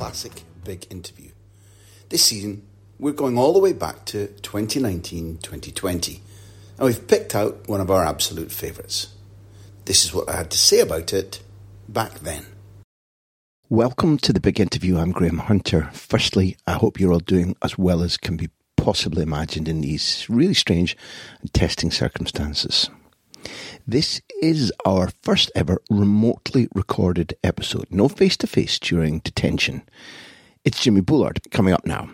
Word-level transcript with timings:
Classic 0.00 0.44
big 0.64 0.86
interview. 0.88 1.30
This 2.08 2.24
season, 2.24 2.66
we're 2.98 3.12
going 3.12 3.36
all 3.36 3.52
the 3.52 3.58
way 3.58 3.74
back 3.74 4.06
to 4.06 4.28
2019 4.40 5.36
2020, 5.42 6.22
and 6.78 6.86
we've 6.86 7.06
picked 7.06 7.34
out 7.34 7.68
one 7.68 7.82
of 7.82 7.90
our 7.90 8.06
absolute 8.06 8.50
favourites. 8.50 9.08
This 9.84 10.06
is 10.06 10.14
what 10.14 10.26
I 10.26 10.36
had 10.36 10.50
to 10.52 10.58
say 10.58 10.80
about 10.80 11.12
it 11.12 11.42
back 11.86 12.20
then. 12.20 12.46
Welcome 13.68 14.16
to 14.20 14.32
the 14.32 14.40
big 14.40 14.58
interview. 14.58 14.96
I'm 14.96 15.12
Graham 15.12 15.36
Hunter. 15.36 15.90
Firstly, 15.92 16.56
I 16.66 16.72
hope 16.72 16.98
you're 16.98 17.12
all 17.12 17.18
doing 17.18 17.54
as 17.60 17.76
well 17.76 18.02
as 18.02 18.16
can 18.16 18.38
be 18.38 18.48
possibly 18.78 19.22
imagined 19.22 19.68
in 19.68 19.82
these 19.82 20.24
really 20.30 20.54
strange 20.54 20.96
and 21.42 21.52
testing 21.52 21.90
circumstances. 21.90 22.88
This 23.86 24.20
is 24.42 24.72
our 24.84 25.10
first 25.22 25.50
ever 25.54 25.80
remotely 25.90 26.68
recorded 26.74 27.34
episode, 27.42 27.86
no 27.90 28.08
face 28.08 28.36
to 28.38 28.46
face 28.46 28.78
during 28.78 29.20
detention. 29.20 29.82
It's 30.64 30.82
Jimmy 30.82 31.00
Bullard 31.00 31.40
coming 31.50 31.74
up 31.74 31.86
now. 31.86 32.10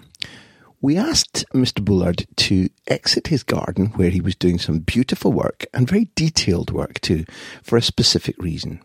We 0.81 0.97
asked 0.97 1.45
Mr. 1.53 1.85
Bullard 1.85 2.27
to 2.37 2.69
exit 2.87 3.29
his 3.29 3.43
garden 3.43 3.87
where 3.97 4.11
he 4.11 4.21
was 4.21 4.37
doing 4.37 4.59
some 4.59 4.81
beautiful 4.81 5.33
work 5.33 5.67
and 5.75 5.89
very 5.89 6.09
detailed 6.15 6.71
work 6.71 7.01
too 7.01 7.25
for 7.63 7.77
a 7.77 7.83
specific 7.83 8.37
reason. 8.39 8.81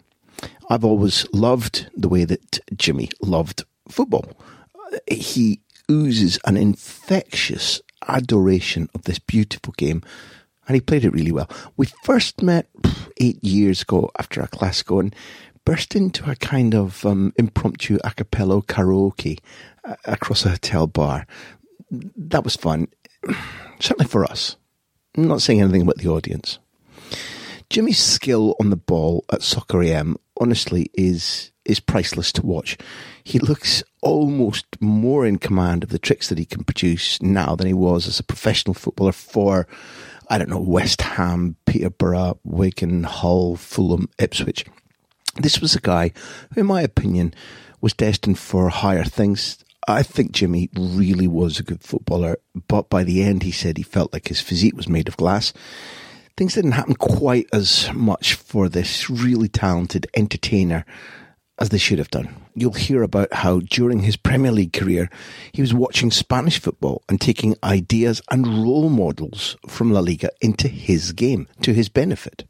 I've 0.70 0.86
always 0.86 1.28
loved 1.34 1.90
the 1.96 2.10
way 2.10 2.26
that 2.26 2.60
Jimmy 2.76 3.10
loved 3.22 3.66
football. 3.90 4.26
He 5.10 5.62
oozes 5.90 6.40
an 6.46 6.58
infectious 6.58 7.82
adoration 8.08 8.90
of 8.96 9.04
this 9.04 9.20
beautiful 9.20 9.74
game 9.78 10.02
and 10.72 10.76
he 10.78 10.80
played 10.80 11.04
it 11.04 11.12
really 11.12 11.34
well. 11.34 11.50
We 11.76 11.88
first 12.04 12.42
met 12.42 12.70
eight 13.18 13.44
years 13.44 13.82
ago 13.82 14.10
after 14.18 14.40
a 14.40 14.48
Classico 14.48 15.02
and 15.02 15.14
burst 15.66 15.98
into 15.98 16.32
a 16.32 16.36
kind 16.38 16.74
of 16.74 17.06
um, 17.06 17.34
impromptu 17.36 17.98
a 18.06 18.12
cappella 18.12 18.62
karaoke 18.62 19.40
uh, 19.84 19.96
across 20.06 20.46
a 20.46 20.52
hotel 20.52 20.88
bar. 20.88 21.28
That 21.92 22.46
was 22.46 22.56
fun, 22.56 22.88
certainly 23.82 24.08
for 24.08 24.24
us. 24.24 24.56
I'm 25.18 25.28
not 25.28 25.42
saying 25.42 25.60
anything 25.60 25.82
about 25.82 25.98
the 25.98 26.08
audience. 26.08 26.58
Jimmy's 27.70 28.00
skill 28.00 28.56
on 28.58 28.70
the 28.70 28.78
ball 28.78 29.26
at 29.30 29.44
Soccer 29.44 29.84
AM, 29.84 30.16
honestly, 30.40 30.90
is 30.94 31.52
is 31.66 31.82
priceless 31.82 32.32
to 32.32 32.46
watch. 32.46 32.78
He 33.26 33.40
looks 33.40 33.84
almost 34.02 34.66
more 34.80 35.26
in 35.26 35.38
command 35.38 35.84
of 35.84 35.90
the 35.90 36.00
tricks 36.00 36.30
that 36.30 36.38
he 36.38 36.46
can 36.46 36.64
produce 36.64 37.22
now 37.22 37.58
than 37.58 37.68
he 37.68 37.74
was 37.74 38.08
as 38.08 38.22
a 38.22 38.24
professional 38.24 38.74
footballer 38.74 39.12
for 39.12 39.68
I 40.32 40.38
don't 40.38 40.50
know, 40.50 40.62
West 40.62 41.02
Ham, 41.02 41.58
Peterborough, 41.66 42.40
Wigan, 42.46 43.04
Hull, 43.04 43.58
Fulham, 43.58 44.08
Ipswich. 44.18 44.64
This 45.36 45.60
was 45.60 45.76
a 45.76 45.82
guy 45.82 46.14
who, 46.54 46.62
in 46.62 46.68
my 46.68 46.82
opinion, 46.82 47.34
was 47.82 47.92
destined 47.92 48.40
for 48.40 48.70
higher 48.70 49.04
things. 49.04 49.58
I 49.90 50.04
think 50.04 50.32
Jimmy 50.32 50.70
really 50.74 51.28
was 51.28 51.60
a 51.60 51.64
good 51.64 51.84
footballer, 51.84 52.38
but 52.70 52.90
by 52.90 53.04
the 53.04 53.22
end, 53.22 53.44
he 53.44 53.52
said 53.52 53.76
he 53.76 53.84
felt 53.84 54.14
like 54.14 54.30
his 54.30 54.40
physique 54.40 54.78
was 54.78 54.88
made 54.88 55.10
of 55.10 55.18
glass. 55.18 55.52
Things 56.38 56.56
didn't 56.56 56.72
happen 56.72 56.96
quite 56.96 57.50
as 57.52 57.92
much 57.94 58.36
for 58.36 58.70
this 58.70 59.10
really 59.10 59.50
talented 59.50 60.08
entertainer 60.16 60.86
as 61.62 61.70
they 61.70 61.78
should 61.78 62.00
have 62.00 62.10
done. 62.10 62.28
You'll 62.56 62.74
hear 62.74 63.04
about 63.04 63.32
how 63.32 63.60
during 63.60 64.00
his 64.00 64.18
Premier 64.18 64.52
League 64.52 64.74
career, 64.74 65.12
he 65.54 65.62
was 65.62 65.76
watching 65.76 66.10
Spanish 66.10 66.60
football 66.60 67.04
and 67.08 67.22
taking 67.22 67.56
ideas 67.64 68.20
and 68.32 68.64
role 68.64 68.90
models 68.90 69.56
from 69.68 69.94
La 69.94 70.00
Liga 70.00 70.32
into 70.42 70.68
his 70.68 71.12
game 71.14 71.48
to 71.62 71.72
his 71.72 71.88
benefit. 71.88 72.46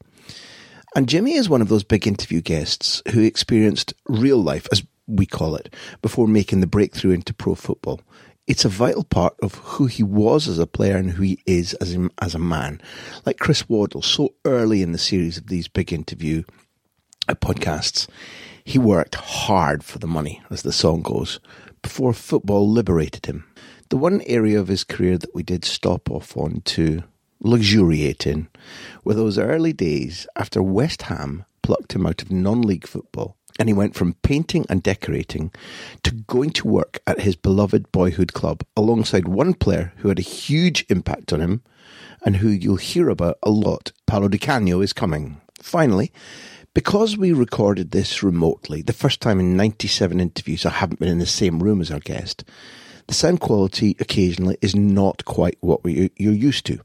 And 0.95 1.09
Jimmy 1.09 1.33
is 1.33 1.49
one 1.49 1.61
of 1.61 1.67
those 1.67 1.83
big 1.83 2.07
interview 2.07 2.39
guests 2.39 3.01
who 3.11 3.21
experienced 3.21 3.93
real 4.07 4.41
life, 4.41 4.65
as 4.71 4.81
we 5.07 5.25
call 5.25 5.55
it, 5.55 5.73
before 6.01 6.27
making 6.27 6.61
the 6.61 6.67
breakthrough 6.67 7.11
into 7.11 7.33
pro 7.33 7.53
football. 7.53 7.99
It's 8.47 8.63
a 8.63 8.69
vital 8.69 9.03
part 9.03 9.35
of 9.43 9.55
who 9.55 9.87
he 9.87 10.03
was 10.03 10.47
as 10.47 10.57
a 10.57 10.65
player 10.65 10.95
and 10.95 11.11
who 11.11 11.23
he 11.23 11.39
is 11.45 11.73
as 11.75 11.95
a, 11.95 12.09
as 12.21 12.33
a 12.33 12.39
man. 12.39 12.81
Like 13.25 13.39
Chris 13.39 13.67
Waddle, 13.67 14.01
so 14.01 14.35
early 14.45 14.81
in 14.81 14.93
the 14.93 14.97
series 14.97 15.37
of 15.37 15.47
these 15.47 15.67
big 15.67 15.91
interview 15.91 16.43
uh, 17.27 17.35
podcasts, 17.35 18.07
he 18.63 18.77
worked 18.79 19.15
hard 19.15 19.83
for 19.83 19.99
the 19.99 20.07
money, 20.07 20.41
as 20.49 20.61
the 20.61 20.71
song 20.71 21.01
goes, 21.01 21.39
before 21.81 22.13
football 22.13 22.69
liberated 22.69 23.25
him. 23.25 23.45
The 23.89 23.97
one 23.97 24.21
area 24.25 24.59
of 24.59 24.67
his 24.67 24.83
career 24.83 25.17
that 25.17 25.35
we 25.35 25.43
did 25.43 25.65
stop 25.65 26.09
off 26.09 26.37
on 26.37 26.61
to 26.65 27.03
luxuriate 27.41 28.27
in 28.27 28.47
were 29.03 29.13
those 29.13 29.37
early 29.37 29.73
days 29.73 30.27
after 30.35 30.61
West 30.61 31.03
Ham 31.03 31.45
plucked 31.61 31.93
him 31.93 32.05
out 32.05 32.21
of 32.21 32.31
non 32.31 32.61
league 32.61 32.87
football 32.87 33.35
and 33.59 33.67
he 33.67 33.73
went 33.73 33.95
from 33.95 34.13
painting 34.23 34.65
and 34.69 34.81
decorating 34.81 35.51
to 36.03 36.11
going 36.11 36.51
to 36.51 36.67
work 36.67 36.99
at 37.05 37.21
his 37.21 37.35
beloved 37.35 37.91
boyhood 37.91 38.33
club 38.33 38.63
alongside 38.77 39.27
one 39.27 39.53
player 39.53 39.93
who 39.97 40.07
had 40.09 40.19
a 40.19 40.23
huge 40.23 40.85
impact 40.89 41.33
on 41.33 41.41
him 41.41 41.61
and 42.25 42.37
who 42.37 42.49
you'll 42.49 42.77
hear 42.77 43.09
about 43.09 43.37
a 43.43 43.49
lot. 43.49 43.91
Paolo 44.05 44.27
Di 44.27 44.37
Canio 44.37 44.81
is 44.81 44.93
coming. 44.93 45.41
Finally, 45.61 46.11
because 46.73 47.17
we 47.17 47.33
recorded 47.33 47.91
this 47.91 48.23
remotely, 48.23 48.81
the 48.81 48.93
first 48.93 49.21
time 49.21 49.39
in 49.39 49.57
97 49.57 50.19
interviews 50.19 50.65
I 50.65 50.69
haven't 50.69 50.99
been 50.99 51.09
in 51.09 51.19
the 51.19 51.25
same 51.25 51.61
room 51.61 51.81
as 51.81 51.91
our 51.91 51.99
guest, 51.99 52.43
the 53.07 53.13
sound 53.13 53.41
quality 53.41 53.95
occasionally 53.99 54.57
is 54.61 54.75
not 54.75 55.25
quite 55.25 55.57
what 55.59 55.81
you're 55.83 56.09
used 56.15 56.65
to. 56.67 56.79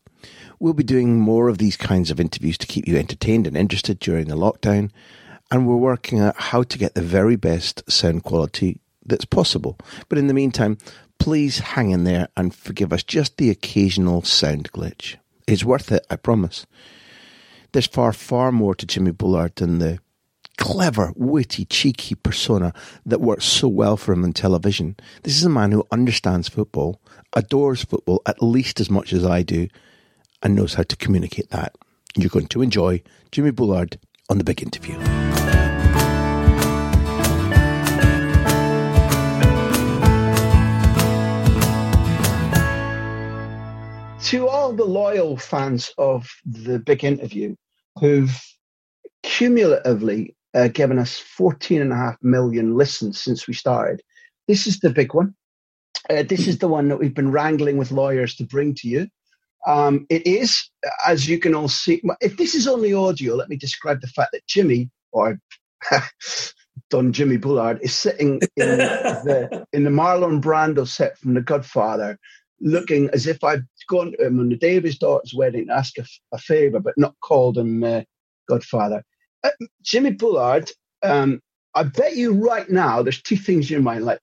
We'll 0.59 0.73
be 0.73 0.83
doing 0.83 1.21
more 1.21 1.49
of 1.49 1.59
these 1.59 1.77
kinds 1.77 2.11
of 2.11 2.19
interviews 2.19 2.59
to 2.59 2.67
keep 2.67 2.88
you 2.88 2.97
entertained 2.97 3.47
and 3.47 3.56
interested 3.56 4.00
during 4.00 4.27
the 4.27 4.37
lockdown, 4.37 4.91
and 5.50 5.69
we're 5.69 5.77
working 5.77 6.19
out 6.19 6.37
how 6.37 6.65
to 6.65 6.79
get 6.79 6.94
the 6.94 7.03
very 7.03 7.37
best 7.37 7.89
sound 7.91 8.25
quality 8.25 8.81
that's 9.05 9.25
possible. 9.25 9.79
But 10.09 10.19
in 10.19 10.27
the 10.27 10.35
meantime, 10.35 10.79
please 11.21 11.61
hang 11.61 11.91
in 11.91 12.03
there 12.05 12.29
and 12.37 12.53
forgive 12.53 12.93
us 12.93 13.05
just 13.05 13.37
the 13.37 13.50
occasional 13.50 14.23
sound 14.23 14.73
glitch. 14.73 15.17
It's 15.47 15.65
worth 15.65 15.93
it, 15.93 16.05
I 16.11 16.17
promise. 16.17 16.67
There's 17.73 17.87
far, 17.87 18.13
far 18.13 18.53
more 18.53 18.75
to 18.75 18.87
Jimmy 18.87 19.11
Bullard 19.11 19.57
than 19.57 19.79
the 19.79 19.99
clever, 20.57 21.13
witty, 21.17 21.65
cheeky 21.67 22.15
persona 22.15 22.73
that 23.05 23.21
works 23.21 23.45
so 23.45 23.69
well 23.69 23.97
for 23.97 24.13
him 24.13 24.25
on 24.25 24.33
television. 24.33 24.97
This 25.23 25.37
is 25.37 25.45
a 25.45 25.51
man 25.51 25.73
who 25.73 25.87
understands 25.93 26.49
football, 26.49 27.01
adores 27.35 27.85
football 27.85 28.23
at 28.27 28.43
least 28.43 28.81
as 28.81 28.91
much 28.91 29.13
as 29.13 29.25
I 29.25 29.43
do, 29.43 29.69
and 30.43 30.55
knows 30.55 30.75
how 30.75 30.85
to 30.85 30.97
communicate 30.97 31.51
that. 31.51 31.75
You're 32.17 32.31
going 32.31 32.47
to 32.49 32.63
enjoy 32.63 33.03
Jimmy 33.31 33.51
Bullard 33.51 33.99
on 34.31 34.39
the 34.39 34.45
big 34.45 34.63
interview. 34.63 34.99
To 44.26 44.49
all 44.49 44.73
the 44.73 44.84
loyal 44.84 45.37
fans 45.37 45.93
of 45.99 46.28
the 46.44 46.81
big 46.81 47.05
interview 47.05 47.55
who've 48.00 48.37
cumulatively 49.23 50.34
uh, 50.52 50.67
given 50.67 50.99
us 50.99 51.17
14 51.17 51.81
and 51.81 51.93
a 51.93 51.96
half 51.96 52.17
million 52.23 52.75
listens 52.75 53.23
since 53.23 53.46
we 53.46 53.55
started, 53.55 54.02
this 54.49 54.67
is 54.67 54.81
the 54.81 54.90
big 54.90 55.14
one. 55.14 55.32
Uh, 56.11 56.25
this 56.25 56.49
is 56.49 56.58
the 56.58 56.67
one 56.67 56.88
that 56.88 56.99
we've 56.99 57.14
been 57.14 57.31
wrangling 57.31 57.76
with 57.76 57.93
lawyers 57.93 58.34
to 58.34 58.44
bring 58.44 58.75
to 58.75 58.88
you. 58.88 59.06
Um, 59.64 60.06
it 60.11 60.26
is, 60.26 60.70
as 61.06 61.29
you 61.29 61.38
can 61.38 61.55
all 61.55 61.69
see, 61.69 62.02
if 62.20 62.37
this 62.37 62.56
is 62.56 62.67
only 62.67 62.93
audio, 62.93 63.37
let 63.37 63.49
me 63.49 63.56
describe 63.56 64.00
the 64.00 64.08
fact 64.08 64.32
that 64.32 64.46
Jimmy, 64.49 64.90
or 65.12 65.38
Don 66.90 67.12
Jimmy 67.12 67.37
Bullard, 67.37 67.79
is 67.81 67.94
sitting 67.94 68.40
in 68.40 68.40
the, 68.56 69.67
in 69.72 69.84
the 69.84 69.90
Marlon 69.90 70.40
Brando 70.40 70.84
set 70.87 71.17
from 71.17 71.34
The 71.34 71.43
Godfather, 71.43 72.19
looking 72.61 73.11
as 73.11 73.26
if 73.26 73.43
I'd 73.44 73.64
gone 73.88 74.12
to 74.12 74.26
him 74.26 74.41
on 74.41 74.49
the 74.49 74.56
day 74.56 74.76
of 74.76 74.85
his 74.85 74.99
daughter's 74.99 75.35
wedding 75.35 75.67
to 75.67 75.75
ask 75.75 75.99
a, 75.99 76.05
a 76.32 76.38
favor, 76.38 76.81
but 76.81 76.94
not 76.97 77.14
called 77.23 77.58
him 77.58 77.85
uh, 77.85 78.03
Godfather. 78.49 79.05
Uh, 79.44 79.50
Jimmy 79.82 80.12
Bullard, 80.12 80.70
um, 81.03 81.41
I 81.75 81.85
bet 81.85 82.17
you 82.17 82.32
right 82.32 82.69
now 82.70 83.03
there's 83.03 83.23
two 83.23 83.37
things 83.37 83.70
in 83.70 83.75
your 83.75 83.82
mind. 83.82 84.05
Like, 84.05 84.20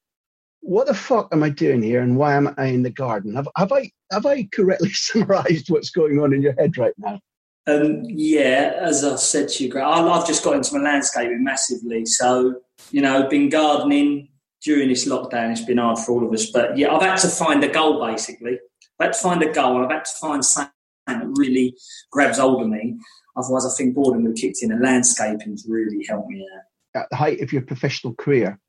what 0.62 0.88
the 0.88 0.94
fuck 0.94 1.30
am 1.32 1.44
I 1.44 1.50
doing 1.50 1.84
here, 1.84 2.02
and 2.02 2.18
why 2.18 2.36
am 2.36 2.54
I 2.58 2.68
in 2.68 2.84
the 2.84 2.90
garden? 2.90 3.36
Have, 3.36 3.50
have 3.58 3.72
I 3.72 3.92
have 4.12 4.26
I 4.26 4.48
correctly 4.54 4.90
summarised 4.94 5.70
what's 5.70 5.92
going 5.92 6.20
on 6.20 6.34
in 6.34 6.42
your 6.42 6.54
head 6.54 6.78
right 6.78 6.94
now? 6.98 7.20
Um, 7.68 8.04
yeah, 8.06 8.74
as 8.78 9.04
I 9.04 9.16
said 9.16 9.50
to 9.50 9.64
you, 9.64 9.70
Greg, 9.70 9.86
I've 9.86 10.28
just 10.28 10.44
got 10.44 10.56
into 10.56 10.78
my 10.78 10.84
landscaping 10.84 11.44
massively. 11.44 12.06
So 12.06 12.62
you 12.92 13.02
know, 13.02 13.28
been 13.28 13.50
gardening 13.50 14.30
during 14.64 14.90
this 14.90 15.08
lockdown. 15.08 15.52
It's 15.52 15.66
been 15.66 15.78
hard 15.78 16.00
for 16.00 16.14
all 16.14 16.26
of 16.26 16.34
us, 16.34 16.50
but 16.50 16.78
yeah, 16.78 16.94
I've 16.94 17.02
had 17.02 17.18
to 17.18 17.28
find 17.28 17.64
a 17.64 17.68
goal 17.68 18.06
basically. 18.06 18.60
I've 19.00 19.08
had 19.08 19.14
to 19.14 19.20
find 19.20 19.44
a 19.44 19.52
goal, 19.52 19.76
and 19.76 19.86
I've 19.86 19.92
had 19.92 20.06
to 20.06 20.16
find 20.22 20.46
something 20.46 20.72
that 21.08 21.26
really 21.36 21.76
grabs 22.12 22.38
hold 22.38 22.62
of 22.62 22.70
me. 22.70 22.98
Otherwise, 23.36 23.66
I 23.66 23.76
think 23.76 23.96
boredom 23.96 24.24
would 24.24 24.30
have 24.30 24.38
kicked 24.38 24.62
in, 24.62 24.72
and 24.72 24.82
landscaping's 24.82 25.66
really 25.68 26.06
helped 26.08 26.30
me 26.30 26.48
out. 26.56 27.02
At 27.02 27.10
the 27.10 27.16
height 27.16 27.42
of 27.42 27.52
your 27.52 27.64
professional 27.64 28.14
career, 28.14 28.60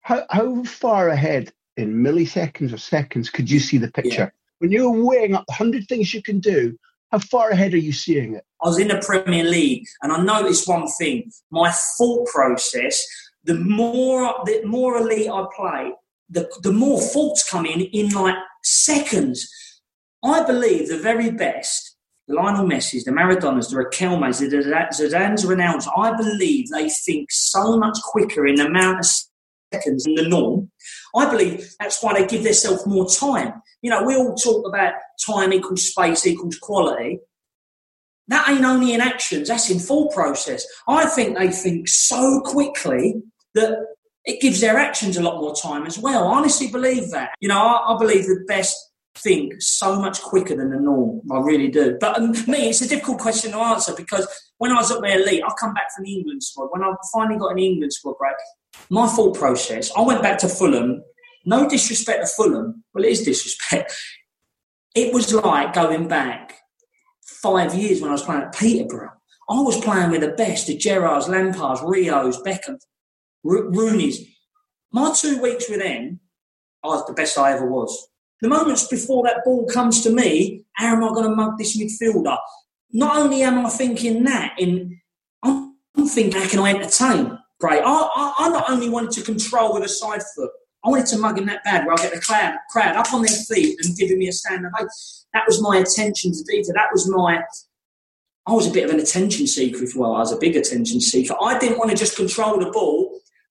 how, 0.00 0.24
how 0.30 0.64
far 0.64 1.08
ahead 1.08 1.52
in 1.76 2.02
milliseconds 2.02 2.72
or 2.72 2.78
seconds 2.78 3.28
could 3.28 3.50
you 3.50 3.60
see 3.60 3.76
the 3.76 3.90
picture? 3.90 4.10
Yeah. 4.10 4.30
When 4.58 4.70
you're 4.70 4.90
weighing 4.90 5.34
up 5.34 5.44
100 5.48 5.86
things 5.86 6.14
you 6.14 6.22
can 6.22 6.40
do, 6.40 6.78
how 7.12 7.18
far 7.18 7.50
ahead 7.50 7.74
are 7.74 7.78
you 7.78 7.92
seeing 7.92 8.34
it? 8.34 8.44
I 8.62 8.68
was 8.68 8.78
in 8.78 8.88
the 8.88 9.02
Premier 9.04 9.44
League 9.44 9.86
and 10.02 10.12
I 10.12 10.22
noticed 10.22 10.66
one 10.66 10.86
thing. 10.98 11.30
My 11.50 11.70
thought 11.70 12.26
process, 12.28 13.04
the 13.46 13.54
more 13.54 14.34
the 14.44 14.62
more 14.64 14.98
elite 14.98 15.30
I 15.30 15.46
play, 15.56 15.92
the, 16.28 16.50
the 16.62 16.72
more 16.72 17.00
faults 17.00 17.48
come 17.48 17.66
in 17.66 17.80
in 17.80 18.10
like 18.10 18.34
seconds. 18.62 19.48
I 20.24 20.44
believe 20.44 20.88
the 20.88 20.98
very 20.98 21.30
best, 21.30 21.96
the 22.26 22.34
Lionel 22.34 22.66
Messi's, 22.66 23.04
the 23.04 23.12
Maradonas, 23.12 23.70
the 23.70 23.76
Riquelmes, 23.76 24.40
the 24.40 24.46
Zidane's, 24.48 25.44
Ronaldo's, 25.44 25.88
I 25.96 26.16
believe 26.16 26.68
they 26.70 26.88
think 26.88 27.30
so 27.30 27.76
much 27.76 27.96
quicker 28.02 28.46
in 28.46 28.56
the 28.56 28.66
amount 28.66 29.00
of 29.00 29.06
seconds 29.72 30.04
than 30.04 30.16
the 30.16 30.28
norm. 30.28 30.70
I 31.14 31.30
believe 31.30 31.70
that's 31.78 32.02
why 32.02 32.14
they 32.14 32.26
give 32.26 32.42
themselves 32.42 32.86
more 32.86 33.08
time. 33.08 33.62
You 33.82 33.90
know, 33.90 34.02
we 34.02 34.16
all 34.16 34.34
talk 34.34 34.66
about 34.66 34.94
time 35.24 35.52
equals 35.52 35.88
space 35.88 36.26
equals 36.26 36.58
quality. 36.58 37.20
That 38.28 38.48
ain't 38.48 38.64
only 38.64 38.92
in 38.92 39.00
actions, 39.00 39.46
that's 39.46 39.70
in 39.70 39.78
full 39.78 40.08
process. 40.08 40.66
I 40.88 41.06
think 41.06 41.38
they 41.38 41.50
think 41.50 41.86
so 41.86 42.40
quickly 42.44 43.22
that 43.56 43.86
it 44.24 44.40
gives 44.40 44.60
their 44.60 44.76
actions 44.76 45.16
a 45.16 45.22
lot 45.22 45.40
more 45.40 45.54
time 45.54 45.86
as 45.86 45.98
well. 45.98 46.28
I 46.28 46.36
honestly 46.36 46.68
believe 46.68 47.10
that. 47.10 47.34
You 47.40 47.48
know, 47.48 47.58
I, 47.58 47.94
I 47.94 47.98
believe 47.98 48.24
the 48.24 48.44
best 48.46 48.76
think 49.16 49.54
so 49.60 49.98
much 49.98 50.20
quicker 50.20 50.54
than 50.56 50.70
the 50.70 50.80
norm. 50.80 51.22
I 51.30 51.38
really 51.38 51.68
do. 51.68 51.96
But 52.00 52.18
um, 52.18 52.32
me, 52.46 52.68
it's 52.68 52.82
a 52.82 52.88
difficult 52.88 53.18
question 53.18 53.52
to 53.52 53.58
answer 53.58 53.94
because 53.96 54.26
when 54.58 54.72
I 54.72 54.76
was 54.76 54.90
at 54.90 55.00
my 55.00 55.12
elite, 55.12 55.42
I 55.44 55.52
come 55.58 55.74
back 55.74 55.94
from 55.94 56.04
the 56.04 56.14
England 56.14 56.42
squad. 56.42 56.68
When 56.70 56.82
I 56.82 56.92
finally 57.12 57.38
got 57.38 57.52
an 57.52 57.58
England 57.58 57.92
squad 57.92 58.16
break, 58.18 58.34
my 58.90 59.06
thought 59.06 59.36
process, 59.36 59.90
I 59.96 60.02
went 60.02 60.22
back 60.22 60.38
to 60.38 60.48
Fulham. 60.48 61.02
No 61.44 61.68
disrespect 61.68 62.26
to 62.26 62.32
Fulham. 62.36 62.84
Well, 62.92 63.04
it 63.04 63.10
is 63.10 63.22
disrespect. 63.22 63.92
It 64.94 65.12
was 65.12 65.30
like 65.30 65.74
going 65.74 66.08
back 66.08 66.54
five 67.42 67.74
years 67.74 68.00
when 68.00 68.08
I 68.08 68.14
was 68.14 68.22
playing 68.22 68.44
at 68.44 68.54
Peterborough. 68.54 69.12
I 69.50 69.60
was 69.60 69.78
playing 69.78 70.10
with 70.10 70.22
the 70.22 70.28
best, 70.28 70.68
the 70.68 70.78
Gerrards, 70.78 71.28
Lampards, 71.28 71.86
Rios, 71.86 72.40
Beckham, 72.40 72.78
Ro- 73.46 73.70
Rooney's. 73.70 74.24
My 74.92 75.14
two 75.18 75.40
weeks 75.40 75.68
with 75.68 75.80
them, 75.80 76.20
I 76.84 76.88
was 76.88 77.06
the 77.06 77.12
best 77.12 77.38
I 77.38 77.52
ever 77.52 77.66
was. 77.66 78.08
The 78.40 78.48
moments 78.48 78.86
before 78.86 79.22
that 79.24 79.44
ball 79.44 79.66
comes 79.66 80.02
to 80.02 80.10
me, 80.10 80.64
how 80.74 80.94
am 80.94 81.04
I 81.04 81.08
going 81.08 81.24
to 81.24 81.34
mug 81.34 81.58
this 81.58 81.76
midfielder? 81.76 82.36
Not 82.92 83.16
only 83.16 83.42
am 83.42 83.64
I 83.64 83.70
thinking 83.70 84.24
that, 84.24 84.54
in 84.58 85.00
I'm 85.42 86.08
thinking, 86.08 86.40
how 86.40 86.48
can 86.48 86.60
I 86.60 86.70
entertain? 86.70 87.38
Great. 87.58 87.82
I, 87.82 88.08
I, 88.14 88.34
I 88.38 88.48
not 88.50 88.68
only 88.68 88.90
wanted 88.90 89.12
to 89.12 89.22
control 89.22 89.72
with 89.74 89.84
a 89.84 89.88
side 89.88 90.22
foot, 90.34 90.50
I 90.84 90.90
wanted 90.90 91.06
to 91.06 91.18
mug 91.18 91.38
him 91.38 91.46
that 91.46 91.64
bad 91.64 91.84
where 91.84 91.92
I'll 91.92 92.02
get 92.02 92.12
the 92.12 92.20
crowd, 92.20 92.54
crowd 92.70 92.96
up 92.96 93.12
on 93.12 93.22
their 93.22 93.34
feet 93.34 93.78
and 93.82 93.96
giving 93.96 94.18
me 94.18 94.28
a 94.28 94.32
stand 94.32 94.66
up. 94.66 94.72
That 95.32 95.44
was 95.46 95.60
my 95.60 95.78
attention 95.78 96.32
to 96.32 96.44
detail. 96.44 96.74
That 96.74 96.90
was 96.92 97.08
my. 97.08 97.42
I 98.46 98.52
was 98.52 98.68
a 98.68 98.70
bit 98.70 98.84
of 98.84 98.90
an 98.90 99.00
attention 99.00 99.46
seeker, 99.46 99.82
if 99.82 99.96
well, 99.96 100.14
I 100.14 100.20
was 100.20 100.32
a 100.32 100.36
big 100.36 100.54
attention 100.54 101.00
seeker. 101.00 101.34
I 101.42 101.58
didn't 101.58 101.78
want 101.78 101.90
to 101.90 101.96
just 101.96 102.16
control 102.16 102.60
the 102.60 102.70
ball 102.70 103.05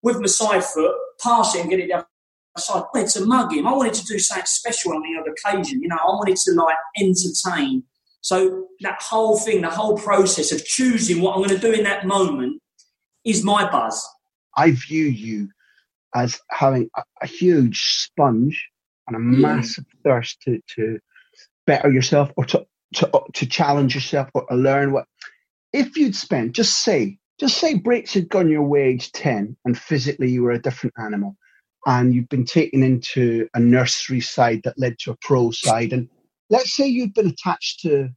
with 0.06 0.22
my 0.22 0.28
side 0.28 0.64
foot, 0.64 0.96
pass 1.22 1.56
it 1.56 1.62
and 1.62 1.70
get 1.70 1.80
it 1.80 1.90
down 1.90 2.06
I 2.58 2.84
wanted 2.94 3.10
to 3.10 3.26
mug 3.26 3.54
him. 3.54 3.68
I 3.68 3.74
wanted 3.74 3.96
to 3.96 4.06
do 4.06 4.18
something 4.18 4.46
special 4.46 4.94
on 4.94 5.02
the 5.02 5.20
other 5.20 5.32
occasion. 5.32 5.82
You 5.82 5.90
know, 5.90 5.98
I 5.98 6.06
wanted 6.06 6.38
to 6.38 6.54
like 6.54 6.78
entertain. 6.98 7.84
So 8.22 8.68
that 8.80 9.02
whole 9.02 9.38
thing, 9.38 9.62
the 9.62 9.70
whole 9.70 9.98
process 9.98 10.52
of 10.52 10.64
choosing 10.64 11.22
what 11.22 11.34
I'm 11.34 11.40
going 11.44 11.50
to 11.50 11.58
do 11.58 11.74
in 11.74 11.84
that 11.84 12.08
moment 12.08 12.62
is 13.26 13.44
my 13.44 13.70
buzz. 13.70 14.08
I 14.56 14.72
view 14.72 15.06
you 15.06 15.50
as 16.16 16.40
having 16.50 16.90
a, 16.96 17.04
a 17.22 17.28
huge 17.28 17.82
sponge 17.82 18.70
and 19.08 19.18
a 19.18 19.20
hmm. 19.20 19.42
massive 19.42 19.86
thirst 20.06 20.42
to, 20.44 20.62
to 20.76 21.00
better 21.68 21.92
yourself 21.92 22.32
or 22.38 22.46
to, 22.46 22.66
to, 22.96 23.22
to 23.34 23.46
challenge 23.46 23.96
yourself 23.96 24.30
or 24.34 24.46
to 24.46 24.56
learn 24.56 24.94
what. 24.94 25.06
If 25.74 25.98
you'd 25.98 26.16
spent, 26.16 26.54
just 26.54 26.84
say, 26.84 27.18
just 27.40 27.58
say 27.58 27.76
breaks 27.76 28.14
had 28.14 28.30
gone 28.30 28.50
your 28.50 28.64
way 28.64 28.84
age 28.84 29.12
10 29.12 29.58
and 29.66 29.78
physically 29.78 30.30
you 30.30 30.44
were 30.44 30.52
a 30.52 30.62
different 30.62 30.96
animal 30.98 31.36
and 31.86 32.14
you've 32.14 32.30
been 32.30 32.46
taken 32.46 32.82
into 32.82 33.48
a 33.54 33.60
nursery 33.60 34.22
side 34.22 34.62
that 34.64 34.80
led 34.80 34.98
to 35.00 35.12
a 35.12 35.18
pro 35.22 35.52
side. 35.52 35.94
And 35.94 36.10
let's 36.50 36.76
say 36.76 36.88
you'd 36.88 37.14
been 37.14 37.28
attached 37.28 37.82
to 37.82 38.10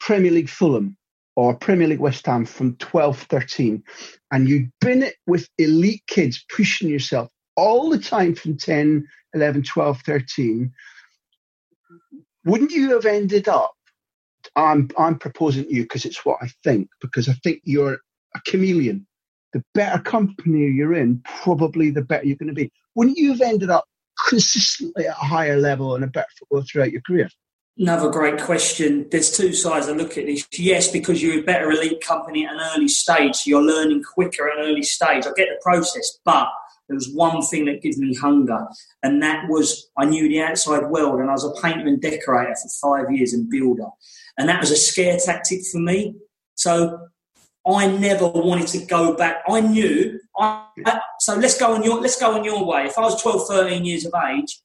Premier 0.00 0.30
League 0.30 0.48
Fulham 0.48 0.96
or 1.36 1.54
Premier 1.54 1.88
League 1.88 2.00
West 2.00 2.26
Ham 2.26 2.44
from 2.44 2.76
12, 2.76 3.20
13, 3.22 3.82
and 4.32 4.48
you'd 4.48 4.70
been 4.80 5.02
it 5.02 5.14
with 5.26 5.48
elite 5.58 6.02
kids 6.06 6.44
pushing 6.54 6.88
yourself 6.88 7.28
all 7.56 7.88
the 7.88 7.98
time 7.98 8.34
from 8.34 8.56
10, 8.56 9.06
11, 9.34 9.62
12, 9.62 10.00
13, 10.02 10.72
wouldn't 12.44 12.72
you 12.72 12.92
have 12.92 13.06
ended 13.06 13.48
up? 13.48 13.72
I'm, 14.56 14.90
I'm 14.98 15.18
proposing 15.18 15.64
to 15.64 15.74
you 15.74 15.82
because 15.82 16.04
it's 16.04 16.24
what 16.24 16.38
I 16.42 16.48
think, 16.64 16.88
because 17.00 17.28
I 17.28 17.34
think 17.44 17.60
you're 17.64 17.98
a 18.34 18.40
chameleon 18.46 19.06
the 19.52 19.64
better 19.74 20.00
company 20.00 20.66
you're 20.66 20.94
in, 20.94 21.22
probably 21.42 21.90
the 21.90 22.02
better 22.02 22.26
you're 22.26 22.36
going 22.36 22.48
to 22.48 22.54
be. 22.54 22.70
Wouldn't 22.94 23.18
you 23.18 23.32
have 23.32 23.40
ended 23.40 23.70
up 23.70 23.84
consistently 24.26 25.06
at 25.06 25.16
a 25.16 25.24
higher 25.24 25.56
level 25.56 25.94
and 25.94 26.04
a 26.04 26.08
better 26.08 26.28
footballer 26.38 26.64
throughout 26.64 26.92
your 26.92 27.02
career? 27.02 27.28
Another 27.78 28.10
great 28.10 28.40
question. 28.40 29.06
There's 29.10 29.30
two 29.30 29.52
sides 29.52 29.88
I 29.88 29.92
look 29.92 30.18
at 30.18 30.26
this. 30.26 30.46
Yes, 30.58 30.90
because 30.90 31.22
you're 31.22 31.38
a 31.38 31.44
better 31.44 31.70
elite 31.70 32.00
company 32.04 32.44
at 32.44 32.54
an 32.54 32.60
early 32.74 32.88
stage, 32.88 33.36
so 33.36 33.48
you're 33.48 33.62
learning 33.62 34.02
quicker 34.02 34.48
at 34.48 34.58
an 34.58 34.64
early 34.64 34.82
stage. 34.82 35.26
I 35.26 35.30
get 35.36 35.48
the 35.48 35.60
process, 35.62 36.18
but 36.24 36.48
there 36.88 36.96
was 36.96 37.08
one 37.14 37.40
thing 37.42 37.66
that 37.66 37.80
gives 37.80 37.96
me 37.96 38.14
hunger, 38.16 38.66
and 39.04 39.22
that 39.22 39.48
was 39.48 39.90
I 39.96 40.06
knew 40.06 40.28
the 40.28 40.42
outside 40.42 40.88
world, 40.88 41.20
and 41.20 41.30
I 41.30 41.34
was 41.34 41.44
a 41.44 41.60
painter 41.62 41.86
and 41.86 42.00
decorator 42.00 42.56
for 42.56 42.96
five 42.96 43.12
years 43.12 43.32
and 43.32 43.48
builder, 43.48 43.86
and 44.36 44.48
that 44.48 44.60
was 44.60 44.72
a 44.72 44.76
scare 44.76 45.16
tactic 45.24 45.60
for 45.70 45.78
me. 45.78 46.16
So 46.56 46.98
I 47.66 47.86
never 47.86 48.26
wanted 48.28 48.68
to 48.68 48.86
go 48.86 49.14
back. 49.14 49.42
I 49.48 49.60
knew. 49.60 50.20
I, 50.38 50.66
so 51.20 51.34
let's 51.36 51.58
go 51.58 51.74
on 51.74 51.82
your 51.82 52.00
let's 52.00 52.18
go 52.18 52.34
on 52.34 52.44
your 52.44 52.64
way. 52.64 52.84
If 52.84 52.96
I 52.98 53.02
was 53.02 53.20
12, 53.20 53.46
13 53.48 53.84
years 53.84 54.06
of 54.06 54.14
age, 54.30 54.60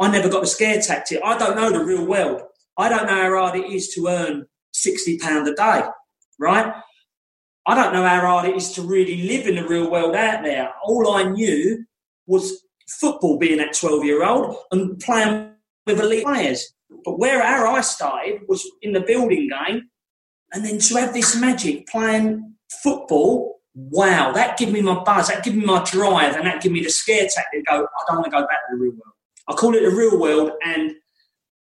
I 0.00 0.10
never 0.10 0.28
got 0.28 0.40
the 0.40 0.46
scare 0.46 0.80
tactic. 0.80 1.20
I 1.24 1.36
don't 1.36 1.56
know 1.56 1.70
the 1.70 1.84
real 1.84 2.04
world. 2.04 2.42
I 2.76 2.88
don't 2.88 3.06
know 3.06 3.14
how 3.14 3.36
hard 3.36 3.58
it 3.58 3.70
is 3.70 3.88
to 3.94 4.06
earn 4.06 4.46
sixty 4.72 5.18
pound 5.18 5.48
a 5.48 5.54
day, 5.54 5.82
right? 6.38 6.72
I 7.66 7.74
don't 7.74 7.92
know 7.92 8.06
how 8.06 8.20
hard 8.20 8.48
it 8.48 8.56
is 8.56 8.72
to 8.72 8.82
really 8.82 9.22
live 9.28 9.46
in 9.46 9.56
the 9.56 9.66
real 9.66 9.90
world 9.90 10.14
out 10.14 10.42
there. 10.42 10.72
All 10.84 11.12
I 11.12 11.24
knew 11.24 11.84
was 12.26 12.64
football, 12.88 13.38
being 13.38 13.58
that 13.58 13.74
twelve 13.74 14.04
year 14.04 14.24
old 14.24 14.56
and 14.70 14.98
playing 15.00 15.50
with 15.86 16.00
elite 16.00 16.24
players. 16.24 16.72
But 17.04 17.18
where 17.18 17.42
our 17.42 17.66
I 17.66 17.80
started 17.82 18.42
was 18.48 18.68
in 18.82 18.92
the 18.92 19.00
building 19.00 19.48
game 19.48 19.90
and 20.52 20.64
then 20.64 20.78
to 20.78 20.94
have 20.96 21.14
this 21.14 21.38
magic 21.38 21.86
playing 21.88 22.54
football, 22.82 23.56
wow, 23.74 24.32
that 24.32 24.56
gave 24.58 24.72
me 24.72 24.80
my 24.80 25.02
buzz, 25.04 25.28
that 25.28 25.44
gave 25.44 25.54
me 25.54 25.64
my 25.64 25.82
drive, 25.84 26.36
and 26.36 26.46
that 26.46 26.62
gave 26.62 26.72
me 26.72 26.82
the 26.82 26.90
scare 26.90 27.28
tactic 27.32 27.66
go, 27.66 27.74
I 27.84 28.02
don't 28.08 28.16
want 28.16 28.24
to 28.24 28.30
go 28.30 28.40
back 28.40 28.58
to 28.70 28.76
the 28.76 28.82
real 28.82 28.92
world. 28.92 29.14
I 29.48 29.52
call 29.54 29.74
it 29.74 29.82
the 29.82 29.94
real 29.94 30.18
world 30.20 30.52
and 30.64 30.92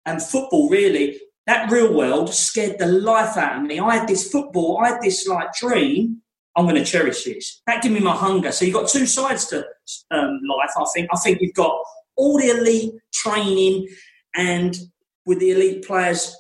and 0.07 0.23
football 0.23 0.69
really. 0.69 1.21
that 1.47 1.71
real 1.71 1.93
world 1.93 2.33
scared 2.33 2.79
the 2.79 2.87
life 2.87 3.37
out 3.37 3.57
of 3.59 3.63
me. 3.63 3.81
I 3.81 3.97
had 3.97 4.09
this 4.09 4.31
football, 4.31 4.81
I 4.83 4.91
had 4.91 5.01
this 5.03 5.27
like 5.27 5.53
dream. 5.55 6.23
I'm 6.55 6.67
going 6.67 6.77
to 6.77 6.85
cherish 6.85 7.25
this. 7.25 7.63
That 7.67 7.83
gave 7.83 7.93
me 7.93 8.01
my 8.01 8.15
hunger. 8.15 8.53
So 8.53 8.65
you've 8.65 8.75
got 8.75 8.89
two 8.89 9.07
sides 9.07 9.47
to 9.47 9.65
um, 10.11 10.41
life. 10.49 10.71
I 10.77 10.85
think. 10.95 11.09
I 11.11 11.19
think 11.19 11.39
you've 11.41 11.55
got 11.55 11.75
all 12.17 12.39
the 12.39 12.51
elite 12.51 12.93
training 13.15 13.89
and 14.35 14.77
with 15.25 15.39
the 15.41 15.53
elite 15.53 15.87
players 15.87 16.37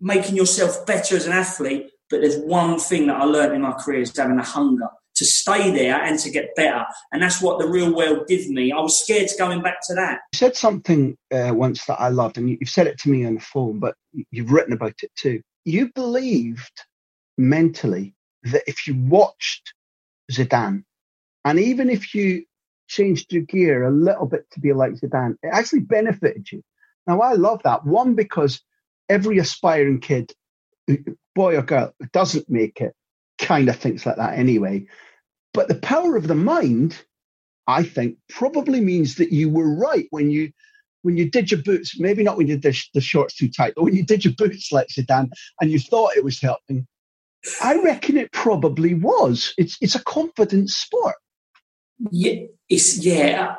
making 0.00 0.36
yourself 0.36 0.86
better 0.86 1.16
as 1.16 1.26
an 1.26 1.32
athlete. 1.32 1.90
But 2.08 2.20
there's 2.20 2.38
one 2.38 2.78
thing 2.78 3.08
that 3.08 3.20
I 3.20 3.24
learned 3.24 3.54
in 3.54 3.62
my 3.62 3.72
career 3.72 4.00
is 4.00 4.16
having 4.16 4.38
a 4.38 4.44
hunger 4.44 4.88
to 5.16 5.24
stay 5.24 5.70
there 5.70 6.00
and 6.00 6.18
to 6.20 6.30
get 6.30 6.54
better. 6.54 6.84
And 7.10 7.22
that's 7.22 7.42
what 7.42 7.58
the 7.58 7.66
real 7.66 7.94
world 7.94 8.28
gives 8.28 8.48
me. 8.48 8.70
I 8.70 8.78
was 8.78 9.02
scared 9.02 9.28
to 9.28 9.38
going 9.38 9.62
back 9.62 9.78
to 9.88 9.94
that. 9.94 10.20
You 10.32 10.36
said 10.36 10.56
something 10.56 11.16
uh, 11.32 11.52
once 11.54 11.84
that 11.86 12.00
I 12.00 12.08
loved, 12.10 12.38
and 12.38 12.50
you've 12.50 12.68
said 12.68 12.86
it 12.86 12.98
to 13.00 13.08
me 13.08 13.24
on 13.24 13.34
the 13.34 13.40
phone, 13.40 13.78
but 13.80 13.94
you've 14.30 14.52
written 14.52 14.72
about 14.72 14.94
it 15.02 15.10
too. 15.16 15.40
You 15.64 15.90
believed 15.94 16.82
mentally 17.38 18.14
that 18.44 18.62
if 18.66 18.86
you 18.86 18.94
watched 18.94 19.72
Zidane, 20.30 20.84
and 21.44 21.58
even 21.58 21.90
if 21.90 22.14
you 22.14 22.44
changed 22.88 23.32
your 23.32 23.42
gear 23.42 23.84
a 23.84 23.90
little 23.90 24.26
bit 24.26 24.46
to 24.52 24.60
be 24.60 24.72
like 24.72 24.92
Zidane, 24.92 25.36
it 25.42 25.48
actually 25.52 25.80
benefited 25.80 26.52
you. 26.52 26.62
Now, 27.06 27.20
I 27.20 27.34
love 27.34 27.62
that. 27.64 27.84
One, 27.84 28.14
because 28.14 28.62
every 29.08 29.38
aspiring 29.38 30.00
kid, 30.00 30.32
boy 31.34 31.56
or 31.56 31.62
girl, 31.62 31.92
doesn't 32.12 32.48
make 32.48 32.80
it, 32.80 32.94
kind 33.38 33.68
of 33.68 33.76
thinks 33.76 34.06
like 34.06 34.16
that 34.16 34.38
anyway. 34.38 34.86
But 35.54 35.68
the 35.68 35.76
power 35.76 36.16
of 36.16 36.28
the 36.28 36.34
mind, 36.34 37.02
I 37.66 37.82
think, 37.82 38.18
probably 38.28 38.80
means 38.80 39.16
that 39.16 39.32
you 39.32 39.48
were 39.48 39.74
right 39.74 40.06
when 40.10 40.30
you 40.30 40.52
when 41.02 41.16
you 41.16 41.30
did 41.30 41.50
your 41.50 41.62
boots. 41.62 41.98
Maybe 41.98 42.22
not 42.22 42.36
when 42.36 42.48
you 42.48 42.58
did 42.58 42.82
the, 42.92 43.00
shorts 43.00 43.36
too 43.36 43.48
tight, 43.48 43.74
but 43.76 43.84
when 43.84 43.94
you 43.94 44.02
did 44.02 44.24
your 44.24 44.34
boots 44.34 44.72
let's 44.72 44.94
say, 44.94 45.02
Dan, 45.02 45.30
and 45.60 45.70
you 45.70 45.78
thought 45.78 46.16
it 46.16 46.24
was 46.24 46.40
helping. 46.40 46.86
I 47.62 47.80
reckon 47.80 48.16
it 48.16 48.32
probably 48.32 48.94
was. 48.94 49.54
It's 49.56 49.76
it's 49.80 49.94
a 49.94 50.02
confidence 50.02 50.74
sport. 50.74 51.16
Yeah, 52.10 52.46
it's 52.68 53.04
yeah. 53.04 53.54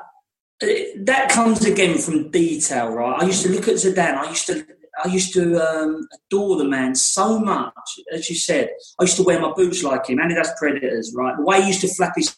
That 0.59 1.29
comes 1.29 1.63
again 1.65 1.97
from 1.97 2.31
detail, 2.31 2.89
right? 2.89 3.21
I 3.21 3.25
used 3.25 3.43
to 3.43 3.49
look 3.49 3.67
at 3.67 3.75
Zidane. 3.75 4.17
I 4.17 4.29
used 4.29 4.47
to 4.47 4.65
I 5.03 5.07
used 5.07 5.33
to 5.33 5.55
um, 5.57 6.07
adore 6.13 6.57
the 6.57 6.65
man 6.65 6.95
so 6.95 7.39
much. 7.39 7.73
As 8.11 8.29
you 8.29 8.35
said, 8.35 8.69
I 8.99 9.03
used 9.03 9.17
to 9.17 9.23
wear 9.23 9.39
my 9.39 9.51
boots 9.55 9.83
like 9.83 10.07
him, 10.07 10.19
and 10.19 10.31
it 10.31 10.37
has 10.37 10.53
predators, 10.57 11.13
right? 11.15 11.35
The 11.37 11.43
way 11.43 11.61
he 11.61 11.67
used 11.67 11.81
to 11.81 11.93
flap 11.93 12.13
his 12.15 12.35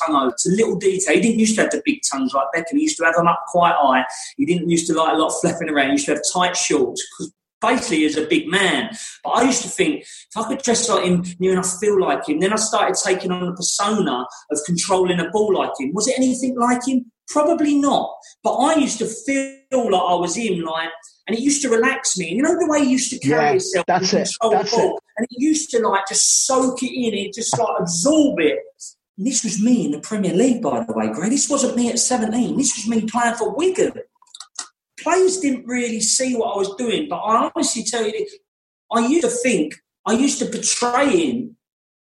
tongue 0.00 0.16
out. 0.16 0.32
It's 0.32 0.46
a 0.46 0.50
little 0.50 0.76
detail. 0.76 1.14
He 1.14 1.20
didn't 1.20 1.38
used 1.38 1.56
to 1.56 1.62
have 1.62 1.70
the 1.70 1.82
big 1.84 2.00
tongues 2.10 2.32
like 2.34 2.46
Beckham. 2.54 2.76
He 2.76 2.82
used 2.82 2.96
to 2.98 3.04
have 3.04 3.14
them 3.14 3.26
up 3.26 3.42
quite 3.48 3.74
high. 3.78 4.04
He 4.36 4.44
didn't 4.44 4.68
used 4.68 4.86
to 4.88 4.94
like 4.94 5.14
a 5.14 5.18
lot 5.18 5.28
of 5.28 5.40
flapping 5.40 5.68
around. 5.70 5.86
He 5.86 5.92
used 5.92 6.06
to 6.06 6.14
have 6.14 6.22
tight 6.32 6.56
shorts 6.56 7.02
because 7.10 7.32
basically 7.60 8.04
as 8.04 8.16
a 8.16 8.26
big 8.26 8.48
man. 8.48 8.90
But 9.24 9.30
I 9.30 9.42
used 9.44 9.62
to 9.62 9.68
think 9.68 10.02
if 10.02 10.36
I 10.36 10.46
could 10.48 10.62
dress 10.62 10.88
like 10.88 11.04
him, 11.04 11.24
near 11.38 11.52
enough 11.52 11.78
feel 11.80 12.00
like 12.00 12.28
him, 12.28 12.40
then 12.40 12.52
I 12.52 12.56
started 12.56 12.96
taking 13.02 13.30
on 13.30 13.46
the 13.46 13.54
persona 13.54 14.26
of 14.50 14.58
controlling 14.66 15.20
a 15.20 15.30
ball 15.30 15.54
like 15.54 15.72
him. 15.78 15.92
Was 15.94 16.08
it 16.08 16.18
anything 16.18 16.58
like 16.58 16.86
him? 16.86 17.10
Probably 17.28 17.78
not. 17.78 18.14
But 18.42 18.56
I 18.56 18.76
used 18.76 18.98
to 18.98 19.06
feel 19.06 19.58
like 19.70 20.02
I 20.02 20.14
was 20.14 20.36
him, 20.36 20.60
like 20.60 20.88
and 21.28 21.36
it 21.36 21.42
used 21.42 21.60
to 21.62 21.68
relax 21.68 22.16
me. 22.16 22.30
You 22.30 22.42
know 22.42 22.58
the 22.58 22.66
way 22.66 22.78
you 22.78 22.88
used 22.88 23.10
to 23.10 23.18
carry 23.18 23.44
yeah, 23.44 23.52
yourself 23.52 23.86
that's 23.86 24.12
it. 24.14 24.16
That's 24.18 24.38
ball, 24.38 24.96
it. 24.96 25.02
and 25.18 25.26
it 25.30 25.38
used 25.38 25.70
to 25.70 25.86
like 25.86 26.08
just 26.08 26.46
soak 26.46 26.82
it 26.82 26.90
in, 26.90 27.14
it 27.14 27.34
just 27.34 27.56
like 27.58 27.80
absorb 27.80 28.40
it. 28.40 28.58
And 29.18 29.26
this 29.26 29.44
was 29.44 29.62
me 29.62 29.84
in 29.84 29.90
the 29.90 30.00
Premier 30.00 30.32
League, 30.32 30.62
by 30.62 30.84
the 30.84 30.92
way, 30.92 31.12
Greg. 31.12 31.30
This 31.30 31.50
wasn't 31.50 31.76
me 31.76 31.90
at 31.90 31.98
17. 31.98 32.56
This 32.56 32.76
was 32.76 32.88
me 32.88 33.06
playing 33.06 33.34
for 33.34 33.54
Wigan. 33.54 33.92
Players 35.00 35.38
didn't 35.38 35.66
really 35.66 36.00
see 36.00 36.34
what 36.34 36.54
I 36.54 36.56
was 36.56 36.74
doing, 36.76 37.08
but 37.08 37.18
I 37.18 37.50
honestly 37.54 37.84
tell 37.84 38.06
you, 38.06 38.26
I 38.90 39.06
used 39.06 39.22
to 39.22 39.28
think, 39.28 39.74
I 40.06 40.12
used 40.12 40.38
to 40.38 40.46
portray 40.46 41.08
him 41.08 41.56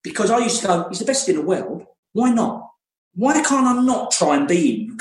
because 0.04 0.32
I 0.32 0.40
used 0.40 0.62
to 0.62 0.68
go, 0.68 0.88
he's 0.90 1.00
the 1.00 1.06
best 1.06 1.28
in 1.28 1.36
the 1.36 1.42
world. 1.42 1.86
Why 2.14 2.32
not? 2.32 2.70
Why 3.14 3.34
can't 3.42 3.68
I 3.68 3.82
not 3.82 4.12
try 4.12 4.38
and 4.38 4.48
be 4.48 4.86
him? 4.86 4.98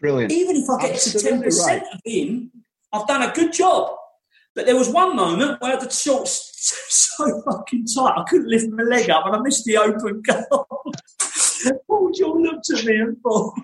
Brilliant. 0.00 0.32
Even 0.32 0.56
if 0.56 0.68
I 0.68 0.82
get 0.82 0.94
Absolutely 0.94 1.50
to 1.50 1.56
10% 1.56 1.66
right. 1.66 1.82
of 1.82 2.00
him, 2.04 2.52
I've 2.92 3.06
done 3.06 3.22
a 3.22 3.32
good 3.32 3.52
job. 3.52 3.94
But 4.54 4.66
there 4.66 4.76
was 4.76 4.88
one 4.88 5.14
moment 5.14 5.60
where 5.60 5.78
the 5.78 5.88
shorts 5.88 6.52
so 7.16 7.42
fucking 7.42 7.86
tight, 7.86 8.14
I 8.16 8.24
couldn't 8.24 8.48
lift 8.48 8.68
my 8.70 8.82
leg 8.82 9.08
up 9.10 9.26
and 9.26 9.36
I 9.36 9.40
missed 9.40 9.64
the 9.64 9.76
open 9.78 10.22
goal. 10.26 10.66
Paul 11.86 12.10
Jewell 12.12 12.42
looked 12.42 12.70
at 12.70 12.84
me 12.84 12.96
and 12.96 13.16
thought. 13.22 13.54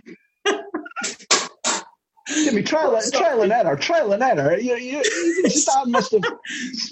Jimmy, 2.27 2.63
trial, 2.63 2.99
trial 3.13 3.43
and 3.43 3.53
error, 3.53 3.77
trial 3.77 4.13
and 4.13 4.23
error. 4.23 4.59
You, 4.59 4.77
you, 4.77 5.03
you 5.05 5.51
Stan 5.51 5.91
must 5.91 6.13
have 6.13 6.23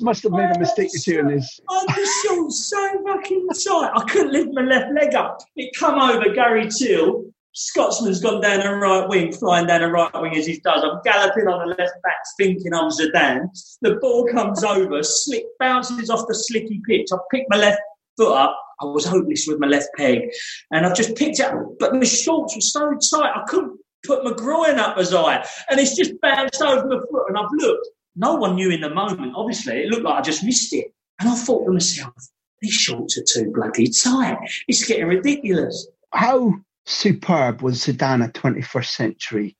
must 0.00 0.22
have 0.24 0.32
made 0.32 0.54
a 0.54 0.58
mistake 0.58 0.90
or 0.94 0.98
two 0.98 1.20
in 1.20 1.28
his. 1.30 1.60
I 1.70 1.86
just 1.94 2.24
shorts 2.24 2.66
so 2.66 3.04
fucking 3.04 3.48
tight. 3.48 3.92
I 3.94 4.04
couldn't 4.10 4.32
lift 4.32 4.50
my 4.52 4.62
left 4.62 4.92
leg 4.92 5.14
up. 5.14 5.38
It 5.56 5.74
come 5.74 5.98
over 5.98 6.34
Gary 6.34 6.68
Teale 6.68 7.21
Scotsman's 7.54 8.20
gone 8.20 8.40
down 8.40 8.62
a 8.62 8.76
right 8.76 9.06
wing, 9.08 9.32
flying 9.32 9.66
down 9.66 9.82
a 9.82 9.90
right 9.90 10.10
wing 10.14 10.36
as 10.36 10.46
he 10.46 10.58
does. 10.60 10.82
I'm 10.82 11.00
galloping 11.04 11.48
on 11.48 11.68
the 11.68 11.74
left 11.74 12.02
back, 12.02 12.16
thinking 12.38 12.72
I'm 12.72 12.90
Zidane. 12.90 13.48
The 13.82 13.96
ball 13.96 14.26
comes 14.26 14.64
over, 14.64 15.02
slick 15.02 15.44
bounces 15.60 16.08
off 16.08 16.26
the 16.28 16.34
slicky 16.34 16.80
pitch. 16.86 17.08
I 17.12 17.16
pick 17.30 17.44
my 17.48 17.58
left 17.58 17.80
foot 18.16 18.34
up. 18.34 18.58
I 18.80 18.86
was 18.86 19.04
hopeless 19.04 19.44
with 19.46 19.60
my 19.60 19.66
left 19.66 19.90
peg, 19.96 20.30
and 20.72 20.84
I've 20.84 20.96
just 20.96 21.14
picked 21.14 21.38
it 21.38 21.46
up. 21.46 21.78
But 21.78 21.94
my 21.94 22.04
shorts 22.04 22.56
were 22.56 22.60
so 22.60 22.96
tight, 23.10 23.32
I 23.36 23.44
couldn't 23.46 23.78
put 24.04 24.24
my 24.24 24.32
groin 24.32 24.78
up 24.78 24.96
as 24.98 25.12
high, 25.12 25.46
and 25.70 25.78
it's 25.78 25.94
just 25.94 26.20
bounced 26.20 26.60
over 26.60 26.86
my 26.88 26.98
foot. 27.10 27.28
And 27.28 27.38
I've 27.38 27.52
looked. 27.52 27.86
No 28.16 28.34
one 28.34 28.56
knew 28.56 28.70
in 28.70 28.80
the 28.80 28.90
moment. 28.90 29.34
Obviously, 29.36 29.82
it 29.82 29.88
looked 29.88 30.04
like 30.04 30.18
I 30.18 30.20
just 30.22 30.42
missed 30.42 30.72
it, 30.72 30.92
and 31.20 31.28
I 31.28 31.34
thought 31.34 31.64
to 31.66 31.72
myself, 31.72 32.14
"These 32.60 32.72
shorts 32.72 33.18
are 33.18 33.24
too 33.24 33.52
bloody 33.52 33.88
tight. 33.88 34.38
It's 34.68 34.84
getting 34.84 35.06
ridiculous." 35.06 35.86
How 36.12 36.54
superb 36.86 37.62
was 37.62 37.78
Zidane 37.78 38.24
a 38.24 38.32
21st 38.32 38.86
century 38.86 39.56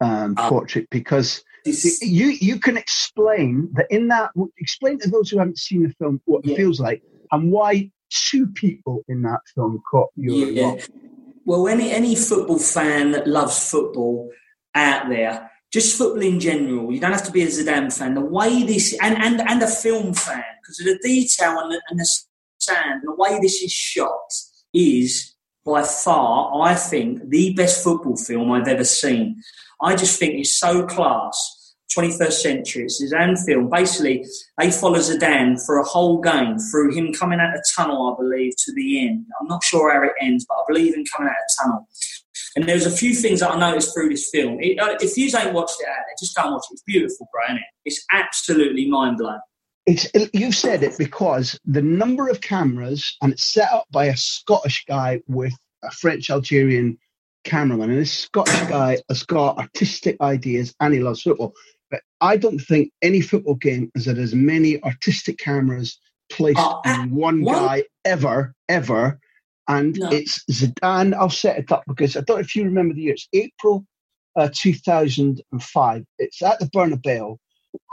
um, 0.00 0.34
uh, 0.36 0.48
portrait 0.48 0.88
because 0.90 1.44
you 1.64 2.26
you 2.26 2.58
can 2.58 2.76
explain 2.76 3.70
that 3.74 3.86
in 3.90 4.08
that 4.08 4.30
explain 4.58 4.98
to 4.98 5.08
those 5.08 5.30
who 5.30 5.38
haven't 5.38 5.58
seen 5.58 5.84
the 5.84 5.94
film 5.94 6.20
what 6.24 6.44
yeah. 6.44 6.54
it 6.54 6.56
feels 6.56 6.80
like 6.80 7.02
and 7.30 7.52
why 7.52 7.88
two 8.10 8.46
people 8.48 9.04
in 9.08 9.22
that 9.22 9.40
film 9.54 9.80
caught 9.90 10.10
your 10.16 10.50
yeah. 10.50 10.76
Well, 11.44 11.66
any 11.66 11.90
any 11.90 12.14
football 12.14 12.58
fan 12.58 13.12
that 13.12 13.26
loves 13.26 13.68
football 13.70 14.30
out 14.74 15.08
there, 15.08 15.50
just 15.72 15.98
football 15.98 16.22
in 16.22 16.38
general, 16.38 16.92
you 16.92 17.00
don't 17.00 17.12
have 17.12 17.24
to 17.24 17.32
be 17.32 17.42
a 17.42 17.48
Zidane 17.48 17.92
fan. 17.92 18.14
The 18.14 18.20
way 18.20 18.62
this 18.62 18.96
and 19.02 19.16
and 19.16 19.40
and 19.40 19.62
a 19.62 19.66
film 19.66 20.14
fan 20.14 20.44
because 20.62 20.80
of 20.80 20.86
the 20.86 20.98
detail 21.02 21.58
and 21.58 21.72
the, 21.72 21.82
and 21.90 21.98
the 21.98 22.08
sound, 22.58 22.92
and 22.92 23.02
the 23.02 23.14
way 23.16 23.40
this 23.40 23.60
is 23.60 23.72
shot 23.72 24.32
is 24.72 25.34
by 25.64 25.82
far, 25.82 26.62
I 26.62 26.74
think, 26.74 27.28
the 27.28 27.52
best 27.54 27.84
football 27.84 28.16
film 28.16 28.50
I've 28.50 28.68
ever 28.68 28.84
seen. 28.84 29.42
I 29.80 29.96
just 29.96 30.18
think 30.18 30.34
it's 30.34 30.58
so 30.58 30.86
class. 30.86 31.58
21st 31.96 32.32
century. 32.32 32.84
It's 32.84 33.02
Zidane 33.02 33.38
film. 33.44 33.68
Basically, 33.68 34.24
they 34.58 34.70
follow 34.70 34.98
Zidane 34.98 35.64
for 35.64 35.78
a 35.78 35.84
whole 35.84 36.20
game 36.20 36.58
through 36.58 36.94
him 36.94 37.12
coming 37.12 37.38
out 37.38 37.50
of 37.50 37.56
the 37.56 37.64
tunnel, 37.76 38.12
I 38.12 38.22
believe, 38.22 38.54
to 38.56 38.72
the 38.72 39.06
end. 39.06 39.26
I'm 39.40 39.46
not 39.46 39.62
sure 39.62 39.92
how 39.92 40.02
it 40.02 40.12
ends, 40.20 40.46
but 40.48 40.54
I 40.54 40.62
believe 40.68 40.94
him 40.94 41.04
coming 41.14 41.28
out 41.28 41.36
of 41.36 41.48
the 41.48 41.62
tunnel. 41.62 41.88
And 42.56 42.68
there's 42.68 42.86
a 42.86 42.90
few 42.90 43.14
things 43.14 43.40
that 43.40 43.50
I 43.50 43.58
noticed 43.58 43.94
through 43.94 44.10
this 44.10 44.28
film. 44.30 44.58
It, 44.60 44.78
uh, 44.78 44.96
if 45.00 45.16
you 45.16 45.26
ain't 45.26 45.54
watched 45.54 45.80
it 45.80 45.88
out 45.88 45.96
there, 45.96 46.16
just 46.18 46.36
go 46.36 46.44
and 46.44 46.52
watch 46.52 46.64
it. 46.70 46.74
It's 46.74 46.82
beautiful, 46.82 47.28
bro, 47.32 47.44
isn't 47.46 47.56
it? 47.58 47.64
It's 47.84 48.04
absolutely 48.12 48.88
mind 48.88 49.18
blowing. 49.18 49.40
It's, 49.86 50.06
you've 50.32 50.54
said 50.54 50.82
it 50.82 50.96
because 50.96 51.58
the 51.64 51.82
number 51.82 52.28
of 52.28 52.40
cameras, 52.40 53.16
and 53.20 53.32
it's 53.32 53.52
set 53.52 53.72
up 53.72 53.86
by 53.90 54.06
a 54.06 54.16
Scottish 54.16 54.84
guy 54.86 55.20
with 55.26 55.54
a 55.82 55.90
French 55.90 56.30
Algerian 56.30 56.98
cameraman, 57.44 57.90
and 57.90 57.98
this 57.98 58.12
Scottish 58.12 58.68
guy 58.68 58.98
has 59.08 59.24
got 59.24 59.58
artistic 59.58 60.16
ideas 60.20 60.74
and 60.80 60.94
he 60.94 61.00
loves 61.00 61.22
football. 61.22 61.54
But 61.90 62.02
I 62.20 62.36
don't 62.36 62.60
think 62.60 62.92
any 63.02 63.20
football 63.20 63.56
game 63.56 63.90
has 63.94 64.06
had 64.06 64.18
as 64.18 64.34
many 64.34 64.82
artistic 64.82 65.38
cameras 65.38 65.98
placed 66.30 66.58
uh, 66.58 66.80
on 66.84 67.10
one 67.10 67.42
what? 67.42 67.54
guy 67.54 67.84
ever, 68.04 68.54
ever. 68.68 69.18
And 69.68 69.98
no. 69.98 70.10
it's 70.10 70.44
Zidane. 70.50 71.14
I'll 71.14 71.30
set 71.30 71.58
it 71.58 71.70
up 71.72 71.84
because 71.86 72.16
I 72.16 72.20
don't 72.20 72.36
know 72.36 72.40
if 72.40 72.56
you 72.56 72.64
remember 72.64 72.94
the 72.94 73.02
year. 73.02 73.14
It's 73.14 73.28
April 73.32 73.84
uh, 74.36 74.48
2005. 74.54 76.04
It's 76.18 76.42
at 76.42 76.58
the 76.58 76.66
Bernabeu 76.66 77.36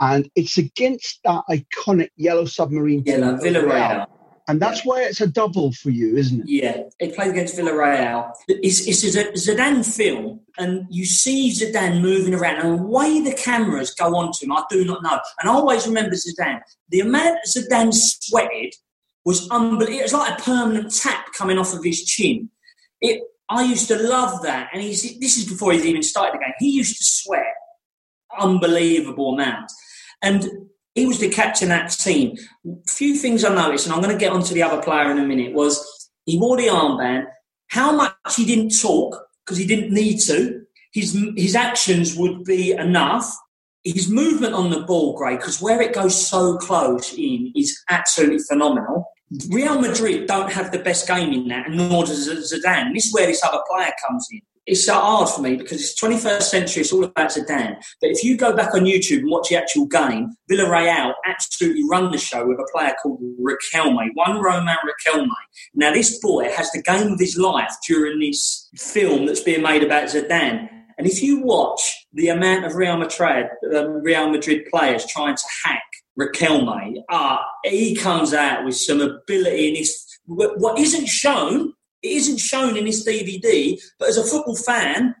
and 0.00 0.30
it's 0.34 0.58
against 0.58 1.20
that 1.24 1.42
iconic 1.50 2.10
yellow 2.16 2.44
submarine. 2.44 3.02
Yellow 3.04 3.36
Villarreal. 3.36 4.06
And 4.48 4.60
that's 4.60 4.84
why 4.84 5.02
it's 5.02 5.20
a 5.20 5.28
double 5.28 5.70
for 5.72 5.90
you, 5.90 6.16
isn't 6.16 6.40
it? 6.40 6.48
Yeah, 6.48 6.82
it 6.98 7.14
played 7.14 7.30
against 7.30 7.56
Villarreal. 7.56 8.32
It's, 8.48 8.84
it's 8.84 9.04
a 9.14 9.24
Zidane 9.32 9.86
film, 9.86 10.40
and 10.58 10.86
you 10.90 11.04
see 11.04 11.52
Zidane 11.52 12.00
moving 12.00 12.34
around, 12.34 12.56
and 12.56 12.80
the 12.80 12.82
way 12.82 13.20
the 13.20 13.32
cameras 13.32 13.94
go 13.94 14.16
onto 14.16 14.44
him, 14.44 14.52
I 14.52 14.64
do 14.68 14.84
not 14.84 15.04
know. 15.04 15.20
And 15.40 15.48
I 15.48 15.52
always 15.52 15.86
remember 15.86 16.16
Zidane. 16.16 16.62
The 16.88 17.00
amount 17.00 17.38
Zidane 17.46 17.94
sweated 17.94 18.74
was 19.24 19.48
unbelievable. 19.50 20.00
It 20.00 20.02
was 20.02 20.14
like 20.14 20.40
a 20.40 20.42
permanent 20.42 20.92
tap 20.96 21.26
coming 21.32 21.56
off 21.56 21.72
of 21.72 21.84
his 21.84 22.02
chin. 22.02 22.50
It, 23.00 23.22
I 23.48 23.62
used 23.62 23.86
to 23.88 24.02
love 24.02 24.42
that, 24.42 24.70
and 24.72 24.82
he's, 24.82 25.16
this 25.20 25.36
is 25.36 25.44
before 25.48 25.72
he's 25.74 25.86
even 25.86 26.02
started 26.02 26.40
the 26.40 26.44
game. 26.44 26.54
He 26.58 26.70
used 26.70 26.96
to 26.98 27.04
sweat 27.04 27.54
unbelievable 28.40 29.34
amounts. 29.34 29.74
And 30.22 30.48
he 30.94 31.06
was 31.06 31.20
the 31.20 31.28
captain 31.28 31.68
that 31.68 31.90
team. 31.90 32.36
Few 32.88 33.16
things 33.16 33.44
I 33.44 33.54
noticed, 33.54 33.86
and 33.86 33.94
I'm 33.94 34.02
going 34.02 34.14
to 34.14 34.20
get 34.20 34.32
onto 34.32 34.54
the 34.54 34.62
other 34.62 34.82
player 34.82 35.10
in 35.10 35.18
a 35.18 35.26
minute, 35.26 35.52
was 35.54 36.10
he 36.26 36.38
wore 36.38 36.56
the 36.56 36.66
armband. 36.66 37.26
How 37.68 37.92
much 37.92 38.14
he 38.36 38.44
didn't 38.44 38.78
talk 38.80 39.16
because 39.44 39.58
he 39.58 39.66
didn't 39.66 39.92
need 39.92 40.18
to. 40.20 40.62
His 40.92 41.16
his 41.36 41.54
actions 41.54 42.16
would 42.16 42.44
be 42.44 42.72
enough. 42.72 43.36
His 43.84 44.10
movement 44.10 44.54
on 44.54 44.70
the 44.70 44.80
ball, 44.80 45.16
great, 45.16 45.38
because 45.38 45.60
where 45.62 45.80
it 45.80 45.94
goes 45.94 46.28
so 46.28 46.58
close 46.58 47.14
in 47.14 47.52
is 47.56 47.80
absolutely 47.88 48.40
phenomenal. 48.40 49.06
Real 49.48 49.80
Madrid 49.80 50.26
don't 50.26 50.52
have 50.52 50.70
the 50.70 50.80
best 50.80 51.06
game 51.06 51.32
in 51.32 51.48
that, 51.48 51.70
nor 51.70 52.04
does 52.04 52.28
Zidane. 52.28 52.92
This 52.92 53.06
is 53.06 53.14
where 53.14 53.26
this 53.26 53.42
other 53.44 53.62
player 53.68 53.92
comes 54.06 54.28
in 54.30 54.40
it's 54.66 54.84
so 54.84 54.94
hard 54.94 55.28
for 55.28 55.40
me 55.42 55.56
because 55.56 55.80
it's 55.80 56.00
21st 56.00 56.42
century, 56.42 56.82
it's 56.82 56.92
all 56.92 57.04
about 57.04 57.30
Zidane. 57.30 57.76
But 58.00 58.10
if 58.10 58.22
you 58.22 58.36
go 58.36 58.54
back 58.54 58.74
on 58.74 58.82
YouTube 58.82 59.20
and 59.20 59.30
watch 59.30 59.48
the 59.48 59.56
actual 59.56 59.86
game, 59.86 60.30
Villarreal 60.50 61.12
absolutely 61.26 61.82
run 61.90 62.10
the 62.10 62.18
show 62.18 62.46
with 62.46 62.58
a 62.58 62.68
player 62.72 62.94
called 63.02 63.20
Riquelme, 63.40 64.10
Juan 64.14 64.40
Roman 64.40 64.76
Riquelme. 64.84 65.28
Now, 65.74 65.92
this 65.92 66.18
boy 66.20 66.50
has 66.50 66.70
the 66.72 66.82
game 66.82 67.12
of 67.12 67.18
his 67.18 67.36
life 67.36 67.74
during 67.86 68.20
this 68.20 68.68
film 68.76 69.26
that's 69.26 69.40
being 69.40 69.62
made 69.62 69.82
about 69.82 70.08
Zidane. 70.08 70.68
And 70.98 71.06
if 71.06 71.22
you 71.22 71.40
watch 71.40 72.06
the 72.12 72.28
amount 72.28 72.66
of 72.66 72.74
Real 72.74 72.98
Madrid, 72.98 73.46
um, 73.74 74.02
Real 74.02 74.28
Madrid 74.28 74.66
players 74.70 75.06
trying 75.06 75.34
to 75.34 75.44
hack 75.64 75.82
Riquelme, 76.18 76.96
uh, 77.08 77.38
he 77.64 77.96
comes 77.96 78.34
out 78.34 78.64
with 78.66 78.76
some 78.76 79.00
ability 79.00 79.68
in 79.70 79.76
his. 79.76 80.06
What 80.26 80.78
isn't 80.78 81.06
shown 81.06 81.72
it 82.02 82.08
isn't 82.08 82.38
shown 82.38 82.76
in 82.76 82.84
this 82.84 83.06
DVD, 83.06 83.80
but 83.98 84.08
as 84.08 84.16
a 84.16 84.24
football 84.24 84.56
fan, 84.56 85.14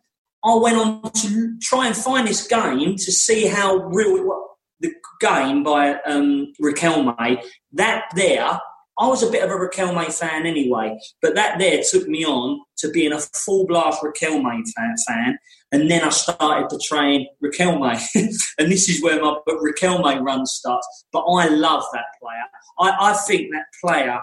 I 0.44 0.54
went 0.54 0.78
on 0.78 1.10
to 1.12 1.58
try 1.60 1.86
and 1.86 1.96
find 1.96 2.26
this 2.26 2.46
game 2.46 2.96
to 2.96 3.12
see 3.12 3.46
how 3.46 3.76
real 3.76 4.16
it 4.16 4.24
was. 4.24 4.46
The 4.80 4.92
game 5.20 5.62
by 5.62 5.96
um, 6.06 6.54
May. 6.58 7.42
that 7.72 8.04
there, 8.16 8.58
I 8.98 9.06
was 9.06 9.22
a 9.22 9.30
bit 9.30 9.44
of 9.44 9.50
a 9.50 9.54
Riquelme 9.54 10.10
fan 10.12 10.46
anyway, 10.46 10.98
but 11.20 11.34
that 11.34 11.58
there 11.58 11.82
took 11.82 12.08
me 12.08 12.24
on 12.24 12.60
to 12.78 12.90
being 12.90 13.12
a 13.12 13.18
full 13.18 13.66
blast 13.66 14.02
Riquelme 14.02 14.62
fan, 14.74 14.94
fan 15.06 15.38
and 15.72 15.90
then 15.90 16.02
I 16.02 16.08
started 16.08 16.68
to 16.70 16.78
train 16.78 17.26
Riquelme, 17.42 18.00
and 18.58 18.72
this 18.72 18.88
is 18.88 19.02
where 19.02 19.20
my 19.20 19.36
Riquelme 19.48 20.22
run 20.22 20.46
starts. 20.46 21.04
But 21.12 21.20
I 21.20 21.48
love 21.48 21.84
that 21.92 22.06
player. 22.20 22.44
I, 22.78 23.10
I 23.10 23.12
think 23.14 23.52
that 23.52 23.66
player 23.82 24.20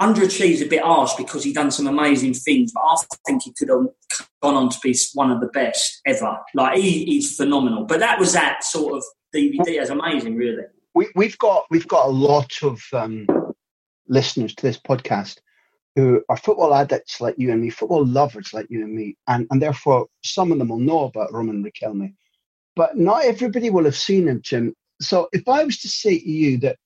underachieved 0.00 0.62
a 0.62 0.68
bit 0.68 0.82
harsh 0.82 1.14
because 1.14 1.42
he 1.42 1.52
done 1.52 1.70
some 1.70 1.86
amazing 1.86 2.34
things, 2.34 2.72
but 2.72 2.80
I 2.80 2.96
think 3.26 3.42
he 3.44 3.52
could 3.56 3.70
have 3.70 3.86
gone 4.42 4.54
on 4.54 4.68
to 4.68 4.78
be 4.82 4.96
one 5.14 5.30
of 5.30 5.40
the 5.40 5.48
best 5.48 6.00
ever. 6.06 6.38
Like 6.54 6.78
he, 6.78 7.04
he's 7.04 7.36
phenomenal. 7.36 7.84
But 7.84 8.00
that 8.00 8.18
was 8.18 8.32
that 8.34 8.62
sort 8.62 8.94
of 8.94 9.04
DVD. 9.34 9.80
It's 9.80 9.90
amazing, 9.90 10.36
really. 10.36 10.64
We, 10.94 11.08
we've 11.14 11.38
got 11.38 11.64
we've 11.70 11.88
got 11.88 12.06
a 12.06 12.10
lot 12.10 12.52
of 12.62 12.82
um, 12.92 13.26
listeners 14.08 14.54
to 14.54 14.62
this 14.62 14.78
podcast 14.78 15.38
who 15.94 16.22
are 16.28 16.36
football 16.36 16.74
addicts 16.74 17.22
like 17.22 17.34
you 17.38 17.50
and 17.50 17.62
me, 17.62 17.70
football 17.70 18.04
lovers 18.04 18.52
like 18.52 18.66
you 18.68 18.84
and 18.84 18.94
me, 18.94 19.16
and, 19.28 19.46
and 19.50 19.62
therefore 19.62 20.06
some 20.22 20.52
of 20.52 20.58
them 20.58 20.68
will 20.68 20.78
know 20.78 21.04
about 21.04 21.32
Roman 21.32 21.64
Riquelme. 21.64 22.14
But 22.74 22.98
not 22.98 23.24
everybody 23.24 23.70
will 23.70 23.84
have 23.84 23.96
seen 23.96 24.28
him, 24.28 24.42
Jim. 24.42 24.74
So 25.00 25.28
if 25.32 25.48
I 25.48 25.64
was 25.64 25.78
to 25.80 25.88
say 25.88 26.18
to 26.18 26.28
you 26.30 26.58
that 26.58 26.76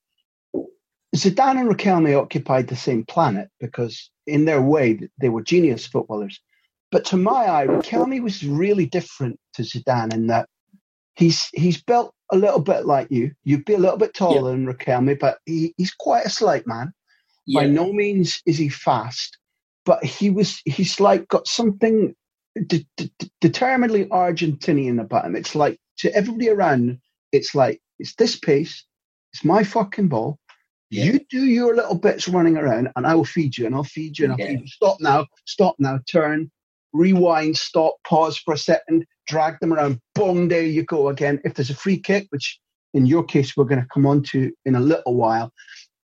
Zidane 1.17 1.61
and 1.61 1.69
Riquelme 1.69 2.21
occupied 2.21 2.69
the 2.69 2.77
same 2.77 3.05
planet 3.05 3.49
because, 3.59 4.11
in 4.27 4.45
their 4.45 4.63
way, 4.63 5.01
they 5.21 5.29
were 5.29 5.43
genius 5.43 5.87
footballers. 5.87 6.41
But 6.93 7.05
to 7.07 7.17
my 7.17 7.47
eye, 7.49 7.67
Riquelme 7.67 8.23
was 8.23 8.45
really 8.45 8.87
different 8.87 9.39
to 9.55 9.63
Zidane 9.63 10.13
in 10.13 10.29
that 10.29 10.49
he's 11.17 11.49
he's 11.53 11.83
built 11.83 12.15
a 12.33 12.37
little 12.37 12.61
bit 12.61 12.87
like 12.87 13.09
you. 13.11 13.33
You'd 13.45 13.65
be 13.65 13.75
a 13.75 13.79
little 13.79 13.99
bit 13.99 14.15
taller 14.15 14.51
than 14.51 14.67
Riquelme, 14.67 15.19
but 15.19 15.39
he, 15.47 15.75
he's 15.77 15.93
quite 15.93 16.27
a 16.27 16.31
slight 16.31 16.67
man. 16.67 16.93
By 17.53 17.67
no 17.67 17.93
means 17.93 18.41
is 18.47 18.59
he 18.59 18.69
fast, 18.69 19.39
but 19.85 20.05
he 20.05 20.31
was 20.31 20.61
he's 20.65 21.01
like 21.01 21.27
got 21.29 21.49
something 21.49 22.15
de- 22.67 22.87
de- 22.97 23.11
determinedly 23.41 24.07
Argentinian 24.07 25.01
about 25.01 25.25
him. 25.25 25.37
It's 25.37 25.55
like 25.55 25.79
to 25.99 26.15
everybody 26.15 26.49
around, 26.49 26.99
it's 27.33 27.55
like 27.55 27.81
it's 27.99 28.15
this 28.15 28.39
pace, 28.39 28.85
it's 29.33 29.45
my 29.45 29.65
fucking 29.65 30.09
ball, 30.09 30.39
yeah. 30.91 31.05
You 31.05 31.21
do 31.31 31.45
your 31.45 31.75
little 31.75 31.95
bits 31.95 32.29
running 32.29 32.57
around, 32.57 32.89
and 32.97 33.07
I 33.07 33.15
will 33.15 33.25
feed 33.25 33.57
you, 33.57 33.67
and 33.67 33.75
I'll 33.75 33.85
feed 33.85 34.19
you, 34.19 34.25
and 34.25 34.33
I'll 34.33 34.39
feed 34.39 34.61
you. 34.61 34.67
Stop 34.67 34.97
now, 35.01 35.27
stop 35.47 35.77
now, 35.79 36.01
turn, 36.11 36.51
rewind, 36.93 37.57
stop, 37.57 37.95
pause 38.05 38.37
for 38.39 38.55
a 38.55 38.59
second, 38.59 39.07
drag 39.29 39.61
them 39.61 39.73
around. 39.73 40.01
Boom, 40.15 40.49
there 40.49 40.63
you 40.63 40.83
go 40.83 41.09
again. 41.09 41.41
If 41.45 41.55
there's 41.55 41.71
a 41.71 41.75
free 41.75 41.99
kick, 41.99 42.27
which 42.31 42.59
in 42.93 43.07
your 43.07 43.23
case 43.23 43.57
we're 43.57 43.65
going 43.65 43.81
to 43.81 43.89
come 43.93 44.05
on 44.05 44.23
to 44.25 44.53
in 44.65 44.75
a 44.75 44.81
little 44.81 45.15
while. 45.15 45.53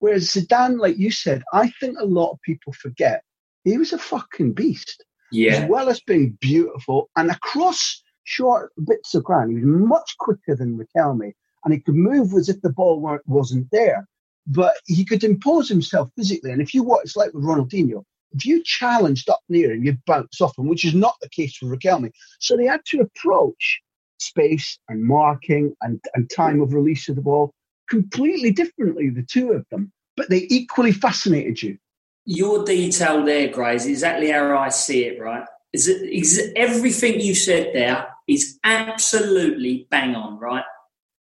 Whereas 0.00 0.30
Zidane, 0.30 0.80
like 0.80 0.98
you 0.98 1.12
said, 1.12 1.44
I 1.52 1.70
think 1.78 1.96
a 1.98 2.04
lot 2.04 2.32
of 2.32 2.42
people 2.42 2.72
forget 2.72 3.22
he 3.62 3.78
was 3.78 3.92
a 3.92 3.98
fucking 3.98 4.52
beast. 4.52 5.04
Yeah. 5.30 5.52
As 5.52 5.68
well 5.70 5.88
as 5.88 6.00
being 6.00 6.36
beautiful 6.40 7.08
and 7.16 7.30
across 7.30 8.02
short 8.24 8.72
bits 8.84 9.14
of 9.14 9.22
ground, 9.22 9.50
he 9.50 9.64
was 9.64 9.64
much 9.64 10.16
quicker 10.18 10.56
than 10.56 10.76
Riquelme, 10.76 11.32
and 11.64 11.72
he 11.72 11.80
could 11.80 11.94
move 11.94 12.34
as 12.34 12.48
if 12.48 12.60
the 12.62 12.72
ball 12.72 13.00
weren't, 13.00 13.26
wasn't 13.26 13.68
there 13.70 14.08
but 14.46 14.74
he 14.86 15.04
could 15.04 15.24
impose 15.24 15.68
himself 15.68 16.08
physically. 16.16 16.50
And 16.50 16.60
if 16.62 16.74
you 16.74 16.82
watch, 16.82 17.02
it's 17.04 17.16
like 17.16 17.32
with 17.32 17.44
Ronaldinho, 17.44 18.02
if 18.34 18.46
you 18.46 18.62
challenged 18.64 19.28
up 19.28 19.40
near 19.48 19.72
him, 19.72 19.84
you'd 19.84 20.04
bounce 20.06 20.40
off 20.40 20.58
him, 20.58 20.68
which 20.68 20.84
is 20.84 20.94
not 20.94 21.14
the 21.20 21.28
case 21.28 21.58
with 21.60 21.70
Riquelme. 21.70 22.10
So 22.40 22.56
they 22.56 22.66
had 22.66 22.84
to 22.86 23.00
approach 23.00 23.80
space 24.18 24.78
and 24.88 25.04
marking 25.04 25.74
and, 25.82 26.00
and 26.14 26.30
time 26.30 26.60
of 26.60 26.72
release 26.72 27.08
of 27.08 27.16
the 27.16 27.22
ball 27.22 27.52
completely 27.90 28.52
differently, 28.52 29.10
the 29.10 29.22
two 29.22 29.52
of 29.52 29.66
them, 29.70 29.92
but 30.16 30.30
they 30.30 30.46
equally 30.48 30.92
fascinated 30.92 31.62
you. 31.62 31.76
Your 32.24 32.64
detail 32.64 33.24
there, 33.24 33.48
Gray, 33.48 33.76
is 33.76 33.86
exactly 33.86 34.30
how 34.30 34.56
I 34.56 34.68
see 34.68 35.04
it, 35.04 35.20
right? 35.20 35.44
Is 35.72 35.88
it, 35.88 36.02
is 36.08 36.52
everything 36.54 37.20
you 37.20 37.34
said 37.34 37.74
there 37.74 38.06
is 38.28 38.58
absolutely 38.62 39.86
bang 39.90 40.14
on, 40.14 40.38
right? 40.38 40.64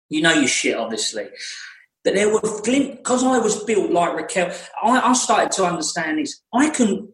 You 0.09 0.21
know 0.21 0.33
your 0.33 0.47
shit, 0.47 0.77
obviously. 0.77 1.27
But 2.03 2.15
there 2.15 2.31
were 2.31 2.41
glimpses, 2.41 2.97
because 2.97 3.23
I 3.23 3.37
was 3.37 3.63
built 3.63 3.91
like 3.91 4.15
Raquel, 4.15 4.51
I, 4.83 4.99
I, 4.99 5.13
started 5.13 5.51
to 5.53 5.65
understand 5.65 6.19
this. 6.19 6.41
I 6.53 6.69
can, 6.69 7.09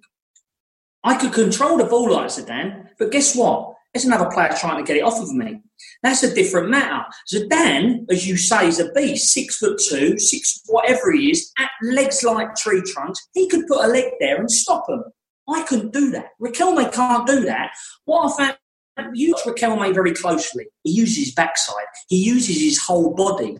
I 1.04 1.16
could 1.16 1.34
control 1.34 1.78
the 1.78 1.86
ball 1.86 2.12
like 2.12 2.28
Zidane, 2.28 2.88
but 2.98 3.12
guess 3.12 3.36
what? 3.36 3.76
There's 3.94 4.06
another 4.06 4.30
player 4.30 4.50
trying 4.60 4.84
to 4.84 4.88
get 4.88 4.98
it 4.98 5.04
off 5.04 5.20
of 5.20 5.34
me. 5.34 5.62
That's 6.04 6.24
a 6.24 6.34
different 6.34 6.70
matter. 6.70 7.06
Zidane, 7.32 8.06
as 8.12 8.28
you 8.28 8.38
say, 8.38 8.68
is 8.68 8.80
a 8.80 8.92
beast, 8.94 9.34
six 9.34 9.58
foot 9.58 9.80
two, 9.80 10.18
six 10.18 10.62
whatever 10.68 11.12
he 11.12 11.32
is, 11.32 11.52
at 11.58 11.70
legs 11.84 12.24
like 12.24 12.56
tree 12.56 12.82
trunks. 12.82 13.28
He 13.34 13.48
could 13.48 13.68
put 13.68 13.84
a 13.84 13.88
leg 13.88 14.14
there 14.20 14.38
and 14.38 14.50
stop 14.50 14.88
him. 14.90 15.04
I 15.48 15.64
couldn't 15.64 15.94
do 15.94 16.12
that. 16.12 16.28
Riquelme 16.40 16.92
can't 16.94 17.26
do 17.26 17.42
that. 17.46 17.72
What 18.06 18.40
I 18.40 18.56
found, 18.98 19.18
you 19.18 19.32
watch 19.32 19.46
Riquelme 19.46 19.94
very 19.94 20.14
closely. 20.14 20.68
He 20.84 20.92
uses 20.92 21.18
his 21.18 21.34
backside. 21.34 21.86
He 22.08 22.24
uses 22.24 22.62
his 22.62 22.80
whole 22.80 23.16
body. 23.16 23.58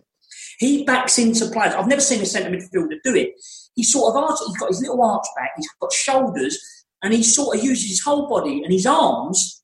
He 0.60 0.84
backs 0.84 1.18
into 1.18 1.46
players. 1.46 1.74
I've 1.74 1.88
never 1.88 2.02
seen 2.02 2.20
a 2.20 2.26
centre 2.26 2.50
midfielder 2.50 2.98
do 3.02 3.16
it. 3.16 3.32
He 3.74 3.82
sort 3.82 4.14
of 4.14 4.22
arch, 4.22 4.38
he's 4.46 4.58
got 4.58 4.68
his 4.68 4.82
little 4.82 5.02
arch 5.02 5.26
back, 5.34 5.52
he's 5.56 5.68
got 5.80 5.90
shoulders, 5.90 6.84
and 7.02 7.14
he 7.14 7.22
sort 7.22 7.56
of 7.56 7.64
uses 7.64 7.88
his 7.88 8.02
whole 8.02 8.28
body 8.28 8.62
and 8.62 8.70
his 8.70 8.84
arms. 8.84 9.62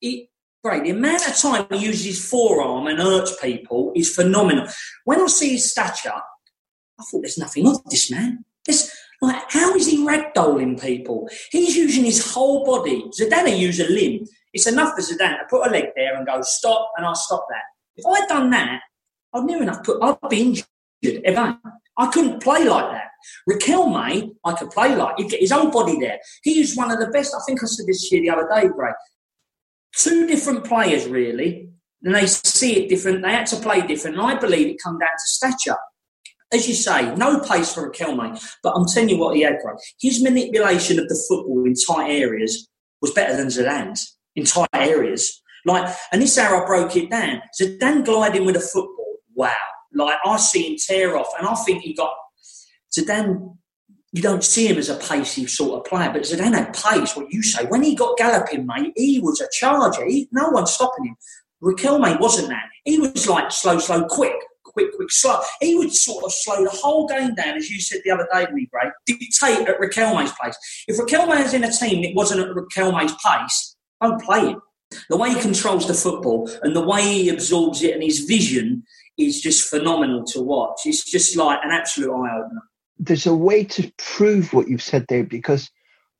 Great. 0.00 0.84
The 0.84 0.90
amount 0.90 1.26
of 1.26 1.36
time 1.36 1.66
he 1.72 1.86
uses 1.86 2.04
his 2.04 2.30
forearm 2.30 2.86
and 2.86 3.00
hurts 3.00 3.36
people 3.40 3.92
is 3.96 4.14
phenomenal. 4.14 4.68
When 5.04 5.20
I 5.20 5.26
see 5.26 5.50
his 5.50 5.72
stature, 5.72 6.10
I 6.10 7.02
thought 7.02 7.20
there's 7.20 7.38
nothing 7.38 7.66
of 7.66 7.82
this 7.86 8.08
man. 8.08 8.44
There's, 8.64 8.90
like, 9.20 9.42
how 9.50 9.74
is 9.74 9.88
he 9.88 10.06
ragdolling 10.06 10.80
people? 10.80 11.28
He's 11.50 11.76
using 11.76 12.04
his 12.04 12.32
whole 12.32 12.64
body. 12.64 13.04
Zidane 13.18 13.58
use 13.58 13.80
a 13.80 13.88
limb. 13.88 14.24
It's 14.52 14.68
enough 14.68 14.94
for 14.94 15.02
Zidane 15.02 15.38
to 15.38 15.46
put 15.50 15.66
a 15.66 15.70
leg 15.70 15.86
there 15.96 16.16
and 16.16 16.26
go, 16.26 16.42
stop, 16.42 16.92
and 16.96 17.04
I'll 17.04 17.14
stop 17.16 17.46
that. 17.50 17.62
If 17.96 18.06
I'd 18.06 18.28
done 18.28 18.50
that, 18.50 18.82
I'd 19.34 19.44
near 19.44 19.62
enough 19.62 19.84
put, 19.84 20.02
I'd 20.02 20.16
be 20.28 20.40
injured 20.40 20.66
again. 21.24 21.58
I 21.98 22.06
couldn't 22.06 22.42
play 22.42 22.64
like 22.64 22.90
that. 22.92 23.08
Riquelme, 23.48 24.34
I 24.44 24.52
could 24.52 24.70
play 24.70 24.94
like, 24.94 25.16
he'd 25.18 25.30
get 25.30 25.40
his 25.40 25.52
own 25.52 25.70
body 25.70 25.98
there. 25.98 26.18
He 26.42 26.60
was 26.60 26.76
one 26.76 26.90
of 26.90 27.00
the 27.00 27.08
best, 27.08 27.34
I 27.34 27.40
think 27.46 27.62
I 27.62 27.66
said 27.66 27.86
this 27.86 28.04
here 28.04 28.22
the 28.22 28.30
other 28.30 28.48
day, 28.54 28.68
Greg. 28.68 28.94
Two 29.96 30.26
different 30.26 30.64
players, 30.64 31.06
really, 31.06 31.70
and 32.04 32.14
they 32.14 32.26
see 32.26 32.84
it 32.84 32.88
different. 32.88 33.22
They 33.22 33.32
had 33.32 33.46
to 33.48 33.56
play 33.56 33.84
different, 33.84 34.16
and 34.16 34.26
I 34.26 34.38
believe 34.38 34.68
it 34.68 34.76
come 34.82 34.98
down 34.98 35.08
to 35.08 35.26
stature. 35.26 35.76
As 36.52 36.68
you 36.68 36.74
say, 36.74 37.14
no 37.16 37.40
pace 37.40 37.74
for 37.74 37.90
Riquelme, 37.90 38.40
but 38.62 38.74
I'm 38.74 38.86
telling 38.86 39.10
you 39.10 39.18
what 39.18 39.34
he 39.36 39.42
had, 39.42 39.58
Greg. 39.62 39.76
His 40.00 40.22
manipulation 40.22 40.98
of 40.98 41.08
the 41.08 41.24
football 41.28 41.64
in 41.66 41.74
tight 41.74 42.10
areas 42.10 42.68
was 43.02 43.10
better 43.10 43.36
than 43.36 43.48
Zidane's 43.48 44.16
in 44.36 44.44
tight 44.44 44.68
areas. 44.72 45.42
Like, 45.66 45.92
and 46.12 46.22
this 46.22 46.38
hour 46.38 46.62
I 46.62 46.66
broke 46.66 46.96
it 46.96 47.10
down. 47.10 47.42
Zidane 47.60 48.04
gliding 48.04 48.46
with 48.46 48.56
a 48.56 48.60
football 48.60 49.07
wow. 49.38 49.52
Like 49.94 50.18
I 50.26 50.36
see 50.36 50.72
him 50.72 50.76
tear 50.76 51.16
off, 51.16 51.28
and 51.38 51.46
I 51.46 51.54
think 51.54 51.82
he 51.82 51.94
got 51.94 52.12
Zidane. 52.96 53.56
You 54.12 54.22
don't 54.22 54.44
see 54.44 54.66
him 54.66 54.78
as 54.78 54.88
a 54.88 54.96
pacey 54.96 55.46
sort 55.46 55.78
of 55.78 55.90
player, 55.90 56.10
but 56.12 56.22
Zidane 56.22 56.54
had 56.54 56.74
pace. 56.74 57.16
What 57.16 57.32
you 57.32 57.42
say 57.42 57.64
when 57.66 57.82
he 57.82 57.94
got 57.94 58.18
galloping, 58.18 58.66
mate, 58.66 58.92
he 58.96 59.20
was 59.20 59.40
a 59.40 59.48
charger. 59.52 60.04
He, 60.04 60.28
no 60.32 60.48
one 60.50 60.66
stopping 60.66 61.06
him. 61.06 61.16
Riquelme 61.62 62.20
wasn't 62.20 62.48
that. 62.48 62.66
He 62.84 62.98
was 62.98 63.28
like 63.28 63.50
slow, 63.50 63.78
slow, 63.78 64.04
quick, 64.06 64.34
quick, 64.64 64.94
quick, 64.94 65.10
slow. 65.10 65.40
He 65.60 65.74
would 65.74 65.92
sort 65.92 66.24
of 66.24 66.32
slow 66.32 66.64
the 66.64 66.70
whole 66.70 67.06
game 67.06 67.34
down, 67.34 67.56
as 67.56 67.70
you 67.70 67.80
said 67.80 68.00
the 68.04 68.10
other 68.10 68.28
day 68.32 68.46
me, 68.52 68.68
Ray, 68.72 68.90
dictate 69.06 69.68
at 69.68 69.80
Riquelme's 69.80 70.32
pace. 70.40 70.56
If 70.86 70.98
Riquelme's 70.98 71.54
in 71.54 71.64
a 71.64 71.72
team 71.72 72.02
that 72.02 72.14
wasn't 72.14 72.40
at 72.40 72.54
Riquelme's 72.54 73.14
pace, 73.24 73.76
don't 74.00 74.22
play 74.22 74.50
him. 74.50 74.62
The 75.10 75.16
way 75.16 75.34
he 75.34 75.40
controls 75.40 75.86
the 75.86 75.94
football 75.94 76.50
and 76.62 76.74
the 76.74 76.84
way 76.84 77.02
he 77.02 77.28
absorbs 77.28 77.82
it 77.82 77.92
and 77.92 78.02
his 78.02 78.20
vision 78.20 78.84
is 79.18 79.40
just 79.40 79.68
phenomenal 79.68 80.24
to 80.24 80.40
watch. 80.40 80.80
It's 80.84 81.04
just 81.04 81.36
like 81.36 81.58
an 81.62 81.70
absolute 81.70 82.12
eye 82.12 82.38
opener. 82.38 82.62
There's 82.98 83.26
a 83.26 83.34
way 83.34 83.64
to 83.64 83.92
prove 83.98 84.52
what 84.52 84.68
you've 84.68 84.82
said 84.82 85.06
there 85.08 85.24
because 85.24 85.70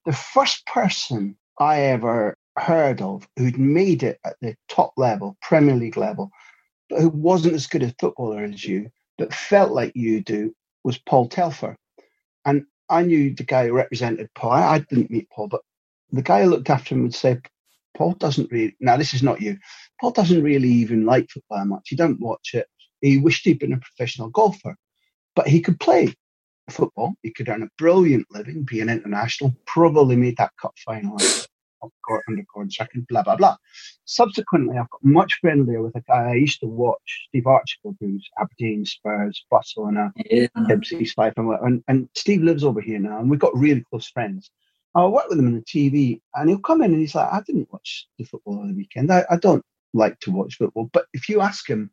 the 0.05 0.13
first 0.13 0.67
person 0.67 1.37
I 1.59 1.83
ever 1.83 2.37
heard 2.59 3.01
of 3.01 3.27
who'd 3.37 3.59
made 3.59 4.03
it 4.03 4.19
at 4.25 4.37
the 4.41 4.57
top 4.69 4.93
level, 4.97 5.37
Premier 5.43 5.77
League 5.77 5.97
level, 5.97 6.31
but 6.89 7.01
who 7.01 7.09
wasn't 7.09 7.55
as 7.55 7.67
good 7.67 7.83
a 7.83 7.95
footballer 8.01 8.45
as 8.45 8.65
you, 8.65 8.91
but 9.17 9.35
felt 9.35 9.73
like 9.73 9.93
you 9.95 10.21
do, 10.21 10.55
was 10.85 10.99
Paul 10.99 11.29
Telfer. 11.29 11.77
And 12.45 12.65
I 12.89 13.03
knew 13.03 13.35
the 13.35 13.45
guy 13.45 13.67
who 13.67 13.75
represented 13.75 14.31
Paul. 14.35 14.53
I, 14.53 14.75
I 14.75 14.79
didn't 14.79 15.11
meet 15.11 15.29
Paul, 15.31 15.49
but 15.49 15.61
the 16.11 16.23
guy 16.23 16.43
who 16.43 16.51
looked 16.51 16.71
after 16.71 16.95
him 16.95 17.03
would 17.03 17.15
say, 17.15 17.41
Paul 17.97 18.13
doesn't 18.13 18.51
really, 18.51 18.77
now 18.81 18.97
this 18.97 19.13
is 19.13 19.23
not 19.23 19.41
you, 19.41 19.59
Paul 20.01 20.13
doesn't 20.13 20.43
really 20.43 20.69
even 20.69 21.05
like 21.05 21.29
football 21.31 21.65
much. 21.65 21.89
He 21.89 21.97
don't 21.97 22.21
watch 22.21 22.55
it. 22.55 22.67
He 23.01 23.19
wished 23.19 23.45
he'd 23.45 23.59
been 23.59 23.73
a 23.73 23.79
professional 23.79 24.29
golfer, 24.29 24.77
but 25.35 25.49
he 25.49 25.61
could 25.61 25.81
play 25.81 26.15
football. 26.71 27.15
He 27.23 27.33
could 27.33 27.49
earn 27.49 27.63
a 27.63 27.69
brilliant 27.79 28.27
living, 28.31 28.65
be 28.65 28.81
an 28.81 28.89
international, 28.89 29.55
probably 29.67 30.17
made 30.17 30.37
that 30.37 30.53
cup 30.61 30.75
final 30.85 31.19
under 32.29 32.43
Gordon 32.53 32.71
Strachan, 32.71 33.07
blah, 33.09 33.23
blah, 33.23 33.37
blah. 33.37 33.57
Subsequently, 34.05 34.77
I've 34.77 34.91
got 34.91 35.05
much 35.05 35.39
friendlier 35.41 35.83
with 35.83 35.95
a 35.97 36.03
guy 36.09 36.31
I 36.31 36.35
used 36.35 36.61
to 36.61 36.67
watch, 36.67 37.27
Steve 37.29 37.47
Archibald, 37.47 37.97
who's 38.01 38.29
Aberdeen, 38.41 38.85
Spurs, 38.85 39.45
Barcelona, 39.51 40.13
yeah. 40.17 40.49
And, 41.61 41.63
and, 41.63 41.85
and 41.89 42.09
Steve 42.15 42.43
lives 42.43 42.65
over 42.65 42.81
here 42.81 42.99
now, 42.99 43.19
and 43.19 43.31
we've 43.31 43.39
got 43.39 43.57
really 43.57 43.85
close 43.91 44.09
friends. 44.09 44.51
I 44.95 45.07
work 45.07 45.29
with 45.29 45.39
him 45.39 45.47
on 45.47 45.55
the 45.55 45.61
TV, 45.63 46.21
and 46.35 46.49
he'll 46.49 46.59
come 46.59 46.83
in 46.83 46.93
and 46.93 47.01
he's 47.01 47.15
like, 47.15 47.33
I 47.33 47.41
didn't 47.47 47.69
watch 47.73 48.09
the 48.19 48.25
football 48.25 48.61
on 48.61 48.69
the 48.69 48.75
weekend. 48.75 49.13
I, 49.13 49.25
I 49.31 49.37
don't 49.37 49.65
like 49.95 50.19
to 50.21 50.33
watch 50.33 50.57
football. 50.57 50.91
But 50.93 51.07
if 51.13 51.29
you 51.29 51.41
ask 51.41 51.69
him 51.69 51.91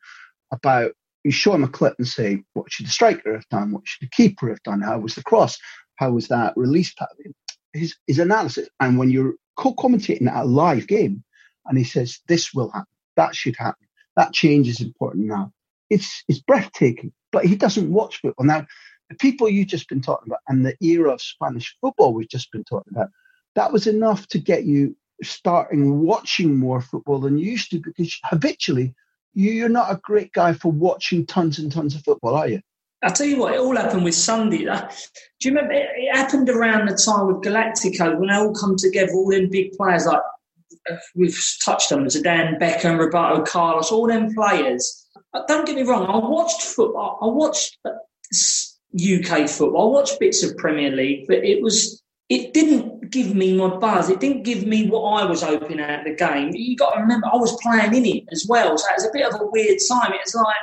about, 0.55 0.93
you 1.23 1.31
show 1.31 1.53
him 1.53 1.63
a 1.63 1.67
clip 1.67 1.95
and 1.97 2.07
say, 2.07 2.43
what 2.53 2.71
should 2.71 2.85
the 2.85 2.91
striker 2.91 3.33
have 3.33 3.47
done? 3.49 3.71
What 3.71 3.87
should 3.87 4.07
the 4.07 4.15
keeper 4.15 4.49
have 4.49 4.63
done? 4.63 4.81
How 4.81 4.99
was 4.99 5.15
the 5.15 5.23
cross? 5.23 5.57
How 5.95 6.11
was 6.11 6.27
that 6.27 6.53
release 6.55 6.93
pattern? 6.93 7.33
His, 7.73 7.95
his 8.07 8.19
analysis. 8.19 8.69
And 8.79 8.97
when 8.97 9.09
you're 9.09 9.33
co-commentating 9.57 10.27
at 10.27 10.43
a 10.43 10.45
live 10.45 10.87
game, 10.87 11.23
and 11.65 11.77
he 11.77 11.83
says, 11.83 12.19
this 12.27 12.53
will 12.53 12.71
happen, 12.71 12.87
that 13.15 13.35
should 13.35 13.55
happen, 13.57 13.87
that 14.15 14.33
change 14.33 14.67
is 14.67 14.81
important 14.81 15.25
now. 15.25 15.51
It's, 15.89 16.23
it's 16.27 16.39
breathtaking, 16.39 17.11
but 17.31 17.45
he 17.45 17.55
doesn't 17.55 17.91
watch 17.91 18.21
football. 18.21 18.45
Now, 18.45 18.65
the 19.09 19.15
people 19.15 19.49
you've 19.49 19.67
just 19.67 19.89
been 19.89 20.01
talking 20.01 20.29
about 20.29 20.39
and 20.47 20.65
the 20.65 20.75
era 20.81 21.11
of 21.11 21.21
Spanish 21.21 21.75
football 21.81 22.13
we've 22.13 22.29
just 22.29 22.51
been 22.51 22.63
talking 22.63 22.93
about, 22.95 23.09
that 23.55 23.71
was 23.71 23.87
enough 23.87 24.27
to 24.27 24.39
get 24.39 24.65
you 24.65 24.95
starting 25.23 26.01
watching 26.01 26.57
more 26.57 26.81
football 26.81 27.19
than 27.19 27.37
you 27.37 27.51
used 27.51 27.71
to 27.71 27.79
because 27.79 28.17
habitually 28.23 28.93
you're 29.35 29.69
not 29.69 29.91
a 29.91 29.99
great 30.01 30.31
guy 30.31 30.53
for 30.53 30.71
watching 30.71 31.25
tons 31.25 31.59
and 31.59 31.71
tons 31.71 31.95
of 31.95 32.03
football, 32.03 32.35
are 32.35 32.47
you? 32.47 32.61
I'll 33.03 33.11
tell 33.11 33.27
you 33.27 33.37
what, 33.37 33.53
it 33.53 33.59
all 33.59 33.75
happened 33.75 34.03
with 34.03 34.15
Sunday. 34.15 34.65
Do 34.65 34.69
you 35.41 35.51
remember? 35.51 35.73
It 35.73 36.15
happened 36.15 36.49
around 36.49 36.87
the 36.87 36.95
time 36.95 37.27
with 37.27 37.43
Galactico 37.43 38.17
when 38.17 38.29
they 38.29 38.35
all 38.35 38.55
come 38.55 38.75
together, 38.77 39.11
all 39.13 39.29
them 39.29 39.49
big 39.49 39.73
players 39.73 40.07
like 40.07 40.21
uh, 40.89 40.95
we've 41.13 41.39
touched 41.63 41.91
on 41.91 42.05
Zidane, 42.05 42.59
Beckham, 42.59 42.97
Roberto 42.97 43.43
Carlos, 43.43 43.91
all 43.91 44.07
them 44.07 44.33
players. 44.33 45.07
Don't 45.47 45.67
get 45.67 45.75
me 45.75 45.83
wrong, 45.83 46.07
I 46.07 46.17
watched 46.17 46.61
football. 46.61 47.19
I 47.21 47.27
watched 47.27 47.77
UK 48.95 49.31
uh, 49.31 49.47
football. 49.47 49.89
I 49.89 49.99
watched 49.99 50.19
bits 50.19 50.43
of 50.43 50.57
Premier 50.57 50.91
League, 50.91 51.27
but 51.27 51.43
it 51.43 51.61
was 51.61 52.01
it 52.29 52.53
didn't 52.53 52.94
give 53.11 53.35
me 53.35 53.55
my 53.55 53.75
buzz. 53.77 54.09
It 54.09 54.19
didn't 54.19 54.43
give 54.43 54.65
me 54.65 54.87
what 54.87 55.21
I 55.21 55.25
was 55.25 55.41
hoping 55.41 55.79
at 55.79 56.03
the 56.03 56.13
game. 56.15 56.51
You 56.53 56.75
got 56.75 56.93
to 56.93 57.01
remember, 57.01 57.27
I 57.27 57.37
was 57.37 57.57
playing 57.61 57.93
in 57.93 58.05
it 58.05 58.23
as 58.31 58.45
well, 58.47 58.77
so 58.77 58.85
it 58.89 58.95
was 58.95 59.05
a 59.05 59.13
bit 59.13 59.25
of 59.25 59.39
a 59.39 59.45
weird 59.45 59.79
time. 59.89 60.11
It's 60.13 60.35
like 60.35 60.55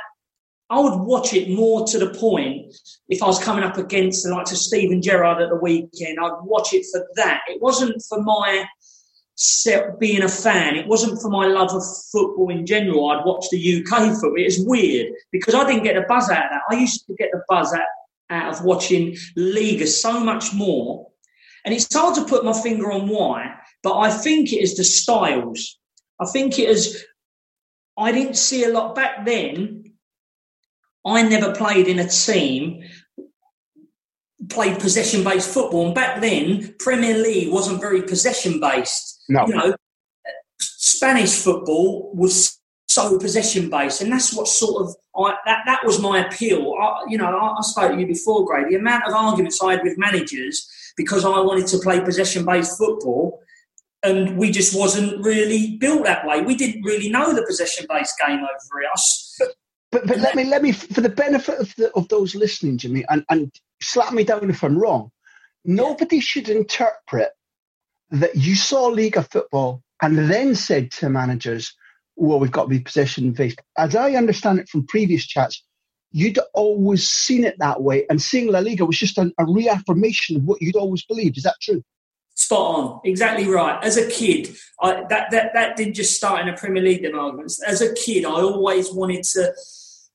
I 0.69 0.79
would 0.79 0.99
watch 0.99 1.33
it 1.33 1.49
more 1.49 1.85
to 1.85 1.99
the 1.99 2.09
point 2.09 2.73
if 3.09 3.21
I 3.21 3.27
was 3.27 3.43
coming 3.43 3.63
up 3.63 3.77
against 3.77 4.23
the 4.23 4.31
likes 4.31 4.51
of 4.51 4.57
Steven 4.57 5.01
Gerrard 5.01 5.41
at 5.41 5.49
the 5.49 5.55
weekend. 5.55 6.17
I'd 6.19 6.39
watch 6.43 6.73
it 6.73 6.85
for 6.91 7.05
that. 7.15 7.41
It 7.47 7.61
wasn't 7.61 8.01
for 8.09 8.21
my 8.21 8.65
being 9.99 10.23
a 10.23 10.29
fan. 10.29 10.75
It 10.75 10.87
wasn't 10.87 11.21
for 11.21 11.29
my 11.29 11.47
love 11.47 11.73
of 11.73 11.83
football 12.11 12.49
in 12.49 12.65
general. 12.65 13.09
I'd 13.09 13.25
watch 13.25 13.45
the 13.51 13.83
UK 13.83 14.13
football. 14.13 14.33
It's 14.37 14.59
weird 14.59 15.13
because 15.31 15.55
I 15.55 15.65
didn't 15.65 15.83
get 15.83 15.95
the 15.95 16.05
buzz 16.07 16.29
out 16.29 16.45
of 16.45 16.51
that. 16.51 16.61
I 16.69 16.75
used 16.75 17.05
to 17.07 17.15
get 17.15 17.29
the 17.31 17.41
buzz 17.49 17.73
out, 17.73 17.81
out 18.29 18.53
of 18.53 18.63
watching 18.63 19.15
Liga 19.35 19.87
so 19.87 20.19
much 20.19 20.53
more 20.53 21.07
and 21.65 21.73
it's 21.73 21.93
hard 21.93 22.15
to 22.15 22.25
put 22.25 22.43
my 22.43 22.53
finger 22.53 22.91
on 22.91 23.07
why, 23.07 23.55
but 23.81 23.97
I 23.97 24.11
think 24.11 24.51
it 24.51 24.61
is 24.61 24.75
the 24.75 24.83
styles. 24.83 25.79
I 26.19 26.25
think 26.25 26.59
it 26.59 26.69
is. 26.69 27.03
I 27.97 28.11
didn't 28.11 28.37
see 28.37 28.63
a 28.63 28.69
lot 28.69 28.95
back 28.95 29.25
then. 29.25 29.83
I 31.05 31.21
never 31.23 31.53
played 31.53 31.87
in 31.87 31.99
a 31.99 32.07
team, 32.07 32.83
played 34.49 34.79
possession 34.79 35.23
based 35.23 35.53
football. 35.53 35.87
And 35.87 35.95
back 35.95 36.21
then, 36.21 36.75
Premier 36.79 37.17
League 37.17 37.51
wasn't 37.51 37.81
very 37.81 38.01
possession 38.01 38.59
based. 38.59 39.23
No. 39.29 39.45
You 39.47 39.55
know, 39.55 39.75
Spanish 40.59 41.35
football 41.35 42.13
was 42.13 42.59
so 42.87 43.17
possession 43.19 43.69
based, 43.69 44.01
and 44.01 44.11
that's 44.11 44.33
what 44.33 44.47
sort 44.47 44.83
of 44.83 44.95
I, 45.15 45.35
that 45.45 45.63
that 45.65 45.85
was 45.85 46.01
my 46.01 46.25
appeal. 46.25 46.73
I, 46.79 47.03
you 47.07 47.17
know, 47.17 47.25
I, 47.25 47.57
I 47.57 47.61
spoke 47.61 47.93
to 47.93 47.99
you 47.99 48.07
before, 48.07 48.45
Gray. 48.45 48.69
The 48.69 48.75
amount 48.75 49.05
of 49.05 49.13
arguments 49.13 49.61
I 49.61 49.73
had 49.73 49.83
with 49.83 49.97
managers 49.97 50.69
because 50.95 51.25
I 51.25 51.39
wanted 51.39 51.67
to 51.67 51.79
play 51.79 52.01
possession 52.01 52.45
based 52.45 52.77
football. 52.77 53.41
And 54.03 54.37
we 54.37 54.51
just 54.51 54.77
wasn't 54.77 55.23
really 55.23 55.77
built 55.77 56.03
that 56.03 56.27
way. 56.27 56.41
We 56.41 56.55
didn't 56.55 56.83
really 56.83 57.09
know 57.09 57.33
the 57.33 57.45
possession 57.47 57.85
based 57.89 58.15
game 58.25 58.39
over 58.39 58.83
us. 58.93 59.39
But, 59.93 60.07
but 60.07 60.17
let 60.17 60.35
me 60.35 60.43
let 60.43 60.63
me 60.63 60.71
for 60.71 61.01
the 61.01 61.09
benefit 61.09 61.59
of 61.59 61.73
the, 61.75 61.91
of 61.93 62.07
those 62.09 62.33
listening 62.33 62.79
me 62.91 63.05
and, 63.09 63.23
and 63.29 63.51
slap 63.79 64.11
me 64.11 64.23
down 64.23 64.49
if 64.49 64.63
I'm 64.63 64.77
wrong. 64.77 65.11
Nobody 65.65 66.19
should 66.19 66.49
interpret 66.49 67.29
that 68.09 68.35
you 68.35 68.55
saw 68.55 68.87
League 68.87 69.17
of 69.17 69.29
Football 69.29 69.83
and 70.01 70.17
then 70.17 70.55
said 70.55 70.91
to 70.93 71.09
managers, 71.09 71.75
"Well, 72.15 72.39
we've 72.39 72.51
got 72.51 72.63
to 72.63 72.69
be 72.69 72.79
possession 72.79 73.33
based." 73.33 73.61
As 73.77 73.95
I 73.95 74.13
understand 74.15 74.59
it 74.59 74.67
from 74.67 74.87
previous 74.87 75.27
chats, 75.27 75.63
you'd 76.13 76.39
always 76.53 77.09
seen 77.09 77.43
it 77.43 77.57
that 77.59 77.81
way, 77.81 78.05
and 78.09 78.21
seeing 78.21 78.47
La 78.47 78.59
Liga 78.59 78.85
was 78.85 78.97
just 78.97 79.17
a, 79.17 79.33
reaffirmation 79.45 80.37
of 80.37 80.43
what 80.43 80.61
you'd 80.61 80.77
always 80.77 81.03
believed. 81.03 81.37
Is 81.37 81.43
that 81.43 81.55
true? 81.61 81.83
Spot 82.35 82.75
on, 82.75 83.01
exactly 83.03 83.47
right. 83.47 83.83
As 83.83 83.97
a 83.97 84.09
kid, 84.09 84.55
I, 84.81 85.03
that 85.09 85.29
that 85.31 85.53
that 85.53 85.75
didn't 85.75 85.95
just 85.95 86.15
start 86.15 86.41
in 86.41 86.49
a 86.49 86.57
Premier 86.57 86.81
League. 86.81 87.05
Arguments. 87.05 87.61
As 87.61 87.81
a 87.81 87.93
kid, 87.93 88.25
I 88.25 88.41
always 88.41 88.91
wanted 88.91 89.23
to. 89.23 89.53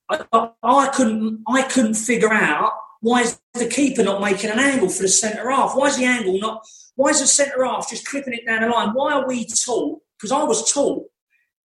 I, 0.08 0.50
I 0.62 0.88
couldn't. 0.88 1.42
I 1.46 1.62
couldn't 1.62 1.94
figure 1.94 2.32
out 2.32 2.72
why 3.00 3.22
is 3.22 3.40
the 3.54 3.68
keeper 3.68 4.02
not 4.02 4.20
making 4.20 4.50
an 4.50 4.58
angle 4.58 4.88
for 4.88 5.02
the 5.02 5.08
centre 5.08 5.50
half? 5.50 5.76
Why 5.76 5.88
is 5.88 5.96
the 5.96 6.06
angle 6.06 6.38
not? 6.40 6.64
Why 6.96 7.10
is 7.10 7.20
the 7.20 7.26
centre 7.26 7.64
half 7.64 7.90
just 7.90 8.06
clipping 8.06 8.34
it 8.34 8.46
down 8.46 8.62
the 8.62 8.68
line? 8.68 8.90
Why 8.94 9.12
are 9.12 9.28
we 9.28 9.46
taught? 9.46 10.00
Because 10.16 10.32
I 10.32 10.42
was 10.42 10.72
taught 10.72 11.06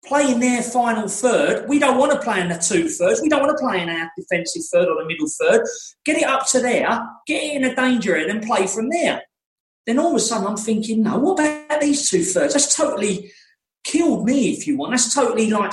play 0.07 0.31
in 0.31 0.41
their 0.41 0.63
final 0.63 1.09
third. 1.09 1.69
We 1.69 1.79
don't 1.79 1.99
want 1.99 2.13
to 2.13 2.21
play 2.21 2.41
in 2.41 2.49
the 2.49 2.57
two 2.57 2.89
thirds. 2.89 3.21
We 3.21 3.29
don't 3.29 3.41
want 3.41 3.57
to 3.57 3.63
play 3.63 3.83
in 3.83 3.89
our 3.89 4.11
defensive 4.17 4.63
third 4.73 4.89
or 4.89 5.03
the 5.03 5.07
middle 5.07 5.29
third. 5.29 5.67
Get 6.05 6.19
it 6.19 6.25
up 6.25 6.47
to 6.49 6.61
there, 6.61 7.07
get 7.27 7.43
it 7.43 7.57
in 7.57 7.65
a 7.65 7.75
danger 7.75 8.17
end 8.17 8.31
and 8.31 8.43
play 8.43 8.67
from 8.67 8.89
there. 8.89 9.23
Then 9.87 9.99
all 9.99 10.11
of 10.11 10.17
a 10.17 10.21
sudden 10.21 10.47
I'm 10.47 10.57
thinking, 10.57 11.03
no, 11.03 11.19
what 11.19 11.35
about 11.35 11.81
these 11.81 12.09
two 12.09 12.23
thirds? 12.23 12.55
That's 12.55 12.75
totally 12.75 13.33
killed 13.85 14.25
me, 14.25 14.53
if 14.53 14.67
you 14.67 14.77
want. 14.77 14.93
That's 14.93 15.15
totally 15.15 15.51
like 15.51 15.73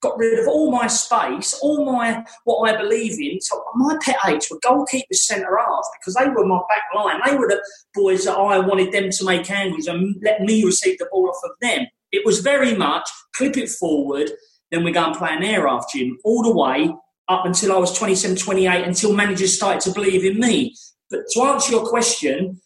got 0.00 0.18
rid 0.18 0.38
of 0.38 0.46
all 0.46 0.70
my 0.70 0.86
space, 0.86 1.58
all 1.60 1.84
my 1.84 2.24
what 2.44 2.72
I 2.72 2.76
believe 2.76 3.20
in. 3.20 3.40
So 3.40 3.62
my 3.74 3.96
pet 4.02 4.16
hates 4.22 4.50
were 4.50 4.60
goalkeepers, 4.60 5.14
centre 5.14 5.58
half 5.58 5.84
because 5.98 6.14
they 6.14 6.28
were 6.28 6.46
my 6.46 6.60
back 6.68 6.84
line. 6.94 7.20
They 7.24 7.36
were 7.36 7.48
the 7.48 7.62
boys 7.94 8.24
that 8.24 8.36
I 8.36 8.58
wanted 8.58 8.92
them 8.92 9.10
to 9.10 9.24
make 9.24 9.50
angles 9.50 9.86
and 9.86 10.16
let 10.22 10.42
me 10.42 10.64
receive 10.64 10.98
the 10.98 11.08
ball 11.10 11.28
off 11.28 11.42
of 11.44 11.52
them. 11.60 11.86
It 12.12 12.24
was 12.24 12.40
very 12.40 12.74
much 12.74 13.08
clip 13.34 13.56
it 13.56 13.68
forward, 13.68 14.30
then 14.70 14.84
we 14.84 14.92
go 14.92 15.04
and 15.04 15.16
play 15.16 15.30
an 15.32 15.42
air 15.42 15.66
after 15.68 15.98
him 15.98 16.18
all 16.24 16.42
the 16.42 16.54
way 16.54 16.92
up 17.28 17.44
until 17.44 17.72
I 17.72 17.78
was 17.78 17.96
27, 17.96 18.36
28, 18.36 18.84
until 18.84 19.14
managers 19.14 19.54
started 19.54 19.80
to 19.82 19.92
believe 19.92 20.24
in 20.24 20.40
me. 20.40 20.74
But 21.10 21.20
to 21.32 21.42
answer 21.42 21.72
your 21.72 21.86
question, 21.86 22.60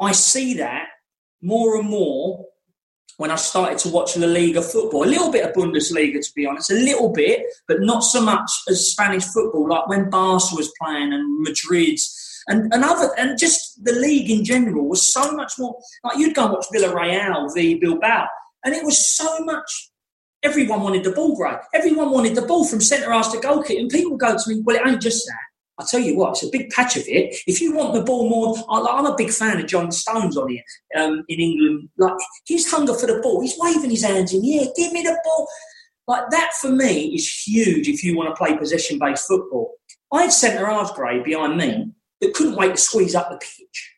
I 0.00 0.12
see 0.12 0.54
that 0.54 0.86
more 1.42 1.78
and 1.78 1.88
more 1.88 2.46
when 3.16 3.30
I 3.30 3.36
started 3.36 3.78
to 3.78 3.88
watch 3.88 4.16
La 4.16 4.26
Liga 4.26 4.60
football. 4.60 5.04
A 5.04 5.06
little 5.06 5.30
bit 5.30 5.44
of 5.44 5.54
Bundesliga, 5.54 6.20
to 6.20 6.32
be 6.34 6.46
honest, 6.46 6.70
a 6.70 6.74
little 6.74 7.12
bit, 7.12 7.44
but 7.68 7.80
not 7.80 8.00
so 8.00 8.20
much 8.20 8.50
as 8.68 8.90
Spanish 8.90 9.24
football, 9.24 9.68
like 9.68 9.86
when 9.86 10.10
Barca 10.10 10.54
was 10.56 10.72
playing 10.80 11.12
and 11.12 11.42
Madrid's. 11.42 12.20
And, 12.46 12.70
and 12.74 12.84
other 12.84 13.08
and 13.16 13.38
just 13.38 13.82
the 13.82 13.92
league 13.92 14.30
in 14.30 14.44
general 14.44 14.86
was 14.86 15.10
so 15.10 15.32
much 15.32 15.54
more 15.58 15.78
like 16.02 16.18
you'd 16.18 16.34
go 16.34 16.44
and 16.44 16.52
watch 16.52 16.66
Villarreal 16.74 17.48
v 17.54 17.76
Bilbao 17.76 18.26
and 18.64 18.74
it 18.74 18.84
was 18.84 19.14
so 19.16 19.40
much 19.40 19.90
Everyone 20.44 20.82
wanted 20.82 21.04
the 21.04 21.10
ball, 21.10 21.34
Gray. 21.34 21.56
Everyone 21.72 22.10
wanted 22.10 22.34
the 22.34 22.42
ball 22.42 22.66
from 22.66 22.82
centre 22.82 23.10
half 23.10 23.32
to 23.32 23.40
goalkeeper. 23.40 23.80
And 23.80 23.88
people 23.88 24.18
go 24.18 24.36
to 24.36 24.42
me, 24.46 24.60
well, 24.62 24.76
it 24.76 24.86
ain't 24.86 25.00
just 25.00 25.26
that. 25.26 25.82
I 25.82 25.84
tell 25.90 26.00
you 26.00 26.16
what, 26.16 26.32
it's 26.32 26.44
a 26.44 26.50
big 26.50 26.70
patch 26.70 26.96
of 26.96 27.04
it. 27.06 27.34
If 27.46 27.62
you 27.62 27.74
want 27.74 27.94
the 27.94 28.02
ball 28.02 28.28
more, 28.28 28.54
I'm 28.68 29.06
a 29.06 29.16
big 29.16 29.30
fan 29.30 29.58
of 29.58 29.66
John 29.66 29.90
Stones 29.90 30.36
on 30.36 30.50
here 30.50 30.62
um, 30.96 31.24
in 31.28 31.40
England. 31.40 31.88
Like 31.96 32.12
his 32.46 32.70
hunger 32.70 32.92
for 32.92 33.06
the 33.06 33.20
ball, 33.22 33.40
he's 33.40 33.56
waving 33.58 33.90
his 33.90 34.04
hands 34.04 34.34
in 34.34 34.42
the 34.42 34.58
air. 34.58 34.66
Give 34.76 34.92
me 34.92 35.02
the 35.02 35.18
ball. 35.24 35.48
Like 36.06 36.28
that 36.30 36.52
for 36.60 36.70
me 36.70 37.14
is 37.14 37.28
huge. 37.28 37.88
If 37.88 38.04
you 38.04 38.14
want 38.14 38.28
to 38.28 38.36
play 38.36 38.56
possession-based 38.56 39.26
football, 39.26 39.72
I 40.12 40.22
had 40.22 40.32
centre 40.32 40.66
halves 40.66 40.92
grade 40.92 41.24
behind 41.24 41.56
me 41.56 41.90
that 42.20 42.34
couldn't 42.34 42.56
wait 42.56 42.76
to 42.76 42.80
squeeze 42.80 43.14
up 43.14 43.30
the 43.30 43.38
pitch. 43.38 43.92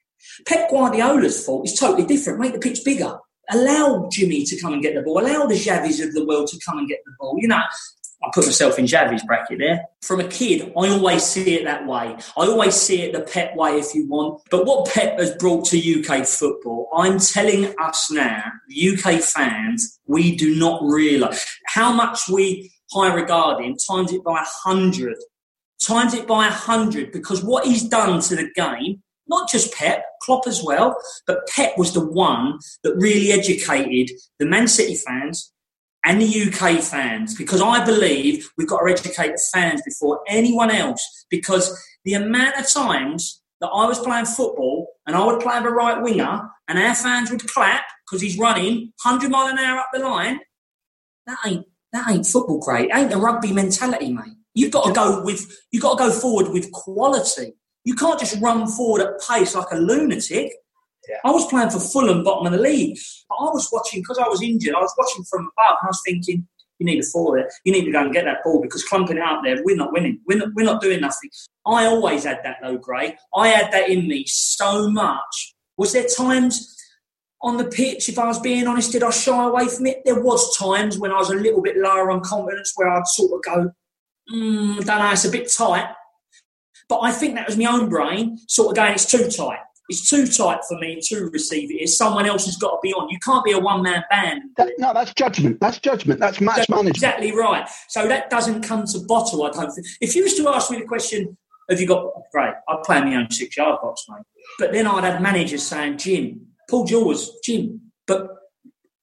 Pep 0.46 0.70
Guardiola's 0.70 1.44
fault 1.44 1.66
is 1.66 1.74
totally 1.79 2.07
different. 2.07 2.38
Make 2.38 2.52
the 2.52 2.61
pitch 2.61 2.85
bigger. 2.85 3.18
Allow 3.50 4.09
Jimmy 4.11 4.44
to 4.44 4.61
come 4.61 4.72
and 4.72 4.82
get 4.82 4.94
the 4.94 5.02
ball. 5.02 5.20
Allow 5.20 5.46
the 5.46 5.54
Xavis 5.54 6.04
of 6.04 6.14
the 6.14 6.24
world 6.24 6.48
to 6.48 6.59
come 6.64 6.78
and 6.78 6.88
get 6.88 7.00
the 7.04 7.12
ball. 7.18 7.37
You 7.38 7.48
know, 7.48 7.56
I 7.56 8.30
put 8.32 8.46
myself 8.46 8.78
in 8.78 8.87
Xavi's 8.87 9.24
bracket 9.24 9.59
there. 9.59 9.85
From 10.02 10.20
a 10.20 10.28
kid, 10.28 10.72
I 10.76 10.88
always 10.88 11.22
see 11.22 11.54
it 11.54 11.64
that 11.64 11.87
way. 11.87 12.16
I 12.37 12.46
always 12.46 12.74
see 12.74 13.02
it 13.02 13.12
the 13.12 13.20
Pep 13.20 13.54
way, 13.54 13.78
if 13.78 13.94
you 13.94 14.09
want. 14.09 14.42
But 14.50 14.66
what 14.66 14.88
Pep 14.88 15.18
has 15.18 15.35
brought 15.37 15.66
to 15.66 15.78
UK 15.78 16.26
football, 16.26 16.88
I'm 16.96 17.18
telling 17.18 17.74
us 17.78 18.11
now, 18.11 18.42
UK 18.70 19.20
fans, 19.20 20.00
we 20.06 20.35
do 20.35 20.56
not 20.56 20.82
realise 20.82 21.44
how 21.66 21.92
much 21.92 22.28
we 22.28 22.72
high 22.90 23.14
regard 23.14 23.62
him, 23.62 23.76
times 23.88 24.12
it 24.12 24.24
by 24.24 24.40
a 24.40 24.68
hundred. 24.68 25.16
Times 25.87 26.14
it 26.14 26.26
by 26.26 26.46
a 26.46 26.50
hundred 26.50 27.12
because 27.12 27.44
what 27.44 27.66
he's 27.66 27.85
done 27.85 28.20
to 28.20 28.35
the 28.35 28.50
game 28.54 29.02
not 29.28 29.50
just 29.50 29.74
Pep, 29.74 30.04
Klopp 30.22 30.46
as 30.46 30.62
well, 30.62 30.96
but 31.26 31.46
Pep 31.48 31.76
was 31.76 31.92
the 31.92 32.04
one 32.04 32.58
that 32.82 32.96
really 32.96 33.32
educated 33.32 34.16
the 34.38 34.46
Man 34.46 34.68
City 34.68 34.96
fans 34.96 35.52
and 36.04 36.22
the 36.22 36.26
UK 36.26 36.80
fans 36.80 37.34
because 37.34 37.60
I 37.60 37.84
believe 37.84 38.48
we've 38.56 38.68
got 38.68 38.80
to 38.80 38.92
educate 38.92 39.32
the 39.32 39.42
fans 39.52 39.82
before 39.84 40.20
anyone 40.28 40.70
else 40.70 41.26
because 41.30 41.76
the 42.04 42.14
amount 42.14 42.56
of 42.56 42.68
times 42.68 43.42
that 43.60 43.68
I 43.68 43.86
was 43.86 43.98
playing 43.98 44.26
football 44.26 44.88
and 45.06 45.16
I 45.16 45.24
would 45.24 45.40
play 45.40 45.60
the 45.60 45.70
right 45.70 46.00
winger 46.00 46.48
and 46.68 46.78
our 46.78 46.94
fans 46.94 47.30
would 47.30 47.46
clap 47.48 47.84
because 48.06 48.22
he's 48.22 48.38
running 48.38 48.92
100 49.02 49.30
mile 49.30 49.48
an 49.48 49.58
hour 49.58 49.80
up 49.80 49.88
the 49.92 49.98
line, 50.00 50.40
that 51.26 51.38
ain't 51.44 51.66
that 51.92 52.08
ain't 52.10 52.26
football 52.26 52.58
great. 52.58 52.90
It 52.90 52.96
ain't 52.96 53.10
the 53.10 53.16
rugby 53.16 53.52
mentality, 53.52 54.12
mate. 54.12 54.36
You've 54.54 54.72
got 54.72 54.86
to 54.86 54.92
go 54.92 55.22
with 55.24 55.58
you've 55.72 55.82
got 55.82 55.98
to 55.98 56.04
go 56.04 56.10
forward 56.12 56.52
with 56.52 56.70
quality. 56.72 57.54
You 57.87 57.94
can't 57.94 58.18
just 58.18 58.42
run 58.42 58.66
forward 58.66 59.01
at 59.03 59.20
pace 59.27 59.55
like 59.55 59.70
a 59.70 59.77
lunatic. 59.77 60.53
Yeah. 61.09 61.18
I 61.25 61.31
was 61.31 61.46
playing 61.46 61.70
for 61.70 61.79
Fulham, 61.79 62.25
bottom 62.25 62.44
of 62.46 62.53
the 62.53 62.59
league. 62.59 62.99
But 63.29 63.37
I 63.37 63.44
was 63.44 63.68
watching, 63.72 64.03
because 64.03 64.18
I 64.18 64.27
was 64.27 64.42
injured, 64.42 64.75
I 64.75 64.81
was 64.81 64.92
watching 64.99 65.22
from 65.22 65.42
above 65.42 65.79
and 65.81 65.87
I 65.87 65.90
was 65.90 66.03
thinking, 66.05 66.49
you 66.81 66.87
need 66.87 67.01
to 67.01 67.09
forward 67.09 67.42
it. 67.42 67.53
You 67.64 67.72
need 67.72 67.85
to 67.85 67.92
go 67.92 68.03
and 68.03 68.12
get 68.12 68.25
that 68.25 68.42
ball 68.42 68.61
because 68.61 68.83
clumping 68.83 69.18
it 69.18 69.22
out 69.22 69.44
there, 69.44 69.62
we're 69.64 69.77
not 69.77 69.92
winning. 69.92 70.20
We're 70.27 70.38
not, 70.38 70.49
we're 70.55 70.66
not 70.66 70.83
doing 70.83 71.01
nothing. 71.01 71.31
I 71.64 71.87
always 71.87 72.25
had 72.25 72.40
that 72.42 72.57
though, 72.61 72.77
Gray. 72.77 73.16
I 73.37 73.49
had 73.49 73.72
that 73.72 73.88
in 73.88 74.09
me 74.09 74.25
so 74.27 74.90
much. 74.90 75.55
Was 75.77 75.92
there 75.92 76.09
times 76.09 76.77
on 77.40 77.57
the 77.57 77.66
pitch, 77.66 78.09
if 78.09 78.18
I 78.18 78.27
was 78.27 78.40
being 78.40 78.66
honest, 78.66 78.90
did 78.90 79.05
I 79.05 79.11
shy 79.11 79.44
away 79.44 79.68
from 79.68 79.87
it? 79.87 80.03
There 80.05 80.20
was 80.20 80.57
times 80.57 80.99
when 80.99 81.12
I 81.12 81.18
was 81.18 81.31
a 81.31 81.37
little 81.37 81.62
bit 81.62 81.77
lower 81.77 82.11
on 82.11 82.20
confidence 82.20 82.72
where 82.75 82.88
I'd 82.88 83.07
sort 83.07 83.31
of 83.33 83.44
go, 83.44 83.70
mm, 84.35 84.85
don't 84.85 84.99
know, 84.99 85.12
it's 85.12 85.25
a 85.25 85.31
bit 85.31 85.53
tight. 85.53 85.88
But 86.88 87.01
I 87.01 87.12
think 87.12 87.35
that 87.35 87.46
was 87.46 87.57
my 87.57 87.66
own 87.66 87.88
brain 87.88 88.38
sort 88.49 88.70
of 88.70 88.77
going, 88.77 88.92
it's 88.92 89.11
too 89.11 89.29
tight. 89.29 89.59
It's 89.88 90.09
too 90.09 90.27
tight 90.27 90.61
for 90.68 90.79
me 90.79 91.01
to 91.01 91.31
receive 91.33 91.70
it. 91.70 91.75
It's 91.75 91.96
Someone 91.96 92.27
else 92.27 92.46
who's 92.46 92.57
got 92.57 92.70
to 92.70 92.79
be 92.83 92.92
on. 92.92 93.09
You 93.09 93.18
can't 93.25 93.44
be 93.44 93.53
a 93.53 93.59
one 93.59 93.83
man 93.83 94.05
band. 94.11 94.42
That, 94.57 94.72
no, 94.79 94.92
that's 94.92 95.14
judgment. 95.14 95.61
That's 95.61 95.79
judgment. 95.79 96.18
That's 96.18 96.40
match 96.40 96.57
that's 96.57 96.68
management. 96.68 96.96
Exactly 96.96 97.33
right. 97.33 97.68
So 97.88 98.09
that 98.09 98.29
doesn't 98.29 98.62
come 98.62 98.85
to 98.87 98.99
bottle, 99.01 99.44
I 99.44 99.51
don't 99.51 99.70
think. 99.70 99.87
If 100.01 100.16
you 100.16 100.25
was 100.25 100.35
to 100.35 100.49
ask 100.49 100.70
me 100.70 100.79
the 100.79 100.87
question, 100.87 101.37
have 101.70 101.81
you 101.81 101.87
got, 101.87 102.11
great, 102.33 102.55
I'd 102.68 102.83
play 102.85 103.01
my 103.01 103.14
own 103.16 103.31
six 103.31 103.57
yard 103.57 103.81
box, 103.81 104.05
mate. 104.09 104.25
But 104.59 104.72
then 104.72 104.87
I'd 104.87 105.05
have 105.05 105.22
managers 105.22 105.62
saying, 105.62 105.99
Jim, 105.99 106.46
Paul 106.68 106.85
Jewell, 106.85 107.16
Jim, 107.44 107.81
but 108.07 108.29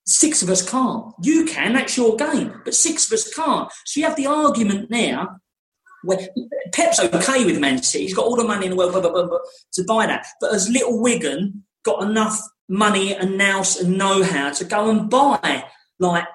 six 0.06 0.42
of 0.42 0.50
us 0.50 0.68
can't. 0.68 1.14
You 1.22 1.46
can, 1.46 1.74
that's 1.74 1.96
your 1.96 2.16
game, 2.18 2.62
but 2.66 2.74
six 2.74 3.08
of 3.08 3.14
us 3.14 3.34
can't. 3.34 3.72
So 3.86 4.00
you 4.00 4.06
have 4.06 4.18
the 4.18 4.28
argument 4.28 4.90
now 4.90 5.38
Pep's 6.74 7.00
okay 7.00 7.46
with 7.46 7.60
Man 7.60 7.82
City. 7.82 8.06
He's 8.06 8.14
got 8.14 8.26
all 8.26 8.36
the 8.36 8.44
money 8.44 8.66
in 8.66 8.72
the 8.72 8.78
world 8.78 8.92
blah, 8.92 9.02
blah, 9.02 9.12
blah, 9.12 9.40
to 9.74 9.84
buy 9.84 10.06
that. 10.08 10.26
But 10.42 10.52
has 10.52 10.70
Little 10.70 11.02
Wigan 11.02 11.64
got 11.84 12.04
enough 12.04 12.40
money 12.70 13.16
and 13.16 13.38
nous 13.38 13.80
and 13.80 13.98
know-how 13.98 14.52
to 14.52 14.66
go 14.66 14.90
and 14.90 15.10
buy 15.10 15.66
like 16.00 16.26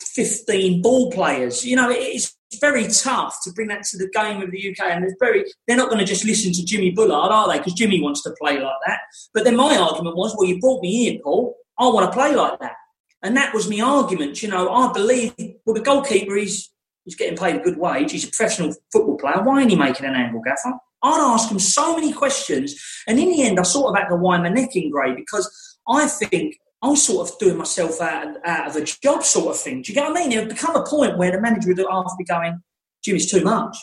15 0.00 0.82
ball 0.82 1.10
players? 1.10 1.64
You 1.64 1.76
know, 1.76 1.88
it's 1.90 2.36
very 2.60 2.88
tough 2.88 3.38
to 3.44 3.52
bring 3.52 3.68
that 3.68 3.84
to 3.84 3.98
the 3.98 4.08
game 4.10 4.42
of 4.42 4.50
the 4.50 4.70
UK. 4.70 4.90
And 4.90 5.04
it's 5.04 5.14
very, 5.20 5.44
they're 5.66 5.76
not 5.76 5.90
going 5.90 6.00
to 6.00 6.06
just 6.06 6.24
listen 6.24 6.52
to 6.52 6.64
Jimmy 6.64 6.90
Bullard, 6.90 7.32
are 7.32 7.48
they? 7.48 7.58
Because 7.58 7.74
Jimmy 7.74 8.00
wants 8.00 8.22
to 8.22 8.34
play 8.40 8.58
like 8.58 8.76
that. 8.86 9.00
But 9.34 9.44
then 9.44 9.56
my 9.56 9.76
argument 9.76 10.16
was, 10.16 10.34
well, 10.36 10.48
you 10.48 10.58
brought 10.60 10.82
me 10.82 11.10
here, 11.10 11.20
Paul. 11.22 11.54
I 11.78 11.88
want 11.88 12.10
to 12.10 12.16
play 12.16 12.34
like 12.34 12.58
that. 12.60 12.74
And 13.22 13.36
that 13.36 13.52
was 13.52 13.68
my 13.68 13.80
argument. 13.80 14.42
You 14.42 14.48
know, 14.48 14.72
I 14.72 14.92
believe, 14.92 15.34
well, 15.64 15.74
the 15.74 15.80
goalkeeper 15.80 16.36
is 16.36 16.68
He's 17.08 17.16
getting 17.16 17.38
paid 17.38 17.56
a 17.56 17.60
good 17.60 17.78
wage. 17.78 18.12
He's 18.12 18.24
a 18.24 18.28
professional 18.28 18.74
football 18.92 19.16
player. 19.16 19.42
Why 19.42 19.62
ain't 19.62 19.70
he 19.70 19.76
making 19.76 20.04
an 20.04 20.14
angle 20.14 20.42
gaffer? 20.44 20.74
I'd 21.02 21.32
ask 21.32 21.50
him 21.50 21.58
so 21.58 21.96
many 21.96 22.12
questions. 22.12 22.78
And 23.06 23.18
in 23.18 23.30
the 23.30 23.44
end, 23.44 23.58
I 23.58 23.62
sort 23.62 23.90
of 23.90 23.96
had 23.98 24.10
to 24.10 24.16
wind 24.16 24.42
my 24.42 24.50
neck 24.50 24.76
in, 24.76 24.90
Gray, 24.90 25.14
because 25.14 25.78
I 25.88 26.06
think 26.06 26.56
I 26.82 26.88
was 26.88 27.02
sort 27.02 27.26
of 27.26 27.38
doing 27.38 27.56
myself 27.56 27.98
out, 28.02 28.36
out 28.44 28.68
of 28.68 28.76
a 28.76 28.84
job 28.84 29.24
sort 29.24 29.54
of 29.54 29.58
thing. 29.58 29.80
Do 29.80 29.90
you 29.90 29.94
get 29.94 30.06
what 30.06 30.18
I 30.18 30.20
mean? 30.20 30.32
It 30.32 30.40
would 30.40 30.50
become 30.50 30.76
a 30.76 30.84
point 30.84 31.16
where 31.16 31.32
the 31.32 31.40
manager 31.40 31.68
would 31.68 31.78
have 31.78 31.86
to 31.86 32.14
be 32.18 32.24
going, 32.24 32.60
Jim, 33.02 33.16
it's 33.16 33.30
too 33.30 33.42
much. 33.42 33.74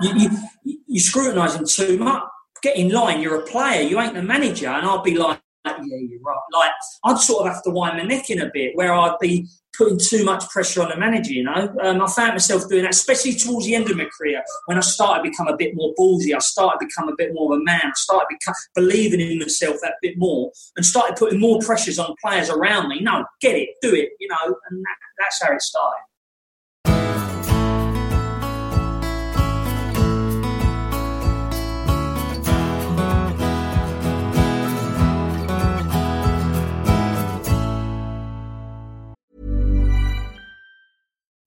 You, 0.00 0.28
you, 0.64 0.78
you're 0.88 1.04
scrutinising 1.04 1.66
too 1.68 1.98
much. 1.98 2.24
Get 2.64 2.76
in 2.76 2.88
line. 2.88 3.20
You're 3.20 3.42
a 3.42 3.46
player. 3.46 3.82
You 3.82 4.00
ain't 4.00 4.14
the 4.14 4.22
manager. 4.24 4.66
And 4.66 4.84
I'd 4.84 5.04
be 5.04 5.16
like, 5.16 5.40
yeah, 5.64 5.74
you're 5.86 6.20
right. 6.20 6.38
Like, 6.52 6.70
I'd 7.04 7.18
sort 7.18 7.46
of 7.46 7.52
have 7.52 7.62
to 7.64 7.70
wind 7.70 7.98
my 7.98 8.04
neck 8.04 8.30
in 8.30 8.40
a 8.40 8.50
bit 8.52 8.76
where 8.76 8.92
I'd 8.92 9.18
be 9.20 9.48
putting 9.76 9.98
too 9.98 10.24
much 10.24 10.48
pressure 10.50 10.82
on 10.82 10.90
the 10.90 10.96
manager, 10.96 11.32
you 11.32 11.44
know. 11.44 11.74
Um, 11.82 12.02
I 12.02 12.10
found 12.10 12.32
myself 12.32 12.68
doing 12.68 12.82
that, 12.82 12.92
especially 12.92 13.34
towards 13.34 13.66
the 13.66 13.74
end 13.74 13.90
of 13.90 13.96
my 13.96 14.06
career 14.18 14.42
when 14.66 14.76
I 14.76 14.80
started 14.80 15.22
to 15.22 15.30
become 15.30 15.48
a 15.48 15.56
bit 15.56 15.74
more 15.74 15.94
ballsy. 15.98 16.34
I 16.34 16.40
started 16.40 16.78
to 16.80 16.86
become 16.86 17.08
a 17.08 17.16
bit 17.16 17.32
more 17.32 17.54
of 17.54 17.60
a 17.60 17.64
man. 17.64 17.80
I 17.84 17.92
started 17.94 18.26
become, 18.28 18.54
believing 18.74 19.20
in 19.20 19.38
myself 19.38 19.76
that 19.82 19.94
bit 20.02 20.18
more 20.18 20.52
and 20.76 20.84
started 20.84 21.16
putting 21.16 21.40
more 21.40 21.60
pressures 21.60 21.98
on 21.98 22.14
players 22.22 22.50
around 22.50 22.88
me. 22.88 23.00
No, 23.00 23.24
get 23.40 23.56
it, 23.56 23.70
do 23.80 23.94
it, 23.94 24.10
you 24.20 24.28
know, 24.28 24.56
and 24.70 24.82
that, 24.82 24.96
that's 25.18 25.42
how 25.42 25.52
it 25.54 25.62
started. 25.62 26.02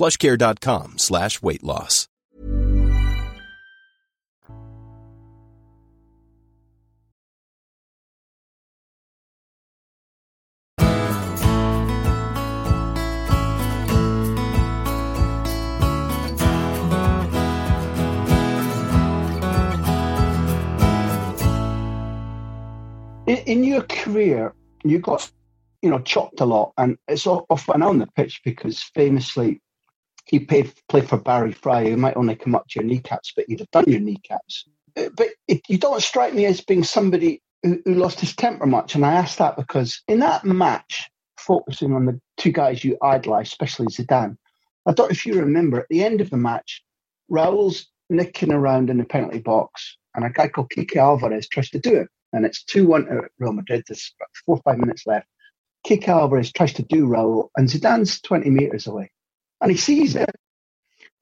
plushcare.com 0.00 0.96
slash 0.96 1.42
weight 1.42 1.62
loss. 1.62 2.08
In, 23.26 23.36
in 23.44 23.64
your 23.64 23.82
career, 23.82 24.54
you 24.82 24.98
got, 24.98 25.30
you 25.82 25.90
know, 25.90 25.98
chopped 25.98 26.40
a 26.40 26.46
lot, 26.46 26.72
and 26.78 26.96
it's 27.06 27.26
often 27.26 27.82
on 27.82 27.98
the 27.98 28.06
pitch 28.06 28.40
because 28.42 28.82
famously, 28.94 29.60
you 30.32 30.46
played, 30.46 30.72
played 30.88 31.08
for 31.08 31.18
Barry 31.18 31.52
Fry. 31.52 31.82
You 31.82 31.96
might 31.96 32.16
only 32.16 32.36
come 32.36 32.54
up 32.54 32.66
to 32.68 32.80
your 32.80 32.88
kneecaps, 32.88 33.32
but 33.34 33.48
you'd 33.48 33.60
have 33.60 33.70
done 33.70 33.84
your 33.86 34.00
kneecaps. 34.00 34.66
Uh, 34.96 35.08
But 35.16 35.28
it, 35.48 35.62
you 35.68 35.78
don't 35.78 36.02
strike 36.02 36.34
me 36.34 36.46
as 36.46 36.60
being 36.60 36.84
somebody 36.84 37.42
who, 37.62 37.80
who 37.84 37.94
lost 37.94 38.20
his 38.20 38.34
temper 38.34 38.66
much, 38.66 38.94
and 38.94 39.04
I 39.04 39.14
ask 39.14 39.38
that 39.38 39.56
because 39.56 40.02
in 40.08 40.20
that 40.20 40.44
match, 40.44 41.10
focusing 41.38 41.92
on 41.94 42.06
the 42.06 42.20
two 42.36 42.52
guys 42.52 42.84
you 42.84 42.96
idolise, 43.02 43.48
especially 43.48 43.86
Zidane. 43.86 44.36
I 44.86 44.92
don't 44.92 45.08
know 45.08 45.12
if 45.12 45.26
you 45.26 45.34
remember 45.34 45.80
at 45.80 45.86
the 45.90 46.04
end 46.04 46.20
of 46.20 46.30
the 46.30 46.36
match, 46.36 46.82
Raul's 47.30 47.88
nicking 48.08 48.52
around 48.52 48.90
in 48.90 48.98
the 48.98 49.04
penalty 49.04 49.38
box, 49.40 49.96
and 50.14 50.24
a 50.24 50.30
guy 50.30 50.48
called 50.48 50.70
Kike 50.70 50.96
Alvarez 50.96 51.48
tries 51.48 51.70
to 51.70 51.78
do 51.78 51.94
it. 51.96 52.08
And 52.32 52.46
it's 52.46 52.62
2 52.64 52.86
1 52.86 53.06
to 53.06 53.22
Real 53.38 53.52
Madrid. 53.52 53.84
There's 53.88 54.14
four 54.46 54.56
or 54.56 54.62
five 54.62 54.78
minutes 54.78 55.06
left. 55.06 55.26
Kike 55.86 56.08
Alvarez 56.08 56.52
tries 56.52 56.72
to 56.74 56.82
do 56.82 57.06
Raul, 57.06 57.48
and 57.56 57.68
Zidane's 57.68 58.20
20 58.20 58.50
metres 58.50 58.86
away. 58.86 59.10
And 59.60 59.70
he 59.70 59.76
sees 59.76 60.16
it. 60.16 60.30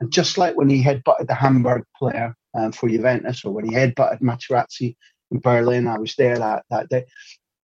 And 0.01 0.13
just 0.13 0.39
like 0.39 0.57
when 0.57 0.69
he 0.69 0.83
headbutted 0.83 1.27
the 1.27 1.35
Hamburg 1.35 1.85
player 1.97 2.35
um, 2.55 2.73
for 2.73 2.89
Juventus, 2.89 3.45
or 3.45 3.53
when 3.53 3.65
he 3.65 3.75
headbutted 3.75 4.21
Materazzi 4.21 4.97
in 5.31 5.41
Berlin, 5.41 5.89
I 5.89 5.99
was 5.99 6.15
there 6.17 6.39
that, 6.39 6.65
that 6.71 6.89
day. 6.89 7.05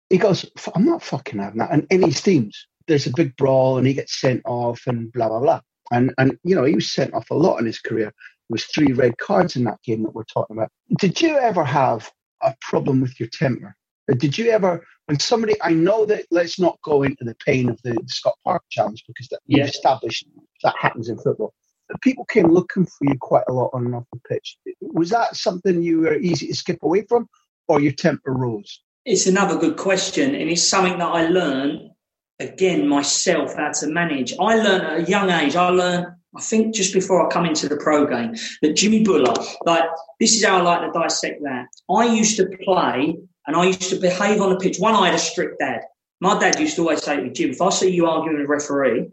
He 0.08 0.18
goes, 0.18 0.48
I'm 0.74 0.84
not 0.84 1.02
fucking 1.02 1.40
having 1.40 1.58
that. 1.58 1.72
And 1.72 1.86
in 1.90 2.02
his 2.02 2.20
teams, 2.20 2.66
there's 2.86 3.06
a 3.06 3.12
big 3.14 3.36
brawl 3.36 3.78
and 3.78 3.86
he 3.86 3.94
gets 3.94 4.20
sent 4.20 4.42
off 4.44 4.82
and 4.86 5.12
blah, 5.12 5.28
blah, 5.28 5.40
blah. 5.40 5.60
And, 5.90 6.14
and 6.18 6.38
you 6.44 6.54
know, 6.54 6.64
he 6.64 6.74
was 6.74 6.90
sent 6.90 7.14
off 7.14 7.30
a 7.30 7.34
lot 7.34 7.58
in 7.58 7.66
his 7.66 7.78
career. 7.78 8.06
There 8.06 8.54
was 8.54 8.64
three 8.64 8.92
red 8.92 9.18
cards 9.18 9.56
in 9.56 9.64
that 9.64 9.82
game 9.84 10.02
that 10.02 10.14
we're 10.14 10.24
talking 10.24 10.56
about. 10.56 10.70
Did 10.98 11.20
you 11.20 11.36
ever 11.38 11.64
have 11.64 12.10
a 12.42 12.54
problem 12.60 13.00
with 13.00 13.18
your 13.18 13.28
temper? 13.32 13.74
Or 14.08 14.14
Did 14.14 14.36
you 14.36 14.50
ever, 14.50 14.84
when 15.06 15.18
somebody, 15.20 15.54
I 15.62 15.72
know 15.72 16.04
that, 16.06 16.26
let's 16.30 16.58
not 16.58 16.78
go 16.82 17.02
into 17.02 17.24
the 17.24 17.36
pain 17.46 17.68
of 17.68 17.80
the, 17.82 17.92
the 17.92 18.08
Scott 18.08 18.34
Parker 18.44 18.64
challenge 18.70 19.04
because 19.06 19.28
that, 19.28 19.40
Yeah. 19.46 19.58
we've 19.64 19.68
established 19.70 20.26
that 20.62 20.74
happens 20.78 21.08
in 21.08 21.18
football. 21.18 21.54
But 21.88 22.00
people 22.00 22.24
came 22.24 22.48
looking 22.48 22.86
for 22.86 23.04
you 23.04 23.16
quite 23.20 23.44
a 23.48 23.52
lot 23.52 23.70
on 23.72 23.86
and 23.86 23.94
off 23.94 24.04
the 24.12 24.20
pitch. 24.28 24.56
Was 24.80 25.10
that 25.10 25.36
something 25.36 25.82
you 25.82 26.00
were 26.00 26.16
easy 26.16 26.46
to 26.48 26.54
skip 26.54 26.82
away 26.82 27.02
from 27.08 27.28
or 27.68 27.80
your 27.80 27.92
temper 27.92 28.32
rose? 28.32 28.80
It's 29.04 29.26
another 29.26 29.58
good 29.58 29.76
question, 29.76 30.34
and 30.34 30.48
it's 30.48 30.66
something 30.66 30.98
that 30.98 31.08
I 31.08 31.26
learned 31.26 31.90
again 32.38 32.88
myself 32.88 33.54
how 33.56 33.72
to 33.72 33.86
manage. 33.88 34.32
I 34.40 34.54
learned 34.56 34.84
at 34.84 35.00
a 35.00 35.10
young 35.10 35.30
age. 35.30 35.56
I 35.56 35.68
learned, 35.70 36.06
I 36.36 36.40
think, 36.40 36.74
just 36.74 36.94
before 36.94 37.26
I 37.26 37.28
come 37.30 37.44
into 37.44 37.68
the 37.68 37.76
pro 37.76 38.06
game, 38.06 38.34
that 38.62 38.74
Jimmy 38.74 39.02
Bullard, 39.02 39.38
like 39.66 39.84
this 40.20 40.34
is 40.34 40.44
how 40.44 40.58
I 40.58 40.62
like 40.62 40.80
to 40.92 40.98
dissect 40.98 41.42
that. 41.42 41.66
I 41.90 42.04
used 42.14 42.36
to 42.36 42.48
play 42.64 43.16
and 43.46 43.56
I 43.56 43.64
used 43.64 43.90
to 43.90 43.96
behave 43.96 44.40
on 44.40 44.50
the 44.50 44.56
pitch. 44.56 44.78
One, 44.78 44.94
I 44.94 45.06
had 45.06 45.14
a 45.14 45.18
strict 45.18 45.58
dad. 45.58 45.82
My 46.20 46.38
dad 46.38 46.58
used 46.60 46.76
to 46.76 46.82
always 46.82 47.02
say 47.02 47.16
to 47.16 47.22
me, 47.22 47.30
Jim, 47.30 47.50
if 47.50 47.60
I 47.60 47.70
see 47.70 47.90
you 47.90 48.06
arguing 48.06 48.38
with 48.38 48.46
a 48.46 48.48
referee, 48.48 49.10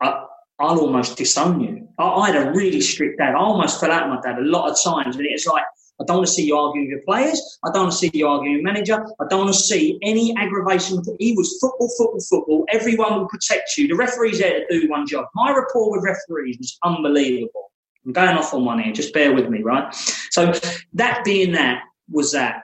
I, 0.00 0.24
I'll 0.60 0.80
almost 0.80 1.16
disown 1.16 1.60
you. 1.60 1.88
I, 1.98 2.04
I 2.04 2.30
had 2.30 2.46
a 2.46 2.52
really 2.52 2.80
strict 2.80 3.18
dad. 3.18 3.34
I 3.34 3.38
almost 3.38 3.80
fell 3.80 3.90
out 3.90 4.08
with 4.08 4.24
my 4.24 4.30
dad 4.30 4.38
a 4.38 4.44
lot 4.44 4.70
of 4.70 4.76
times, 4.82 5.16
and 5.16 5.26
it's 5.26 5.46
like. 5.46 5.64
I 5.98 6.04
don't 6.04 6.18
want 6.18 6.26
to 6.26 6.32
see 6.34 6.44
you 6.44 6.58
arguing 6.58 6.88
with 6.88 6.90
your 6.90 7.02
players. 7.06 7.58
I 7.64 7.70
don't 7.72 7.84
want 7.84 7.92
to 7.92 7.98
see 7.98 8.10
you 8.12 8.28
arguing 8.28 8.56
with 8.56 8.64
manager. 8.64 9.02
I 9.18 9.24
don't 9.30 9.44
want 9.44 9.54
to 9.54 9.58
see 9.58 9.98
any 10.02 10.36
aggravation. 10.36 11.02
He 11.18 11.32
was 11.34 11.58
football, 11.58 11.90
football, 11.96 12.20
football. 12.20 12.66
Everyone 12.70 13.18
will 13.18 13.28
protect 13.28 13.78
you. 13.78 13.88
The 13.88 13.94
referee's 13.94 14.38
there 14.38 14.60
to 14.60 14.80
do 14.80 14.90
one 14.90 15.06
job. 15.06 15.24
My 15.34 15.56
rapport 15.56 15.90
with 15.90 16.04
referees 16.04 16.58
was 16.58 16.78
unbelievable. 16.84 17.72
I'm 18.04 18.12
going 18.12 18.36
off 18.36 18.52
on 18.52 18.66
one 18.66 18.78
here. 18.78 18.92
Just 18.92 19.14
bear 19.14 19.32
with 19.32 19.48
me, 19.48 19.62
right? 19.62 19.92
So 20.30 20.52
that 20.92 21.24
being 21.24 21.52
that 21.52 21.82
was 22.10 22.32
that. 22.32 22.60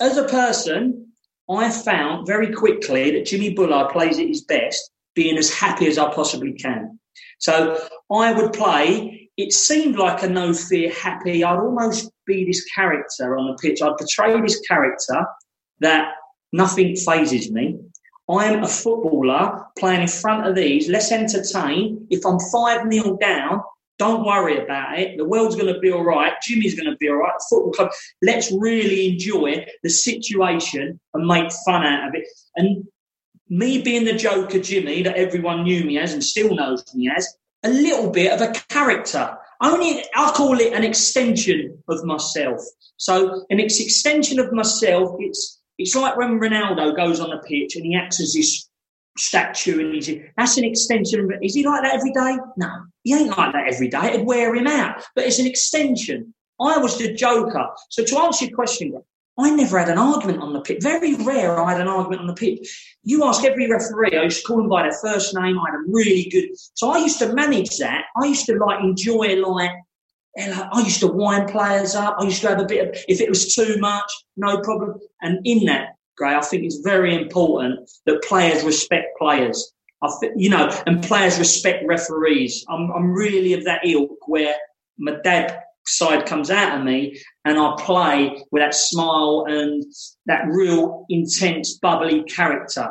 As 0.00 0.16
a 0.16 0.24
person, 0.24 1.12
I 1.48 1.70
found 1.70 2.26
very 2.26 2.52
quickly 2.52 3.12
that 3.12 3.26
Jimmy 3.26 3.54
Bullard 3.54 3.90
plays 3.90 4.18
at 4.18 4.26
his 4.26 4.42
best 4.42 4.90
being 5.14 5.38
as 5.38 5.52
happy 5.52 5.86
as 5.86 5.98
I 5.98 6.12
possibly 6.12 6.52
can. 6.52 6.98
So 7.38 7.78
I 8.10 8.32
would 8.32 8.52
play. 8.52 9.30
It 9.36 9.52
seemed 9.52 9.96
like 9.96 10.22
a 10.22 10.28
no 10.28 10.52
fear 10.52 10.90
happy. 10.92 11.44
I'd 11.44 11.58
almost 11.58 12.10
be 12.26 12.44
this 12.44 12.64
character 12.74 13.36
on 13.36 13.46
the 13.46 13.58
pitch. 13.60 13.82
I'd 13.82 13.96
portray 13.96 14.40
this 14.40 14.60
character 14.60 15.24
that 15.80 16.12
nothing 16.52 16.96
phases 16.96 17.50
me. 17.50 17.78
I 18.28 18.46
am 18.46 18.64
a 18.64 18.68
footballer 18.68 19.64
playing 19.78 20.02
in 20.02 20.08
front 20.08 20.46
of 20.46 20.54
these. 20.54 20.88
Let's 20.88 21.12
entertain. 21.12 22.06
If 22.10 22.24
I'm 22.24 22.38
5 22.40 22.92
0 22.92 23.18
down, 23.18 23.60
don't 23.98 24.24
worry 24.24 24.58
about 24.58 24.98
it. 24.98 25.16
The 25.16 25.24
world's 25.24 25.56
going 25.56 25.72
to 25.72 25.78
be 25.78 25.92
all 25.92 26.04
right. 26.04 26.32
Jimmy's 26.42 26.74
going 26.74 26.90
to 26.90 26.96
be 26.96 27.08
all 27.08 27.16
right. 27.16 27.32
The 27.38 27.44
football 27.48 27.72
club. 27.72 27.90
Let's 28.22 28.50
really 28.52 29.12
enjoy 29.12 29.66
the 29.82 29.90
situation 29.90 31.00
and 31.14 31.26
make 31.26 31.52
fun 31.64 31.84
out 31.84 32.08
of 32.08 32.14
it. 32.14 32.26
And 32.56 32.84
me 33.48 33.82
being 33.82 34.04
the 34.04 34.14
Joker 34.14 34.58
Jimmy 34.58 35.02
that 35.02 35.16
everyone 35.16 35.62
knew 35.62 35.84
me 35.84 35.98
as 35.98 36.12
and 36.12 36.24
still 36.24 36.54
knows 36.54 36.84
me 36.94 37.10
as, 37.14 37.36
a 37.62 37.70
little 37.70 38.10
bit 38.10 38.32
of 38.32 38.40
a 38.40 38.52
character. 38.68 39.36
Only 39.62 40.04
I 40.14 40.32
call 40.32 40.58
it 40.60 40.72
an 40.72 40.84
extension 40.84 41.82
of 41.88 42.04
myself. 42.04 42.60
So 42.96 43.44
an 43.50 43.60
extension 43.60 44.38
of 44.38 44.52
myself. 44.52 45.16
It's 45.18 45.60
it's 45.78 45.94
like 45.94 46.16
when 46.16 46.38
Ronaldo 46.38 46.94
goes 46.94 47.20
on 47.20 47.30
the 47.30 47.38
pitch 47.38 47.74
and 47.74 47.84
he 47.84 47.96
acts 47.96 48.20
as 48.20 48.34
this 48.34 48.68
statue 49.16 49.80
and 49.80 49.94
he's 49.94 50.10
that's 50.36 50.56
an 50.56 50.64
extension. 50.64 51.28
Is 51.42 51.54
he 51.54 51.64
like 51.64 51.82
that 51.82 51.94
every 51.94 52.12
day? 52.12 52.36
No, 52.56 52.70
he 53.02 53.14
ain't 53.14 53.36
like 53.36 53.52
that 53.52 53.72
every 53.72 53.88
day. 53.88 54.12
It'd 54.14 54.26
wear 54.26 54.54
him 54.54 54.66
out. 54.66 55.02
But 55.14 55.24
it's 55.24 55.38
an 55.38 55.46
extension. 55.46 56.34
I 56.60 56.78
was 56.78 56.98
the 56.98 57.12
Joker. 57.12 57.66
So 57.90 58.04
to 58.04 58.18
answer 58.18 58.46
your 58.46 58.54
question, 58.54 58.94
I 59.36 59.50
never 59.50 59.78
had 59.78 59.88
an 59.88 59.98
argument 59.98 60.40
on 60.40 60.52
the 60.52 60.60
pitch. 60.60 60.82
Very 60.82 61.14
rare 61.16 61.60
I 61.60 61.72
had 61.72 61.80
an 61.80 61.88
argument 61.88 62.20
on 62.20 62.28
the 62.28 62.34
pitch. 62.34 62.96
You 63.02 63.24
ask 63.24 63.44
every 63.44 63.68
referee, 63.68 64.16
I 64.16 64.22
used 64.22 64.42
to 64.42 64.46
call 64.46 64.58
them 64.58 64.68
by 64.68 64.82
their 64.82 64.96
first 65.02 65.34
name. 65.34 65.58
I 65.58 65.70
had 65.70 65.80
a 65.80 65.82
really 65.88 66.28
good. 66.30 66.50
So 66.74 66.90
I 66.90 66.98
used 66.98 67.18
to 67.18 67.34
manage 67.34 67.76
that. 67.78 68.04
I 68.16 68.26
used 68.26 68.46
to 68.46 68.54
like 68.54 68.82
enjoy 68.82 69.34
like, 69.42 69.72
I 70.38 70.80
used 70.84 71.00
to 71.00 71.08
wind 71.08 71.48
players 71.48 71.94
up. 71.94 72.16
I 72.18 72.24
used 72.24 72.42
to 72.42 72.48
have 72.48 72.60
a 72.60 72.64
bit 72.64 72.88
of, 72.88 73.04
if 73.08 73.20
it 73.20 73.28
was 73.28 73.54
too 73.54 73.76
much, 73.78 74.10
no 74.36 74.60
problem. 74.60 74.98
And 75.22 75.44
in 75.44 75.64
that, 75.66 75.93
Gray, 76.16 76.34
I 76.34 76.40
think 76.40 76.64
it's 76.64 76.78
very 76.78 77.14
important 77.14 77.90
that 78.06 78.22
players 78.22 78.62
respect 78.62 79.18
players. 79.18 79.72
I 80.02 80.08
thi- 80.20 80.32
you 80.36 80.50
know, 80.50 80.70
and 80.86 81.02
players 81.02 81.38
respect 81.38 81.84
referees. 81.86 82.64
I'm, 82.68 82.90
I'm 82.92 83.12
really 83.12 83.54
of 83.54 83.64
that 83.64 83.86
ilk 83.86 84.28
where 84.28 84.54
my 84.98 85.16
dad 85.24 85.60
side 85.86 86.26
comes 86.26 86.50
out 86.50 86.78
of 86.78 86.84
me 86.84 87.20
and 87.44 87.58
I 87.58 87.74
play 87.78 88.44
with 88.50 88.62
that 88.62 88.74
smile 88.74 89.46
and 89.48 89.84
that 90.26 90.46
real 90.46 91.04
intense, 91.08 91.78
bubbly 91.78 92.22
character. 92.24 92.90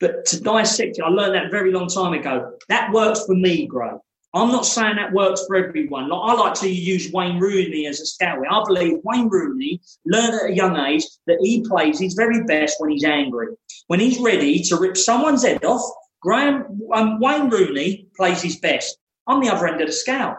But 0.00 0.24
to 0.26 0.40
dissect 0.40 0.98
it, 0.98 1.02
I 1.04 1.08
learned 1.08 1.34
that 1.34 1.50
very 1.50 1.72
long 1.72 1.88
time 1.88 2.12
ago. 2.12 2.56
That 2.68 2.92
works 2.92 3.24
for 3.24 3.34
me, 3.34 3.66
Gray. 3.66 3.90
I'm 4.34 4.50
not 4.50 4.66
saying 4.66 4.96
that 4.96 5.12
works 5.12 5.44
for 5.46 5.54
everyone. 5.54 6.08
Like, 6.08 6.20
I 6.20 6.34
like 6.34 6.54
to 6.54 6.68
use 6.68 7.12
Wayne 7.12 7.38
Rooney 7.38 7.86
as 7.86 8.00
a 8.00 8.06
scout. 8.06 8.38
I 8.50 8.62
believe 8.66 8.98
Wayne 9.04 9.28
Rooney 9.28 9.80
learned 10.04 10.34
at 10.34 10.50
a 10.50 10.54
young 10.54 10.76
age 10.76 11.04
that 11.28 11.38
he 11.40 11.62
plays 11.62 12.00
his 12.00 12.14
very 12.14 12.42
best 12.42 12.76
when 12.80 12.90
he's 12.90 13.04
angry. 13.04 13.48
When 13.86 14.00
he's 14.00 14.18
ready 14.18 14.60
to 14.64 14.76
rip 14.76 14.96
someone's 14.96 15.44
head 15.44 15.64
off, 15.64 15.88
Graham 16.20 16.80
um, 16.92 17.20
Wayne 17.20 17.48
Rooney 17.48 18.08
plays 18.16 18.42
his 18.42 18.58
best. 18.58 18.98
I'm 19.28 19.40
the 19.40 19.50
other 19.50 19.68
end 19.68 19.80
of 19.80 19.86
the 19.86 19.92
scale. 19.92 20.34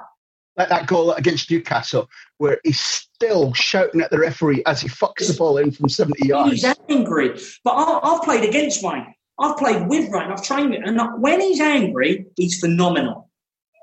Like 0.57 0.69
that 0.69 0.87
goal 0.87 1.11
against 1.13 1.49
Newcastle, 1.49 2.09
where 2.37 2.59
he's 2.65 2.79
still 2.79 3.53
shouting 3.53 4.01
at 4.01 4.11
the 4.11 4.19
referee 4.19 4.63
as 4.65 4.81
he 4.81 4.89
fucks 4.89 5.27
the 5.27 5.37
ball 5.37 5.57
in 5.57 5.71
from 5.71 5.87
70 5.87 6.27
yards. 6.27 6.51
He's 6.51 6.75
angry. 6.89 7.39
But 7.63 7.71
I, 7.71 7.99
I've 8.03 8.23
played 8.23 8.43
against 8.43 8.83
Wayne. 8.83 9.13
I've 9.39 9.57
played 9.57 9.87
with 9.87 10.09
Wayne. 10.11 10.31
I've 10.31 10.43
trained 10.43 10.71
with 10.71 10.83
him. 10.83 10.99
And 10.99 11.21
when 11.21 11.39
he's 11.39 11.59
angry, 11.59 12.25
he's 12.35 12.59
phenomenal. 12.59 13.24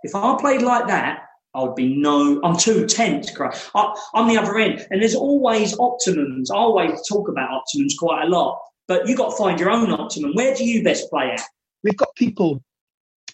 If 0.03 0.15
I 0.15 0.37
played 0.41 0.63
like 0.63 0.87
that, 0.89 1.25
I 1.55 1.63
would 1.63 1.75
be 1.75 1.95
no, 1.95 2.41
I'm 2.43 2.57
too 2.57 2.87
tense, 2.87 3.31
I, 3.75 3.95
I'm 4.15 4.29
the 4.29 4.39
other 4.39 4.57
end. 4.59 4.87
And 4.91 5.03
there's 5.03 5.15
always 5.15 5.77
optimums. 5.77 6.51
I 6.51 6.57
always 6.57 7.07
talk 7.07 7.29
about 7.29 7.51
optimums 7.51 7.93
quite 7.99 8.25
a 8.25 8.29
lot, 8.29 8.59
but 8.89 9.07
you've 9.07 9.19
got 9.19 9.31
to 9.31 9.37
find 9.37 9.61
your 9.61 9.71
own 9.71 9.93
optimum. 9.93 10.33
Where 10.35 10.55
do 10.55 10.65
you 10.65 10.83
best 10.83 11.11
play 11.11 11.31
at? 11.33 11.43
We've 11.85 11.97
got 11.97 12.15
people 12.17 12.63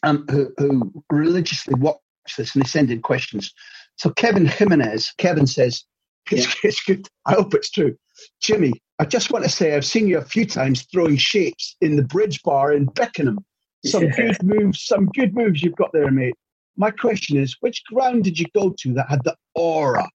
um, 0.02 0.24
who, 0.30 0.52
who 0.58 1.04
religiously 1.10 1.74
watch 1.74 1.98
this 2.36 2.54
and 2.54 2.64
they 2.64 2.68
send 2.68 2.90
in 2.90 3.02
questions. 3.02 3.52
So 3.96 4.10
Kevin 4.10 4.46
Jimenez, 4.46 5.12
Kevin 5.18 5.46
says, 5.46 5.84
it's, 6.30 6.46
yeah. 6.46 6.52
it's 6.64 6.82
good. 6.82 7.06
I 7.26 7.34
hope 7.34 7.54
it's 7.54 7.70
true. 7.70 7.96
Jimmy, 8.42 8.72
I 8.98 9.04
just 9.04 9.30
want 9.30 9.44
to 9.44 9.50
say 9.50 9.74
I've 9.74 9.84
seen 9.84 10.08
you 10.08 10.18
a 10.18 10.24
few 10.24 10.44
times 10.44 10.86
throwing 10.92 11.16
shapes 11.16 11.76
in 11.80 11.96
the 11.96 12.02
bridge 12.02 12.42
bar 12.42 12.72
in 12.72 12.86
Beckenham. 12.86 13.44
Some 13.84 14.04
yeah. 14.04 14.16
good 14.16 14.42
moves, 14.42 14.84
some 14.84 15.06
good 15.06 15.34
moves 15.34 15.62
you've 15.62 15.76
got 15.76 15.92
there, 15.92 16.10
mate. 16.10 16.34
My 16.78 16.92
question 16.92 17.36
is, 17.36 17.56
which 17.58 17.82
ground 17.86 18.22
did 18.22 18.38
you 18.38 18.46
go 18.54 18.72
to 18.78 18.94
that 18.94 19.10
had 19.10 19.24
the 19.24 19.34
aura 19.56 20.08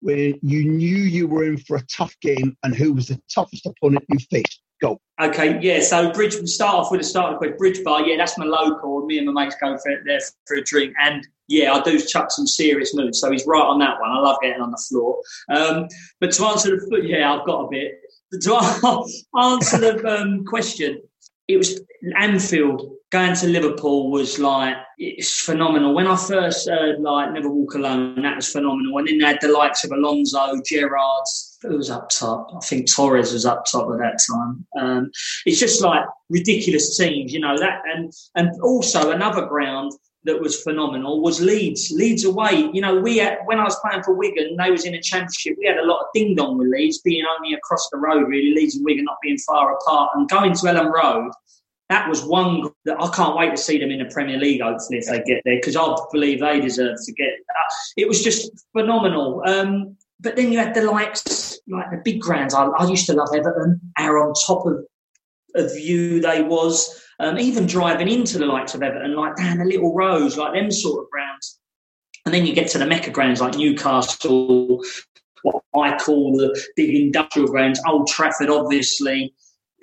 where 0.00 0.32
you 0.40 0.64
knew 0.64 0.96
you 0.96 1.28
were 1.28 1.44
in 1.44 1.58
for 1.58 1.76
a 1.76 1.86
tough 1.86 2.18
game 2.22 2.56
and 2.64 2.74
who 2.74 2.94
was 2.94 3.08
the 3.08 3.20
toughest 3.32 3.66
opponent 3.66 4.04
you 4.08 4.18
faced? 4.30 4.62
Go. 4.80 4.98
Okay, 5.20 5.58
yeah. 5.62 5.80
So 5.80 6.12
Bridge. 6.12 6.34
we'll 6.34 6.46
start 6.46 6.74
off 6.74 6.90
with 6.90 7.00
a 7.00 7.04
start 7.04 7.40
with 7.40 7.56
Bridge 7.56 7.82
Bar. 7.82 8.06
Yeah, 8.06 8.18
that's 8.18 8.36
my 8.36 8.44
local. 8.44 9.06
Me 9.06 9.16
and 9.16 9.26
my 9.26 9.44
mates 9.44 9.56
go 9.58 9.76
for 9.78 10.02
there 10.04 10.20
for 10.46 10.58
a 10.58 10.62
drink, 10.62 10.92
and 11.02 11.26
yeah, 11.48 11.72
I 11.72 11.80
do 11.80 11.98
chuck 11.98 12.30
some 12.30 12.46
serious 12.46 12.94
moves. 12.94 13.18
So 13.20 13.30
he's 13.30 13.46
right 13.46 13.62
on 13.62 13.78
that 13.78 13.98
one. 13.98 14.10
I 14.10 14.18
love 14.18 14.36
getting 14.42 14.60
on 14.60 14.70
the 14.70 14.84
floor. 14.86 15.16
Um, 15.48 15.88
but 16.20 16.32
to 16.32 16.44
answer 16.44 16.76
the 16.76 17.00
yeah, 17.02 17.32
I've 17.32 17.46
got 17.46 17.60
a 17.62 17.68
bit. 17.70 17.92
To 18.42 18.54
answer 19.38 19.78
the 19.78 20.06
um, 20.06 20.44
question, 20.44 21.00
it 21.48 21.56
was 21.56 21.80
Anfield. 22.18 22.92
Going 23.10 23.36
to 23.36 23.46
Liverpool 23.46 24.10
was 24.10 24.40
like 24.40 24.76
it's 24.98 25.40
phenomenal. 25.40 25.94
When 25.94 26.08
I 26.08 26.16
first 26.16 26.68
heard 26.68 27.00
like 27.00 27.32
Never 27.32 27.48
Walk 27.48 27.74
Alone, 27.74 28.20
that 28.22 28.36
was 28.36 28.50
phenomenal. 28.50 28.98
And 28.98 29.06
then 29.06 29.18
they 29.18 29.26
had 29.26 29.38
the 29.40 29.48
likes 29.48 29.84
of 29.84 29.92
Alonso, 29.92 30.60
Gerrard, 30.64 31.24
who 31.62 31.76
was 31.76 31.88
up 31.88 32.08
top. 32.10 32.50
I 32.56 32.58
think 32.60 32.90
Torres 32.90 33.32
was 33.32 33.46
up 33.46 33.64
top 33.64 33.88
at 33.92 33.98
that 33.98 34.18
time. 34.28 34.66
Um, 34.76 35.10
it's 35.44 35.60
just 35.60 35.82
like 35.82 36.04
ridiculous 36.30 36.96
teams, 36.96 37.32
you 37.32 37.38
know 37.38 37.56
that. 37.58 37.82
And 37.94 38.12
and 38.34 38.50
also 38.62 39.12
another 39.12 39.46
ground 39.46 39.92
that 40.26 40.40
was 40.40 40.62
phenomenal 40.62 41.22
was 41.22 41.40
Leeds. 41.40 41.90
Leeds 41.92 42.24
away. 42.24 42.68
You 42.72 42.80
know, 42.80 43.00
we 43.00 43.18
had, 43.18 43.38
when 43.46 43.58
I 43.58 43.64
was 43.64 43.78
playing 43.80 44.02
for 44.02 44.14
Wigan, 44.14 44.56
they 44.56 44.70
was 44.70 44.84
in 44.84 44.94
a 44.94 45.00
championship. 45.00 45.56
We 45.58 45.66
had 45.66 45.78
a 45.78 45.86
lot 45.86 46.00
of 46.00 46.06
ding 46.12 46.34
dong 46.34 46.58
with 46.58 46.68
Leeds, 46.68 46.98
being 46.98 47.24
only 47.38 47.54
across 47.54 47.88
the 47.90 47.98
road, 47.98 48.28
really. 48.28 48.52
Leeds 48.54 48.74
and 48.76 48.84
Wigan 48.84 49.04
not 49.04 49.18
being 49.22 49.38
far 49.38 49.74
apart, 49.74 50.10
and 50.14 50.28
going 50.28 50.52
to 50.52 50.66
Elland 50.66 50.92
Road. 50.92 51.30
That 51.88 52.08
was 52.08 52.24
one 52.24 52.68
that 52.84 53.00
I 53.00 53.08
can't 53.10 53.36
wait 53.36 53.50
to 53.52 53.56
see 53.56 53.78
them 53.78 53.92
in 53.92 54.00
the 54.00 54.12
Premier 54.12 54.38
League. 54.38 54.60
Hopefully, 54.60 54.98
if 54.98 55.06
they 55.06 55.22
get 55.22 55.42
there, 55.44 55.56
because 55.56 55.76
I 55.76 55.94
believe 56.12 56.40
they 56.40 56.60
deserve 56.60 56.96
to 57.04 57.12
get. 57.12 57.30
That. 57.46 57.72
It 57.96 58.08
was 58.08 58.22
just 58.22 58.50
phenomenal. 58.72 59.42
Um, 59.46 59.96
but 60.18 60.34
then 60.34 60.50
you 60.50 60.58
had 60.58 60.74
the 60.74 60.82
likes, 60.82 61.60
like 61.68 61.90
the 61.92 62.00
big 62.04 62.20
grounds. 62.20 62.54
I, 62.54 62.64
I 62.64 62.88
used 62.88 63.06
to 63.06 63.12
love 63.12 63.28
Everton. 63.32 63.80
How 63.96 64.10
on 64.14 64.34
top 64.46 64.66
of 64.66 64.84
of 65.56 65.74
view 65.74 66.20
they 66.20 66.42
was. 66.42 67.02
Um, 67.18 67.38
even 67.38 67.66
driving 67.66 68.08
into 68.08 68.36
the 68.36 68.44
likes 68.44 68.74
of 68.74 68.82
Everton, 68.82 69.16
like 69.16 69.36
down 69.36 69.56
the 69.56 69.64
little 69.64 69.94
rows, 69.94 70.36
like 70.36 70.52
them 70.52 70.70
sort 70.70 71.02
of 71.02 71.10
grounds. 71.10 71.58
And 72.26 72.34
then 72.34 72.44
you 72.44 72.54
get 72.54 72.68
to 72.72 72.78
the 72.78 72.84
Mecca 72.84 73.10
grounds 73.10 73.40
like 73.40 73.54
Newcastle, 73.54 74.82
what 75.42 75.62
I 75.74 75.96
call 75.96 76.36
the 76.36 76.60
big 76.76 76.94
industrial 76.94 77.48
grounds, 77.48 77.80
Old 77.86 78.08
Trafford, 78.08 78.50
obviously 78.50 79.32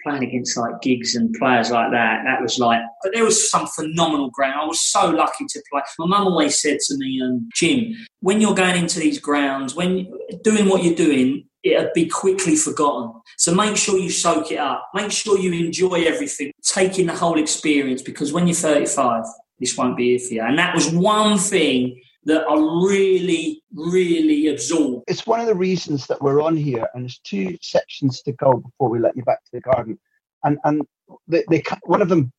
playing 0.03 0.23
against 0.23 0.57
like 0.57 0.81
Giggs 0.81 1.15
and 1.15 1.33
players 1.39 1.71
like 1.71 1.91
that, 1.91 2.23
that 2.25 2.41
was 2.41 2.59
like, 2.59 2.81
but 3.01 3.13
there 3.13 3.23
was 3.23 3.49
some 3.49 3.65
phenomenal 3.67 4.29
ground. 4.31 4.59
I 4.61 4.65
was 4.65 4.81
so 4.81 5.09
lucky 5.09 5.45
to 5.47 5.63
play. 5.71 5.81
My 5.97 6.05
mum 6.05 6.27
always 6.27 6.61
said 6.61 6.79
to 6.87 6.97
me, 6.97 7.21
um, 7.23 7.47
Jim, 7.55 7.95
when 8.19 8.41
you're 8.41 8.53
going 8.53 8.75
into 8.75 8.99
these 8.99 9.19
grounds, 9.19 9.75
when 9.75 10.11
doing 10.43 10.67
what 10.67 10.83
you're 10.83 10.95
doing, 10.95 11.45
it'll 11.63 11.89
be 11.95 12.07
quickly 12.07 12.55
forgotten. 12.55 13.13
So 13.43 13.53
make 13.53 13.75
sure 13.75 13.99
you 13.99 14.09
soak 14.09 14.53
it 14.53 14.57
up. 14.57 14.89
Make 14.93 15.11
sure 15.11 15.37
you 15.37 15.51
enjoy 15.51 16.05
everything, 16.05 16.53
taking 16.61 17.07
the 17.07 17.13
whole 17.13 17.37
experience, 17.37 18.01
because 18.01 18.31
when 18.31 18.47
you're 18.47 18.55
35, 18.55 19.25
this 19.59 19.75
won't 19.75 19.97
be 19.97 20.15
it 20.15 20.21
for 20.21 20.35
you. 20.35 20.43
And 20.43 20.57
that 20.57 20.73
was 20.73 20.89
one 20.91 21.37
thing 21.37 22.01
that 22.23 22.45
I 22.49 22.53
really, 22.53 23.61
really 23.73 24.47
absorbed. 24.47 25.03
It's 25.09 25.27
one 25.27 25.41
of 25.41 25.47
the 25.47 25.55
reasons 25.55 26.07
that 26.07 26.21
we're 26.21 26.41
on 26.41 26.55
here, 26.55 26.87
and 26.93 27.03
there's 27.03 27.19
two 27.19 27.57
sections 27.61 28.21
to 28.21 28.31
go 28.31 28.53
before 28.53 28.87
we 28.87 28.99
let 28.99 29.17
you 29.17 29.23
back 29.23 29.43
to 29.43 29.51
the 29.51 29.59
garden. 29.59 29.99
And 30.45 30.57
and 30.63 30.81
they, 31.27 31.43
they 31.49 31.61
one 31.83 32.01
of 32.01 32.07
them 32.07 32.31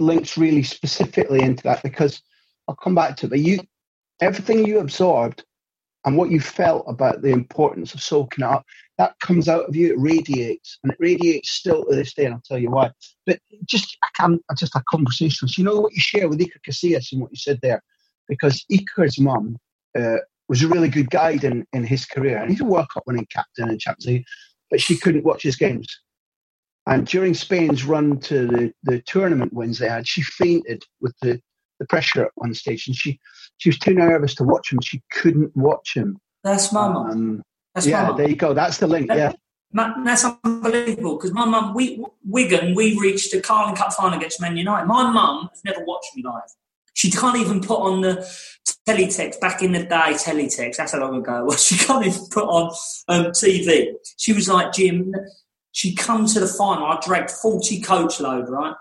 links 0.00 0.36
really 0.36 0.64
specifically 0.64 1.40
into 1.40 1.62
that 1.62 1.84
because 1.84 2.20
I'll 2.66 2.74
come 2.74 2.96
back 2.96 3.16
to 3.18 3.26
it. 3.26 3.30
But 3.30 3.38
you, 3.38 3.60
everything 4.20 4.66
you 4.66 4.80
absorbed 4.80 5.44
and 6.04 6.16
what 6.16 6.32
you 6.32 6.40
felt 6.40 6.84
about 6.88 7.22
the 7.22 7.30
importance 7.30 7.94
of 7.94 8.02
soaking 8.02 8.44
it 8.44 8.50
up, 8.50 8.66
that 8.98 9.18
comes 9.20 9.48
out 9.48 9.68
of 9.68 9.76
you. 9.76 9.92
It 9.92 9.98
radiates, 9.98 10.78
and 10.82 10.92
it 10.92 10.98
radiates 11.00 11.50
still 11.50 11.84
to 11.84 11.96
this 11.96 12.14
day. 12.14 12.24
And 12.26 12.34
I'll 12.34 12.42
tell 12.44 12.58
you 12.58 12.70
why. 12.70 12.90
But 13.26 13.38
just 13.64 13.96
I 14.02 14.08
can 14.16 14.40
I 14.50 14.54
just 14.54 14.74
a 14.74 14.82
conversation. 14.88 15.48
So 15.48 15.60
you 15.60 15.64
know 15.64 15.80
what 15.80 15.94
you 15.94 16.00
share 16.00 16.28
with 16.28 16.40
Iker 16.40 16.60
Casillas 16.68 17.12
and 17.12 17.20
what 17.20 17.30
you 17.30 17.36
said 17.36 17.60
there 17.62 17.82
because 18.28 18.64
Iker's 18.70 19.18
mum 19.18 19.56
uh, 19.98 20.18
was 20.48 20.62
a 20.62 20.68
really 20.68 20.88
good 20.88 21.10
guide 21.10 21.44
in, 21.44 21.66
in 21.72 21.84
his 21.84 22.04
career. 22.04 22.38
And 22.38 22.50
he's 22.50 22.60
a 22.60 22.64
World 22.64 22.88
Cup 22.92 23.02
winning 23.06 23.26
captain 23.30 23.68
and 23.68 23.80
Champions 23.80 24.06
League, 24.06 24.24
but 24.70 24.80
she 24.80 24.96
couldn't 24.96 25.24
watch 25.24 25.42
his 25.42 25.56
games. 25.56 25.88
And 26.86 27.06
during 27.06 27.34
Spain's 27.34 27.84
run 27.84 28.18
to 28.20 28.46
the, 28.46 28.72
the 28.84 29.02
tournament 29.02 29.52
wins 29.52 29.78
they 29.78 29.88
had, 29.88 30.06
she 30.06 30.22
fainted 30.22 30.84
with 31.00 31.14
the, 31.20 31.40
the 31.80 31.86
pressure 31.86 32.24
at 32.24 32.30
one 32.36 32.54
stage. 32.54 32.86
And 32.86 32.96
she, 32.96 33.18
she 33.58 33.68
was 33.68 33.78
too 33.78 33.94
nervous 33.94 34.34
to 34.36 34.44
watch 34.44 34.72
him. 34.72 34.80
She 34.82 35.02
couldn't 35.12 35.54
watch 35.54 35.94
him. 35.94 36.18
That's 36.44 36.72
my 36.72 36.88
mum. 36.88 37.42
That's 37.78 37.86
yeah, 37.86 38.12
there 38.12 38.28
you 38.28 38.34
go. 38.34 38.54
That's 38.54 38.78
the 38.78 38.88
link. 38.88 39.08
Yeah. 39.08 39.32
That's 39.72 40.24
unbelievable 40.44 41.16
because 41.16 41.32
my 41.32 41.44
mum, 41.44 41.74
we 41.74 42.04
Wigan, 42.24 42.74
we 42.74 42.98
reached 42.98 43.30
the 43.30 43.40
Carling 43.40 43.76
Cup 43.76 43.92
final 43.92 44.18
against 44.18 44.40
Man 44.40 44.56
United. 44.56 44.86
My 44.86 45.10
mum 45.10 45.48
has 45.52 45.62
never 45.64 45.84
watched 45.84 46.16
me 46.16 46.22
live. 46.24 46.50
She 46.94 47.10
can't 47.10 47.36
even 47.36 47.60
put 47.60 47.78
on 47.78 48.00
the 48.00 48.26
teletext 48.88 49.40
back 49.40 49.62
in 49.62 49.72
the 49.72 49.84
day. 49.84 50.14
Teletext 50.14 50.76
that's 50.76 50.92
how 50.92 51.00
long 51.00 51.18
ago 51.18 51.40
it 51.40 51.44
was. 51.44 51.64
She 51.68 51.76
can't 51.76 52.04
even 52.04 52.26
put 52.30 52.44
on 52.44 52.74
um, 53.08 53.26
TV. 53.26 53.92
She 54.16 54.32
was 54.32 54.48
like 54.48 54.72
Jim. 54.72 55.14
She'd 55.70 55.96
come 55.96 56.26
to 56.26 56.40
the 56.40 56.48
final. 56.48 56.86
I 56.86 56.98
dragged 57.00 57.30
forty 57.30 57.80
coach 57.80 58.18
load 58.18 58.48
right. 58.48 58.74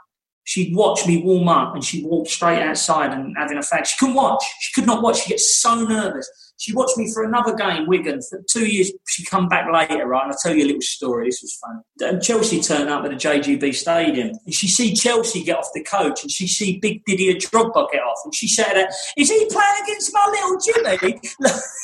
She'd 0.45 0.73
watch 0.75 1.05
me 1.05 1.21
warm 1.21 1.49
up 1.49 1.75
and 1.75 1.83
she'd 1.83 2.05
walk 2.05 2.27
straight 2.27 2.63
outside 2.63 3.11
and 3.11 3.35
having 3.37 3.57
a 3.57 3.61
fag. 3.61 3.85
She 3.85 3.97
couldn't 3.99 4.15
watch. 4.15 4.43
She 4.61 4.73
could 4.73 4.87
not 4.87 5.03
watch. 5.03 5.21
She 5.23 5.29
gets 5.29 5.57
so 5.57 5.83
nervous. 5.83 6.27
She 6.57 6.73
watched 6.73 6.97
me 6.97 7.11
for 7.11 7.23
another 7.23 7.55
game, 7.55 7.85
Wigan, 7.85 8.19
for 8.21 8.43
two 8.49 8.65
years. 8.65 8.91
She 9.07 9.23
come 9.23 9.47
back 9.47 9.71
later, 9.71 10.07
right? 10.07 10.23
And 10.23 10.31
I'll 10.31 10.37
tell 10.41 10.55
you 10.55 10.65
a 10.65 10.67
little 10.67 10.81
story. 10.81 11.27
This 11.27 11.41
was 11.41 11.55
fun. 11.55 11.83
And 11.99 12.21
Chelsea 12.21 12.61
turned 12.61 12.89
up 12.89 13.05
at 13.05 13.11
the 13.11 13.15
JJB 13.15 13.75
Stadium. 13.75 14.31
And 14.45 14.53
she 14.53 14.67
see 14.67 14.93
Chelsea 14.93 15.43
get 15.43 15.57
off 15.57 15.69
the 15.73 15.83
coach 15.83 16.23
and 16.23 16.31
she 16.31 16.47
see 16.47 16.79
big 16.79 17.05
Didier 17.05 17.35
Drogba 17.35 17.91
get 17.91 18.01
off. 18.01 18.19
And 18.25 18.33
she 18.33 18.47
said, 18.47 18.87
is 19.15 19.29
he 19.29 19.45
playing 19.45 19.83
against 19.83 20.11
my 20.13 20.27
little 20.31 20.97
Jimmy? 20.99 21.19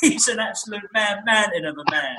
He's 0.00 0.28
an 0.28 0.40
absolute 0.40 0.82
man, 0.92 1.22
mountain 1.24 1.64
of 1.64 1.76
a 1.76 1.90
man. 1.90 2.16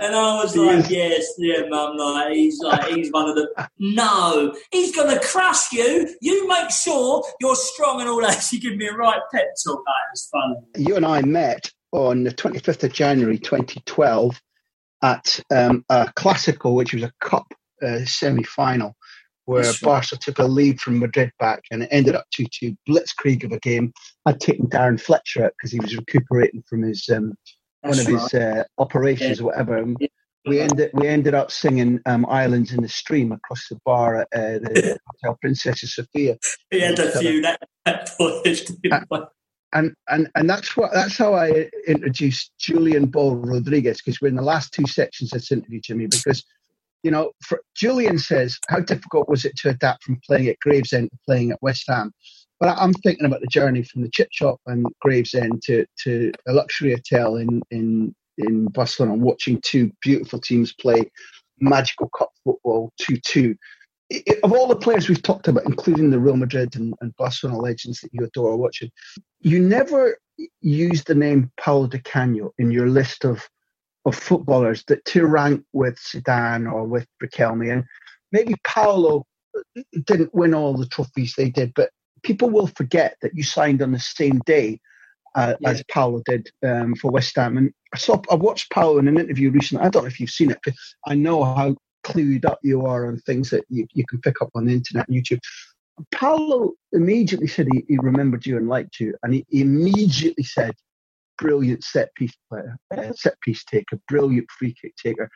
And 0.00 0.14
I 0.14 0.42
was 0.42 0.56
like, 0.56 0.90
yes, 0.90 1.32
yeah, 1.38 1.62
mum. 1.68 1.96
Like 1.96 2.32
he's 2.32 2.60
like 2.60 2.86
he's 2.86 3.10
one 3.10 3.28
of 3.28 3.34
the 3.34 3.68
no, 3.78 4.54
he's 4.70 4.94
gonna 4.94 5.20
crush 5.20 5.72
you. 5.72 6.14
You 6.20 6.46
make 6.48 6.70
sure 6.70 7.24
you're 7.40 7.56
strong 7.56 8.00
and 8.00 8.08
all 8.08 8.20
that. 8.20 8.42
She 8.46 8.60
gave 8.60 8.76
me 8.76 8.86
a 8.86 8.92
right 8.92 9.20
pep 9.32 9.46
talk. 9.64 9.82
That 9.84 10.12
was 10.12 10.28
funny. 10.30 10.86
You 10.86 10.96
and 10.96 11.06
I 11.06 11.22
met 11.22 11.70
on 11.92 12.24
the 12.24 12.30
25th 12.30 12.84
of 12.84 12.92
January 12.92 13.38
2012 13.38 14.40
at 15.02 15.40
um, 15.50 15.84
a 15.88 16.12
Clásico, 16.16 16.74
which 16.74 16.92
was 16.92 17.02
a 17.02 17.12
cup 17.20 17.46
uh, 17.82 18.04
semi-final, 18.04 18.94
where 19.46 19.62
That's 19.62 19.80
Barca 19.80 20.16
took 20.16 20.38
a 20.38 20.44
lead 20.44 20.80
from 20.80 20.98
Madrid 20.98 21.30
back, 21.38 21.62
and 21.70 21.82
it 21.82 21.88
ended 21.90 22.14
up 22.14 22.26
2-2 22.38 22.76
blitzkrieg 22.88 23.44
of 23.44 23.52
a 23.52 23.60
game. 23.60 23.92
I'd 24.26 24.40
taken 24.40 24.66
Darren 24.66 25.00
Fletcher 25.00 25.44
out 25.44 25.52
because 25.56 25.72
he 25.72 25.80
was 25.80 25.96
recuperating 25.96 26.62
from 26.68 26.82
his 26.82 27.08
um, 27.08 27.34
one 27.88 27.98
of 27.98 28.06
his 28.06 28.34
uh, 28.34 28.64
operations, 28.78 29.38
yeah. 29.38 29.42
or 29.42 29.46
whatever. 29.46 29.84
Yeah. 30.00 30.08
We 30.46 30.60
ended 30.60 30.90
we 30.94 31.08
ended 31.08 31.34
up 31.34 31.50
singing 31.50 32.00
um, 32.06 32.24
"Islands 32.28 32.72
in 32.72 32.82
the 32.82 32.88
Stream" 32.88 33.32
across 33.32 33.66
the 33.68 33.80
bar 33.84 34.20
at 34.20 34.28
uh, 34.32 34.58
the 34.60 34.98
Hotel 35.22 35.38
Princess 35.40 35.80
Sophia. 35.94 36.38
We 36.70 36.80
had 36.80 36.98
a 36.98 37.18
few 37.18 37.42
that, 37.42 37.60
that 37.84 39.28
and 39.72 39.94
and 40.08 40.28
and 40.34 40.48
that's 40.48 40.76
what 40.76 40.92
that's 40.92 41.18
how 41.18 41.34
I 41.34 41.68
introduced 41.86 42.52
Julian 42.58 43.06
Ball 43.06 43.36
Rodriguez 43.36 43.98
because 43.98 44.20
we're 44.20 44.28
in 44.28 44.36
the 44.36 44.42
last 44.42 44.72
two 44.72 44.86
sections 44.86 45.32
of 45.32 45.40
this 45.40 45.52
interview, 45.52 45.80
Jimmy. 45.80 46.06
Because 46.06 46.44
you 47.02 47.10
know, 47.10 47.30
for, 47.42 47.62
Julian 47.76 48.18
says, 48.18 48.58
how 48.68 48.80
difficult 48.80 49.28
was 49.28 49.44
it 49.44 49.56
to 49.58 49.68
adapt 49.68 50.04
from 50.04 50.18
playing 50.26 50.48
at 50.48 50.58
Gravesend 50.60 51.10
to 51.10 51.18
playing 51.24 51.52
at 51.52 51.62
West 51.62 51.84
Ham? 51.88 52.12
But 52.58 52.78
I'm 52.78 52.92
thinking 52.94 53.26
about 53.26 53.40
the 53.40 53.46
journey 53.46 53.82
from 53.82 54.02
the 54.02 54.10
chip 54.10 54.28
shop 54.30 54.60
and 54.66 54.86
Gravesend 55.00 55.62
to, 55.62 55.84
to 56.04 56.32
a 56.48 56.52
luxury 56.52 56.92
hotel 56.92 57.36
in, 57.36 57.60
in, 57.70 58.14
in 58.38 58.66
Barcelona, 58.66 59.14
watching 59.14 59.60
two 59.60 59.92
beautiful 60.00 60.40
teams 60.40 60.72
play 60.72 61.10
magical 61.60 62.08
cup 62.10 62.30
football 62.44 62.92
2 62.98 63.16
2. 63.18 63.56
Of 64.44 64.52
all 64.52 64.68
the 64.68 64.76
players 64.76 65.08
we've 65.08 65.22
talked 65.22 65.48
about, 65.48 65.64
including 65.64 66.10
the 66.10 66.20
Real 66.20 66.36
Madrid 66.36 66.76
and, 66.76 66.94
and 67.00 67.14
Barcelona 67.16 67.58
legends 67.58 68.00
that 68.00 68.10
you 68.12 68.24
adore 68.24 68.56
watching, 68.56 68.90
you 69.40 69.60
never 69.60 70.16
use 70.60 71.02
the 71.04 71.14
name 71.14 71.50
Paolo 71.58 71.88
Di 71.88 71.98
Canio 71.98 72.52
in 72.58 72.70
your 72.70 72.88
list 72.88 73.24
of 73.24 73.48
of 74.04 74.14
footballers 74.14 74.84
that 74.86 75.04
to 75.04 75.26
rank 75.26 75.64
with 75.72 75.98
Zidane 75.98 76.72
or 76.72 76.84
with 76.84 77.06
Riquelme, 77.20 77.72
and 77.72 77.84
maybe 78.30 78.54
Paolo 78.62 79.26
didn't 80.04 80.32
win 80.32 80.54
all 80.54 80.76
the 80.76 80.86
trophies 80.86 81.34
they 81.36 81.50
did, 81.50 81.72
but 81.74 81.90
people 82.26 82.50
will 82.50 82.66
forget 82.66 83.16
that 83.22 83.34
you 83.34 83.44
signed 83.44 83.80
on 83.80 83.92
the 83.92 84.00
same 84.00 84.40
day 84.46 84.80
uh, 85.36 85.54
yeah. 85.60 85.70
as 85.70 85.84
Paolo 85.88 86.22
did 86.26 86.50
um, 86.66 86.96
for 86.96 87.10
West 87.10 87.36
Ham. 87.36 87.56
And 87.56 87.72
I 87.94 87.98
saw 87.98 88.20
I 88.30 88.34
watched 88.34 88.70
Paolo 88.72 88.98
in 88.98 89.06
an 89.06 89.18
interview 89.18 89.50
recently. 89.50 89.84
I 89.84 89.90
don't 89.90 90.02
know 90.02 90.08
if 90.08 90.18
you've 90.18 90.30
seen 90.30 90.50
it, 90.50 90.58
but 90.64 90.74
I 91.06 91.14
know 91.14 91.44
how 91.44 91.76
clued 92.04 92.44
up 92.44 92.58
you 92.62 92.84
are 92.84 93.06
on 93.06 93.18
things 93.18 93.50
that 93.50 93.64
you, 93.68 93.86
you 93.92 94.04
can 94.06 94.20
pick 94.20 94.42
up 94.42 94.50
on 94.54 94.66
the 94.66 94.72
internet 94.72 95.06
and 95.08 95.16
YouTube. 95.16 95.38
Paolo 96.10 96.72
immediately 96.92 97.46
said 97.46 97.68
he, 97.72 97.84
he 97.88 97.96
remembered 97.98 98.44
you 98.44 98.56
and 98.56 98.68
liked 98.68 98.98
you, 99.00 99.14
and 99.22 99.32
he, 99.32 99.46
he 99.48 99.60
immediately 99.62 100.44
said, 100.44 100.74
"Brilliant 101.38 101.84
set 101.84 102.14
piece 102.16 102.36
player, 102.50 102.76
uh, 102.94 103.12
set 103.14 103.40
piece 103.40 103.64
taker, 103.64 103.98
brilliant 104.08 104.46
free 104.58 104.74
kick 104.80 104.94
taker." 104.96 105.30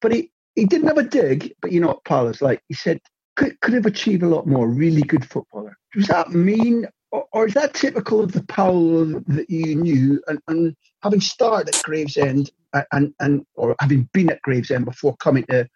But 0.00 0.12
he 0.12 0.30
he 0.54 0.66
didn't 0.66 0.88
have 0.88 0.98
a 0.98 1.02
dig. 1.02 1.52
But 1.62 1.72
you 1.72 1.80
know 1.80 1.88
what 1.88 2.04
Paolo's 2.04 2.42
like? 2.42 2.60
He 2.68 2.74
said, 2.74 3.00
"Could 3.38 3.60
could 3.60 3.74
have 3.74 3.86
achieved 3.86 4.22
a 4.22 4.28
lot 4.28 4.46
more. 4.46 4.68
Really 4.68 5.02
good 5.02 5.24
footballer." 5.24 5.76
Does 5.94 6.08
that 6.08 6.32
mean, 6.32 6.86
or, 7.12 7.24
or 7.32 7.46
is 7.46 7.54
that 7.54 7.72
typical 7.72 8.20
of 8.20 8.32
the 8.32 8.42
Paolo 8.42 9.04
that 9.28 9.48
you 9.48 9.76
knew? 9.76 10.20
And, 10.26 10.38
and 10.48 10.76
having 11.02 11.20
started 11.20 11.74
at 11.74 11.82
Gravesend, 11.84 12.50
and 12.92 13.14
and 13.20 13.46
or 13.54 13.76
having 13.80 14.08
been 14.12 14.30
at 14.30 14.42
Gravesend 14.42 14.84
before 14.84 15.16
coming 15.16 15.44
to 15.50 15.68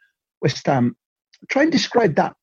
West 0.43 0.67
Ham, 0.67 0.97
try 1.49 1.63
and 1.63 1.73
describe 1.73 2.17
that 2.17 2.35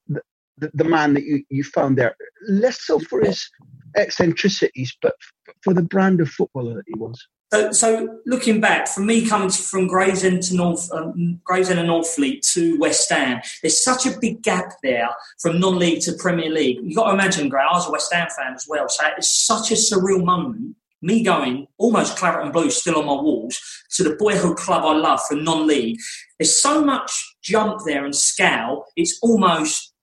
the, 0.59 0.71
the 0.73 0.83
man 0.83 1.13
that 1.13 1.23
you, 1.23 1.43
you 1.49 1.63
found 1.63 1.97
there, 1.97 2.15
less 2.47 2.81
so 2.81 2.99
for 2.99 3.21
his 3.21 3.49
eccentricities, 3.95 4.95
but 5.01 5.15
for 5.63 5.73
the 5.73 5.81
brand 5.81 6.21
of 6.21 6.29
footballer 6.29 6.75
that 6.75 6.85
he 6.87 6.93
was. 6.97 7.27
So, 7.51 7.71
so 7.71 8.19
looking 8.27 8.61
back, 8.61 8.87
from 8.87 9.07
me 9.07 9.27
coming 9.27 9.49
from 9.49 9.87
Gravesend 9.87 10.43
to 10.43 10.55
North, 10.55 10.91
um, 10.91 11.41
Gravesend 11.43 11.79
and 11.79 11.89
Northfleet 11.89 12.41
to 12.53 12.77
West 12.77 13.09
Ham, 13.09 13.41
there's 13.61 13.83
such 13.83 14.05
a 14.05 14.19
big 14.19 14.43
gap 14.43 14.73
there 14.83 15.09
from 15.39 15.59
non-league 15.59 16.01
to 16.01 16.13
Premier 16.13 16.51
League. 16.51 16.77
You've 16.83 16.95
got 16.95 17.07
to 17.07 17.13
imagine, 17.13 17.49
Gray, 17.49 17.63
I 17.63 17.73
was 17.73 17.87
a 17.87 17.91
West 17.91 18.13
Ham 18.13 18.27
fan 18.37 18.53
as 18.53 18.67
well, 18.69 18.87
so 18.87 19.03
it's 19.17 19.45
such 19.45 19.71
a 19.71 19.75
surreal 19.75 20.23
moment. 20.23 20.75
Me 21.01 21.23
going 21.23 21.65
almost 21.77 22.17
claret 22.17 22.43
and 22.43 22.53
blue 22.53 22.69
still 22.69 22.97
on 22.97 23.05
my 23.05 23.13
walls 23.13 23.57
to 23.95 24.03
the 24.03 24.15
boyhood 24.15 24.57
club 24.57 24.83
I 24.83 24.93
love 24.93 25.21
from 25.27 25.43
non-league. 25.43 25.97
There's 26.37 26.61
so 26.61 26.83
much 26.83 27.37
jump 27.41 27.79
there 27.85 28.03
and 28.05 28.15
scale. 28.15 28.85
It's 28.95 29.17
almost 29.21 29.93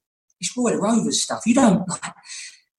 it's 0.40 0.56
Roy 0.56 0.74
Rovers 0.74 1.22
stuff. 1.22 1.42
You 1.46 1.54
don't 1.54 1.86
like 1.88 2.14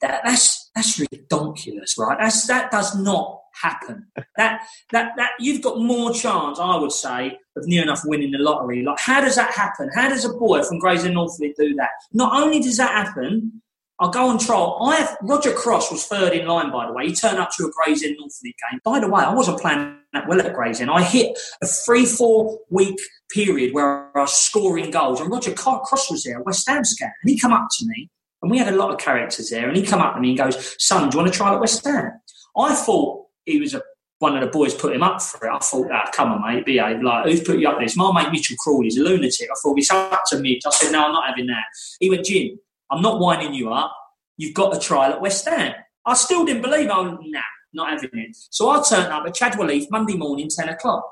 that. 0.01 0.21
That's 0.25 0.69
that's 0.75 0.99
ridiculous, 0.99 1.95
right? 1.97 2.17
That's 2.19 2.47
that 2.47 2.71
does 2.71 2.95
not 2.99 3.41
happen. 3.61 4.07
That 4.37 4.61
that 4.91 5.13
that 5.17 5.31
you've 5.39 5.61
got 5.61 5.79
more 5.79 6.13
chance, 6.13 6.59
I 6.59 6.77
would 6.77 6.91
say, 6.91 7.37
of 7.55 7.67
near 7.67 7.83
enough 7.83 8.01
winning 8.05 8.31
the 8.31 8.39
lottery. 8.39 8.83
Like, 8.83 8.99
how 8.99 9.21
does 9.21 9.35
that 9.35 9.51
happen? 9.51 9.89
How 9.93 10.09
does 10.09 10.25
a 10.25 10.33
boy 10.33 10.63
from 10.63 10.79
Gravesend 10.79 11.15
Northfleet 11.15 11.55
do 11.57 11.73
that? 11.75 11.89
Not 12.13 12.39
only 12.41 12.59
does 12.59 12.77
that 12.77 12.91
happen, 12.91 13.61
I'll 13.99 14.09
go 14.11 14.27
on 14.27 14.37
trial. 14.37 14.77
I 14.83 14.97
have, 14.97 15.17
Roger 15.23 15.51
Cross 15.51 15.91
was 15.91 16.05
third 16.05 16.33
in 16.33 16.45
line, 16.45 16.71
by 16.71 16.85
the 16.85 16.93
way. 16.93 17.07
He 17.07 17.15
turned 17.15 17.39
up 17.39 17.49
to 17.57 17.65
a 17.65 17.71
Gravesend 17.71 18.15
Northfleet 18.17 18.53
game. 18.69 18.79
By 18.83 18.99
the 18.99 19.09
way, 19.09 19.23
I 19.23 19.33
wasn't 19.33 19.59
playing 19.59 19.97
that 20.13 20.27
well 20.27 20.39
at 20.39 20.53
Gravesend. 20.53 20.91
I 20.91 21.01
hit 21.01 21.37
a 21.63 21.65
three, 21.65 22.05
four 22.05 22.59
week 22.69 22.99
period 23.31 23.73
where 23.73 24.15
I 24.15 24.21
was 24.21 24.33
scoring 24.33 24.91
goals, 24.91 25.19
and 25.19 25.31
Roger 25.31 25.53
Cross 25.53 26.11
was 26.11 26.23
there, 26.23 26.41
West 26.43 26.67
Ham 26.69 26.85
scout, 26.85 27.09
and 27.23 27.29
he 27.31 27.39
come 27.39 27.53
up 27.53 27.67
to 27.79 27.85
me, 27.87 28.09
and 28.41 28.51
we 28.51 28.59
had 28.59 28.71
a 28.71 28.77
lot 28.77 28.91
of 28.91 28.99
characters 28.99 29.49
there, 29.49 29.67
and 29.67 29.75
he 29.75 29.83
come 29.83 30.01
up 30.01 30.13
to 30.13 30.21
me 30.21 30.29
and 30.29 30.37
goes, 30.37 30.75
"Son, 30.77 31.09
do 31.09 31.17
you 31.17 31.23
want 31.23 31.33
to 31.33 31.37
try 31.37 31.53
at 31.53 31.59
West 31.59 31.83
Ham?" 31.83 32.11
I 32.55 32.75
thought 32.75 33.26
he 33.47 33.59
was 33.59 33.73
a 33.73 33.81
one 34.19 34.35
of 34.35 34.41
the 34.41 34.47
boys 34.47 34.73
put 34.73 34.95
him 34.95 35.03
up 35.03 35.21
for 35.21 35.47
it. 35.47 35.51
I 35.51 35.59
thought, 35.59 35.91
ah, 35.91 36.09
come 36.11 36.31
on, 36.31 36.41
mate, 36.41 36.65
behave. 36.65 37.03
Like, 37.03 37.25
who's 37.25 37.41
put 37.41 37.59
you 37.59 37.69
up 37.69 37.79
this? 37.79 37.95
My 37.95 38.11
mate 38.11 38.31
Mitchell 38.31 38.57
Crawley's 38.59 38.97
a 38.97 39.03
lunatic. 39.03 39.47
I 39.51 39.55
thought, 39.61 39.75
he's 39.75 39.91
up 39.91 40.23
to 40.27 40.39
midge. 40.39 40.63
I 40.65 40.71
said, 40.71 40.91
no, 40.91 41.05
I'm 41.05 41.13
not 41.13 41.27
having 41.27 41.45
that. 41.47 41.63
He 41.99 42.09
went, 42.09 42.25
Jim, 42.25 42.59
I'm 42.89 43.01
not 43.01 43.19
winding 43.19 43.53
you 43.53 43.71
up. 43.71 43.95
You've 44.37 44.55
got 44.55 44.75
a 44.75 44.79
trial 44.79 45.13
at 45.13 45.21
West 45.21 45.47
Ham. 45.47 45.73
I 46.05 46.15
still 46.15 46.45
didn't 46.45 46.63
believe. 46.63 46.89
I 46.89 46.99
was, 46.99 47.19
nah, 47.25 47.41
not 47.73 47.91
having 47.91 48.09
it. 48.13 48.35
So 48.49 48.69
I 48.69 48.81
turned 48.81 49.13
up 49.13 49.23
at 49.27 49.35
Chadwell 49.35 49.69
Heath 49.69 49.87
Monday 49.91 50.15
morning, 50.15 50.49
10 50.49 50.69
o'clock. 50.69 51.03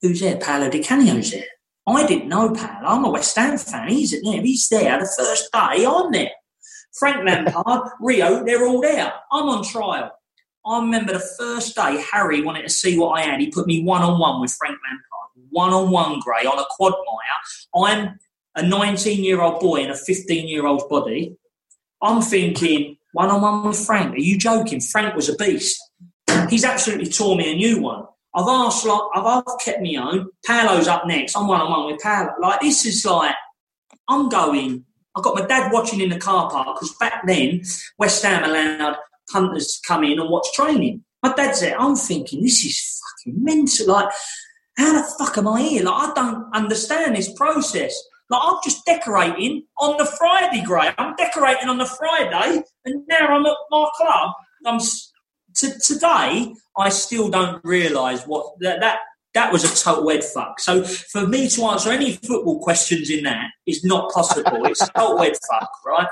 Who's 0.00 0.20
there? 0.20 0.36
Paolo 0.36 0.70
Di 0.70 0.80
Canio's 0.80 1.32
there. 1.32 1.46
I 1.86 2.06
didn't 2.06 2.28
know 2.28 2.52
Paolo. 2.52 2.86
I'm 2.86 3.04
a 3.04 3.10
West 3.10 3.34
Ham 3.36 3.58
fan. 3.58 3.88
He's 3.88 4.10
there. 4.22 4.40
He's 4.40 4.68
there. 4.68 5.00
The 5.00 5.12
first 5.18 5.50
day, 5.52 5.84
I'm 5.84 6.12
there. 6.12 6.30
Frank 6.96 7.26
Lampard, 7.26 7.90
Rio, 8.00 8.44
they're 8.44 8.64
all 8.64 8.80
there. 8.80 9.12
I'm 9.32 9.48
on 9.48 9.64
trial. 9.64 10.12
I 10.66 10.80
remember 10.80 11.12
the 11.12 11.20
first 11.38 11.76
day 11.76 12.02
Harry 12.10 12.40
wanted 12.40 12.62
to 12.62 12.70
see 12.70 12.98
what 12.98 13.20
I 13.20 13.22
had. 13.22 13.40
He 13.40 13.50
put 13.50 13.66
me 13.66 13.82
one 13.82 14.02
on 14.02 14.18
one 14.18 14.40
with 14.40 14.52
Frank 14.52 14.78
Lampard, 14.88 15.48
one 15.50 15.72
on 15.72 15.90
one, 15.90 16.20
Gray, 16.20 16.46
on 16.46 16.58
a 16.58 16.64
quadmire. 16.80 17.74
I'm 17.74 18.18
a 18.56 18.66
19 18.66 19.22
year 19.22 19.42
old 19.42 19.60
boy 19.60 19.82
in 19.82 19.90
a 19.90 19.96
15 19.96 20.48
year 20.48 20.66
old's 20.66 20.84
body. 20.84 21.36
I'm 22.00 22.22
thinking, 22.22 22.96
one 23.12 23.30
on 23.30 23.42
one 23.42 23.68
with 23.68 23.78
Frank. 23.78 24.14
Are 24.14 24.18
you 24.18 24.38
joking? 24.38 24.80
Frank 24.80 25.14
was 25.14 25.28
a 25.28 25.36
beast. 25.36 25.80
He's 26.48 26.64
absolutely 26.64 27.06
tore 27.06 27.36
me 27.36 27.52
a 27.52 27.56
new 27.56 27.80
one. 27.80 28.04
I've 28.34 28.48
asked, 28.48 28.84
like, 28.84 29.00
I've, 29.14 29.24
I've 29.24 29.58
kept 29.64 29.80
me 29.80 29.96
own. 29.96 30.28
Paolo's 30.44 30.88
up 30.88 31.06
next. 31.06 31.36
I'm 31.36 31.46
one 31.46 31.60
on 31.60 31.70
one 31.70 31.92
with 31.92 32.02
Paolo. 32.02 32.32
Like, 32.40 32.60
this 32.60 32.84
is 32.84 33.04
like, 33.04 33.34
I'm 34.08 34.28
going. 34.28 34.84
I've 35.14 35.22
got 35.22 35.36
my 35.36 35.46
dad 35.46 35.72
watching 35.72 36.00
in 36.00 36.08
the 36.08 36.18
car 36.18 36.50
park 36.50 36.74
because 36.74 36.94
back 36.96 37.24
then, 37.26 37.62
West 37.98 38.22
Ham 38.24 38.42
allowed 38.42 38.96
punters 39.30 39.66
to 39.68 39.86
come 39.86 40.04
in 40.04 40.18
and 40.18 40.30
watch 40.30 40.46
training. 40.54 41.04
My 41.22 41.32
dad's 41.34 41.60
there. 41.60 41.80
I'm 41.80 41.96
thinking, 41.96 42.42
this 42.42 42.64
is 42.64 43.00
fucking 43.00 43.42
mental. 43.42 43.88
Like, 43.88 44.08
how 44.76 44.92
the 44.92 45.08
fuck 45.18 45.38
am 45.38 45.48
I 45.48 45.62
here? 45.62 45.84
Like, 45.84 46.10
I 46.10 46.14
don't 46.14 46.54
understand 46.54 47.16
this 47.16 47.32
process. 47.34 47.94
Like 48.30 48.40
I'm 48.42 48.56
just 48.64 48.84
decorating 48.86 49.64
on 49.78 49.96
the 49.98 50.06
Friday, 50.06 50.62
Gray. 50.64 50.90
I'm 50.96 51.14
decorating 51.16 51.68
on 51.68 51.78
the 51.78 51.86
Friday, 51.86 52.62
and 52.84 53.06
now 53.06 53.26
I'm 53.28 53.44
at 53.44 53.56
my 53.70 53.88
club. 53.96 54.32
I'm 54.66 54.80
today. 55.54 56.54
I 56.76 56.88
still 56.88 57.28
don't 57.28 57.62
realise 57.64 58.22
what 58.22 58.58
that, 58.60 58.80
that 58.80 59.00
that 59.34 59.52
was 59.52 59.64
a 59.64 59.84
total 59.84 60.08
head 60.08 60.24
fuck. 60.24 60.58
So 60.60 60.84
for 60.84 61.26
me 61.26 61.48
to 61.50 61.64
answer 61.64 61.90
any 61.90 62.14
football 62.16 62.60
questions 62.60 63.10
in 63.10 63.24
that 63.24 63.48
is 63.66 63.84
not 63.84 64.10
possible. 64.12 64.64
it's 64.66 64.82
a 64.82 64.90
total 64.92 65.18
head 65.18 65.36
fuck, 65.50 65.70
right? 65.84 66.08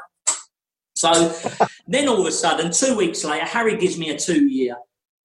So 1.03 1.33
then 1.89 2.07
all 2.07 2.21
of 2.21 2.27
a 2.27 2.31
sudden, 2.31 2.71
two 2.71 2.97
weeks 2.97 3.25
later, 3.25 3.45
Harry 3.45 3.77
gives 3.77 3.99
me 3.99 4.11
a 4.11 4.17
two-year 4.17 4.77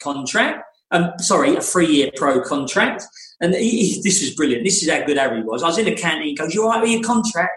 contract. 0.02 0.64
Um, 0.90 1.12
sorry, 1.20 1.56
a 1.56 1.62
three-year 1.62 2.10
pro 2.16 2.42
contract. 2.42 3.04
And 3.42 3.54
he, 3.54 3.90
he, 3.90 4.02
this 4.02 4.22
was 4.22 4.34
brilliant. 4.34 4.64
This 4.64 4.82
is 4.82 4.90
how 4.90 5.06
good 5.06 5.18
Harry 5.18 5.44
was. 5.44 5.62
I 5.62 5.68
was 5.68 5.78
in 5.78 5.86
the 5.86 5.94
canteen. 5.94 6.30
He 6.30 6.36
goes, 6.36 6.56
"You 6.56 6.64
all 6.64 6.70
right 6.70 6.82
with 6.82 6.90
your 6.90 7.04
contract? 7.04 7.52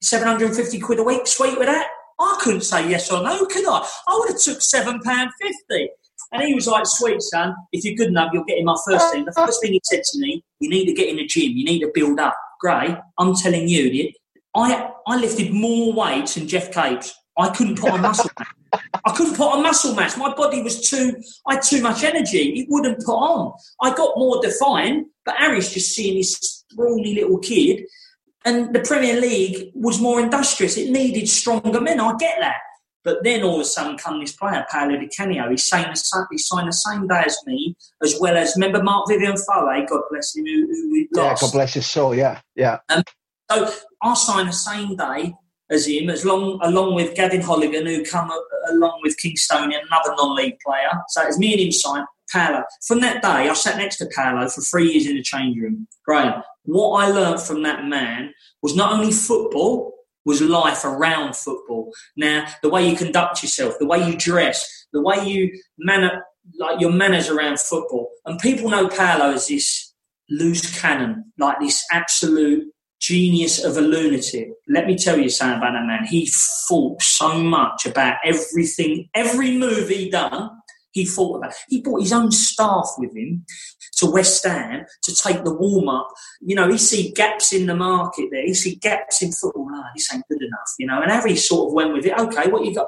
Seven 0.00 0.28
hundred 0.28 0.48
and 0.50 0.56
fifty 0.56 0.78
quid 0.78 1.00
a 1.00 1.02
week. 1.02 1.26
Sweet 1.26 1.58
with 1.58 1.66
that." 1.66 1.88
I 2.20 2.38
couldn't 2.40 2.60
say 2.60 2.88
yes 2.88 3.10
or 3.10 3.20
no, 3.24 3.44
could 3.46 3.66
I? 3.66 3.84
I 4.06 4.16
would 4.16 4.28
have 4.28 4.40
took 4.40 4.62
seven 4.62 5.00
pound 5.00 5.30
fifty. 5.40 5.90
And 6.30 6.44
he 6.44 6.54
was 6.54 6.68
like, 6.68 6.84
"Sweet 6.86 7.20
son, 7.22 7.56
if 7.72 7.84
you're 7.84 7.96
good 7.96 8.08
enough, 8.08 8.30
you'll 8.32 8.44
get 8.44 8.58
in 8.58 8.66
my 8.66 8.76
first 8.86 9.12
team." 9.12 9.24
The 9.24 9.32
first 9.32 9.60
thing 9.60 9.72
he 9.72 9.80
said 9.82 10.04
to 10.04 10.18
me, 10.20 10.44
"You 10.60 10.70
need 10.70 10.86
to 10.86 10.94
get 10.94 11.08
in 11.08 11.16
the 11.16 11.26
gym. 11.26 11.50
You 11.56 11.64
need 11.64 11.80
to 11.80 11.90
build 11.92 12.20
up." 12.20 12.36
Gray, 12.60 12.96
I'm 13.18 13.34
telling 13.34 13.66
you, 13.66 14.12
I 14.54 14.92
I 15.08 15.16
lifted 15.18 15.52
more 15.52 15.92
weights 15.92 16.36
than 16.36 16.46
Geoff 16.46 16.70
Capes. 16.70 17.12
I 17.38 17.50
couldn't 17.50 17.78
put 17.78 17.90
on 17.90 18.02
muscle. 18.02 18.30
I 18.72 19.12
couldn't 19.12 19.36
put 19.36 19.52
on 19.52 19.62
muscle 19.62 19.94
mass. 19.94 20.16
My 20.16 20.34
body 20.34 20.62
was 20.62 20.88
too, 20.88 21.16
I 21.46 21.54
had 21.54 21.62
too 21.62 21.82
much 21.82 22.04
energy. 22.04 22.60
It 22.60 22.66
wouldn't 22.70 23.04
put 23.04 23.14
on. 23.14 23.52
I 23.80 23.94
got 23.94 24.16
more 24.16 24.40
defined, 24.42 25.06
but 25.24 25.36
Harry's 25.36 25.72
just 25.72 25.94
seeing 25.94 26.18
this 26.18 26.64
scrawny 26.70 27.14
little 27.14 27.38
kid. 27.38 27.86
And 28.44 28.74
the 28.74 28.80
Premier 28.80 29.20
League 29.20 29.70
was 29.74 30.00
more 30.00 30.20
industrious. 30.20 30.76
It 30.76 30.90
needed 30.90 31.28
stronger 31.28 31.80
men. 31.80 32.00
I 32.00 32.16
get 32.16 32.38
that. 32.40 32.58
But 33.04 33.24
then 33.24 33.42
all 33.42 33.56
of 33.56 33.60
a 33.62 33.64
sudden 33.64 33.98
come 33.98 34.20
this 34.20 34.32
player, 34.32 34.64
Paolo 34.70 34.96
Di 34.96 35.08
Canio. 35.08 35.50
He's 35.50 35.68
signed, 35.68 35.94
the, 35.94 36.26
he 36.30 36.38
signed 36.38 36.68
the 36.68 36.72
same 36.72 37.08
day 37.08 37.22
as 37.26 37.36
me, 37.46 37.76
as 38.02 38.16
well 38.20 38.36
as, 38.36 38.54
remember 38.54 38.82
Marc-Vivien 38.82 39.34
Foé, 39.34 39.88
God 39.88 40.02
bless 40.08 40.36
him, 40.36 40.46
who, 40.46 40.66
who 40.68 40.92
we 40.92 41.08
lost. 41.12 41.42
Yeah, 41.42 41.46
God 41.48 41.52
bless 41.52 41.74
his 41.74 41.86
soul, 41.86 42.14
yeah, 42.14 42.40
yeah. 42.54 42.78
Um, 42.88 43.02
so 43.50 43.72
I 44.02 44.14
signed 44.14 44.48
the 44.48 44.52
same 44.52 44.94
day 44.94 45.34
as 45.72 45.86
him, 45.88 46.10
as 46.10 46.24
long 46.24 46.60
along 46.62 46.94
with 46.94 47.14
Gavin 47.14 47.40
Holligan, 47.40 47.86
who 47.86 48.04
come 48.04 48.30
along 48.68 49.00
with 49.02 49.16
Kingstonian, 49.16 49.80
another 49.90 50.14
non-league 50.16 50.58
player. 50.64 50.90
So 51.08 51.22
it's 51.22 51.38
me 51.38 51.52
and 51.52 51.60
him 51.62 51.72
signed. 51.72 52.06
Paolo. 52.32 52.64
From 52.86 53.00
that 53.00 53.20
day, 53.20 53.48
I 53.48 53.52
sat 53.52 53.76
next 53.76 53.98
to 53.98 54.06
Paolo 54.06 54.48
for 54.48 54.62
three 54.62 54.90
years 54.90 55.06
in 55.06 55.16
the 55.16 55.22
change 55.22 55.58
room. 55.58 55.86
Graham, 56.04 56.42
what 56.64 57.04
I 57.04 57.10
learned 57.10 57.40
from 57.40 57.62
that 57.62 57.84
man 57.84 58.32
was 58.62 58.74
not 58.74 58.92
only 58.92 59.12
football, 59.12 59.92
was 60.24 60.40
life 60.40 60.84
around 60.84 61.36
football. 61.36 61.92
Now, 62.16 62.46
the 62.62 62.70
way 62.70 62.88
you 62.88 62.96
conduct 62.96 63.42
yourself, 63.42 63.74
the 63.78 63.86
way 63.86 64.06
you 64.08 64.16
dress, 64.16 64.86
the 64.92 65.02
way 65.02 65.26
you 65.26 65.60
manner, 65.78 66.24
like 66.58 66.80
your 66.80 66.92
manners 66.92 67.28
around 67.28 67.58
football. 67.58 68.10
And 68.24 68.38
people 68.38 68.70
know 68.70 68.88
Paolo 68.88 69.32
as 69.32 69.48
this 69.48 69.92
loose 70.30 70.80
cannon, 70.80 71.32
like 71.38 71.60
this 71.60 71.84
absolute 71.90 72.72
genius 73.02 73.62
of 73.62 73.76
a 73.76 73.80
lunatic. 73.80 74.52
Let 74.68 74.86
me 74.86 74.96
tell 74.96 75.18
you 75.18 75.28
something 75.28 75.58
about 75.58 75.72
man. 75.84 76.06
He 76.06 76.30
thought 76.68 77.02
so 77.02 77.42
much 77.42 77.84
about 77.84 78.16
everything, 78.24 79.08
every 79.12 79.58
move 79.58 79.88
he 79.88 80.08
done. 80.08 80.50
he 80.92 81.04
thought 81.04 81.38
about. 81.38 81.52
He 81.68 81.80
brought 81.80 82.02
his 82.02 82.12
own 82.12 82.30
staff 82.30 82.90
with 82.98 83.14
him 83.16 83.44
to 83.96 84.06
West 84.10 84.46
Ham 84.46 84.84
to 85.02 85.14
take 85.14 85.42
the 85.42 85.52
warm 85.52 85.88
up. 85.88 86.08
You 86.40 86.54
know, 86.54 86.70
he 86.70 86.78
see 86.78 87.10
gaps 87.12 87.52
in 87.52 87.66
the 87.66 87.74
market 87.74 88.28
there. 88.30 88.44
He 88.44 88.54
see 88.54 88.76
gaps 88.76 89.20
in 89.20 89.32
football. 89.32 89.68
Oh, 89.70 89.84
this 89.96 90.12
ain't 90.14 90.24
good 90.28 90.42
enough. 90.42 90.70
You 90.78 90.86
know, 90.86 91.02
and 91.02 91.10
Harry 91.10 91.34
sort 91.34 91.68
of 91.68 91.74
went 91.74 91.92
with 91.92 92.06
it. 92.06 92.16
Okay, 92.16 92.48
what 92.50 92.64
you 92.64 92.74
got? 92.74 92.86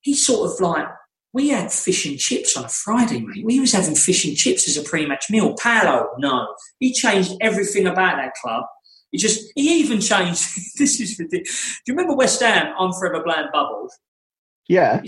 He 0.00 0.14
sort 0.14 0.50
of 0.50 0.60
like 0.60 0.88
we 1.32 1.50
had 1.50 1.70
fish 1.70 2.06
and 2.06 2.18
chips 2.18 2.56
on 2.56 2.64
a 2.64 2.68
Friday, 2.68 3.20
mate. 3.20 3.44
We 3.44 3.60
was 3.60 3.72
having 3.72 3.94
fish 3.94 4.24
and 4.24 4.36
chips 4.36 4.66
as 4.68 4.76
a 4.76 4.88
pre-match 4.88 5.26
meal. 5.30 5.54
Paolo, 5.54 6.08
no, 6.18 6.48
he 6.80 6.92
changed 6.92 7.34
everything 7.40 7.86
about 7.86 8.16
that 8.16 8.32
club. 8.42 8.64
He 9.10 9.18
just, 9.18 9.52
he 9.54 9.80
even 9.80 10.00
changed. 10.00 10.48
this 10.78 11.00
is 11.00 11.18
ridiculous. 11.18 11.80
Do 11.84 11.92
you 11.92 11.96
remember 11.96 12.16
West 12.16 12.40
Ham? 12.42 12.74
I'm 12.78 12.92
forever 12.92 13.22
blowing 13.22 13.48
bubbles. 13.52 13.96
Yeah, 14.68 15.02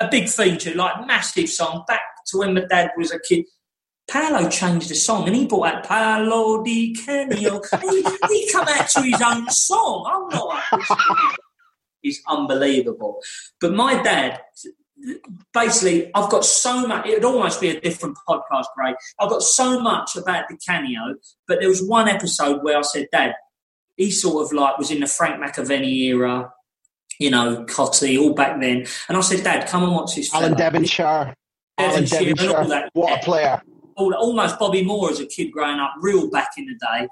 a 0.00 0.08
big 0.08 0.28
feature, 0.28 0.74
like 0.74 1.06
massive 1.06 1.48
song, 1.48 1.84
back 1.86 2.00
to 2.26 2.38
when 2.38 2.54
my 2.54 2.64
dad 2.68 2.90
was 2.96 3.12
a 3.12 3.18
kid. 3.20 3.44
Paolo 4.08 4.50
changed 4.50 4.90
the 4.90 4.94
song 4.94 5.26
and 5.26 5.34
he 5.34 5.46
brought 5.46 5.66
out 5.66 5.84
Paolo 5.86 6.62
Di 6.62 6.94
Canio. 6.94 7.62
he, 7.80 8.02
he 8.28 8.52
come 8.52 8.68
out 8.68 8.88
to 8.90 9.02
his 9.02 9.20
own 9.22 9.48
song. 9.48 10.04
I'm 10.06 10.28
not. 10.28 10.62
He's 12.02 12.20
unbelievable. 12.28 13.22
But 13.60 13.72
my 13.72 14.02
dad, 14.02 14.42
basically, 15.52 16.10
I've 16.14 16.30
got 16.30 16.44
so 16.44 16.86
much. 16.86 17.06
It 17.06 17.14
would 17.14 17.24
almost 17.24 17.60
be 17.60 17.70
a 17.70 17.80
different 17.80 18.16
podcast, 18.28 18.66
Ray. 18.76 18.94
I've 19.20 19.30
got 19.30 19.42
so 19.42 19.80
much 19.80 20.16
about 20.16 20.48
Di 20.48 20.56
Canio, 20.66 21.16
but 21.46 21.60
there 21.60 21.68
was 21.68 21.82
one 21.82 22.08
episode 22.08 22.62
where 22.62 22.78
I 22.78 22.82
said, 22.82 23.08
Dad, 23.12 23.34
he 23.96 24.10
sort 24.10 24.44
of 24.44 24.52
like 24.52 24.78
was 24.78 24.90
in 24.90 25.00
the 25.00 25.06
Frank 25.06 25.42
McAvennie 25.42 26.08
era 26.08 26.52
you 27.18 27.30
know, 27.30 27.64
Cottee, 27.64 28.20
all 28.20 28.34
back 28.34 28.60
then. 28.60 28.86
And 29.08 29.16
I 29.16 29.20
said, 29.20 29.44
Dad, 29.44 29.68
come 29.68 29.84
and 29.84 29.92
watch 29.92 30.16
this. 30.16 30.34
Alan 30.34 30.54
Devonshire. 30.54 31.34
Devonshire, 31.78 32.18
Alan 32.18 32.68
Devonshire. 32.68 32.88
What 32.92 33.20
a 33.20 33.24
player. 33.24 33.62
almost 33.96 34.58
Bobby 34.58 34.84
Moore 34.84 35.10
as 35.10 35.20
a 35.20 35.26
kid 35.26 35.52
growing 35.52 35.78
up, 35.78 35.94
real 36.00 36.30
back 36.30 36.50
in 36.56 36.66
the 36.66 36.74
day. 36.74 37.08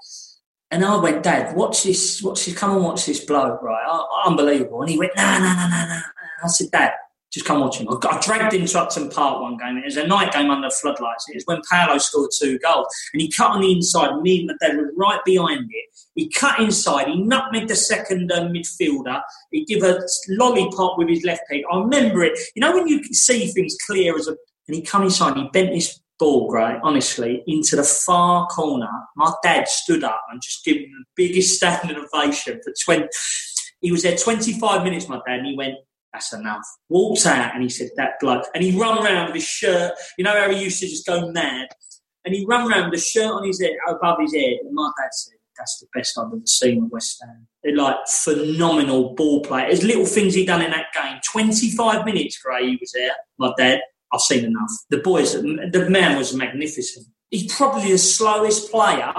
And 0.70 0.84
I 0.84 0.96
went, 0.96 1.22
Dad, 1.22 1.54
watch 1.54 1.82
this, 1.82 2.22
watch 2.22 2.46
this, 2.46 2.56
come 2.56 2.74
and 2.74 2.82
watch 2.82 3.04
this 3.04 3.24
bloke, 3.24 3.62
right? 3.62 3.84
Oh, 3.86 4.22
unbelievable. 4.26 4.80
And 4.82 4.90
he 4.90 4.98
went, 4.98 5.12
no, 5.16 5.22
no, 5.22 5.38
no, 5.38 5.68
no, 5.68 5.86
no. 5.86 6.00
I 6.44 6.48
said, 6.48 6.70
Dad, 6.72 6.92
just 7.32 7.46
come 7.46 7.60
watch 7.60 7.78
him. 7.78 7.88
I 7.88 8.20
dragged 8.20 8.52
him 8.52 8.66
to 8.66 8.80
Upton 8.80 9.08
Park 9.08 9.40
one 9.40 9.56
game. 9.56 9.78
It 9.78 9.86
was 9.86 9.96
a 9.96 10.06
night 10.06 10.32
game 10.32 10.50
under 10.50 10.68
floodlights. 10.68 11.26
It 11.28 11.36
was 11.36 11.44
when 11.46 11.62
Paolo 11.70 11.96
scored 11.96 12.30
two 12.38 12.58
goals. 12.58 12.86
And 13.14 13.22
he 13.22 13.30
cut 13.30 13.52
on 13.52 13.62
the 13.62 13.72
inside. 13.72 14.20
Me 14.20 14.40
and 14.40 14.48
my 14.48 14.54
dad 14.60 14.76
were 14.76 14.92
right 14.96 15.24
behind 15.24 15.70
it. 15.70 15.84
He 16.14 16.28
cut 16.28 16.60
inside. 16.60 17.08
He 17.08 17.22
nutmegged 17.22 17.68
the 17.68 17.76
second 17.76 18.30
uh, 18.30 18.42
midfielder. 18.42 19.22
He 19.50 19.64
gave 19.64 19.82
a 19.82 20.00
lollipop 20.28 20.98
with 20.98 21.08
his 21.08 21.24
left 21.24 21.42
leg. 21.50 21.62
I 21.72 21.78
remember 21.78 22.22
it. 22.22 22.38
You 22.54 22.60
know 22.60 22.72
when 22.72 22.86
you 22.86 23.00
can 23.00 23.14
see 23.14 23.46
things 23.46 23.76
clear 23.86 24.14
as 24.16 24.28
a... 24.28 24.36
And 24.68 24.76
he 24.76 24.82
come 24.82 25.02
inside. 25.02 25.36
He 25.36 25.48
bent 25.52 25.74
his 25.74 26.00
ball, 26.18 26.50
right, 26.52 26.78
honestly, 26.82 27.42
into 27.46 27.76
the 27.76 27.82
far 27.82 28.46
corner. 28.48 28.90
My 29.16 29.32
dad 29.42 29.68
stood 29.68 30.04
up 30.04 30.22
and 30.30 30.42
just 30.42 30.64
gave 30.66 30.82
him 30.82 30.90
the 30.90 31.04
biggest 31.16 31.56
standing 31.56 31.96
ovation 31.96 32.60
for 32.62 32.74
20... 32.84 33.08
He 33.80 33.90
was 33.90 34.02
there 34.02 34.16
25 34.16 34.84
minutes, 34.84 35.08
my 35.08 35.16
dad, 35.26 35.38
and 35.38 35.46
he 35.46 35.56
went, 35.56 35.74
that's 36.12 36.32
enough. 36.32 36.66
Walked 36.88 37.26
out 37.26 37.54
and 37.54 37.62
he 37.62 37.68
said, 37.68 37.90
that 37.96 38.20
bloke. 38.20 38.44
And 38.54 38.62
he 38.62 38.78
run 38.78 39.04
around 39.04 39.26
with 39.26 39.36
his 39.36 39.44
shirt. 39.44 39.92
You 40.18 40.24
know 40.24 40.38
how 40.38 40.50
he 40.50 40.62
used 40.62 40.80
to 40.80 40.86
just 40.86 41.06
go 41.06 41.30
mad? 41.30 41.68
And 42.24 42.34
he 42.34 42.44
run 42.46 42.70
around 42.70 42.90
with 42.90 43.00
a 43.00 43.02
shirt 43.02 43.32
on 43.32 43.46
his 43.46 43.60
head, 43.60 43.72
above 43.88 44.18
his 44.20 44.34
head. 44.34 44.58
And 44.62 44.74
my 44.74 44.90
dad 44.98 45.08
said, 45.12 45.34
that's 45.58 45.80
the 45.80 45.86
best 45.94 46.18
I've 46.18 46.26
ever 46.26 46.40
seen 46.46 46.84
at 46.84 46.90
West 46.90 47.22
Ham. 47.22 47.46
They're 47.62 47.76
like 47.76 47.96
phenomenal 48.08 49.14
ball 49.14 49.42
play. 49.42 49.62
There's 49.62 49.84
little 49.84 50.06
things 50.06 50.34
he 50.34 50.46
done 50.46 50.62
in 50.62 50.70
that 50.70 50.86
game. 50.94 51.18
25 51.30 52.04
minutes, 52.04 52.38
Gray, 52.38 52.70
he 52.70 52.76
was 52.80 52.92
there. 52.92 53.12
My 53.38 53.52
dad, 53.56 53.80
I've 54.12 54.20
seen 54.20 54.44
enough. 54.44 54.70
The 54.90 54.98
boys, 54.98 55.34
the 55.34 55.86
man 55.90 56.16
was 56.18 56.34
magnificent. 56.34 57.06
He's 57.30 57.54
probably 57.54 57.92
the 57.92 57.98
slowest 57.98 58.70
player 58.70 59.12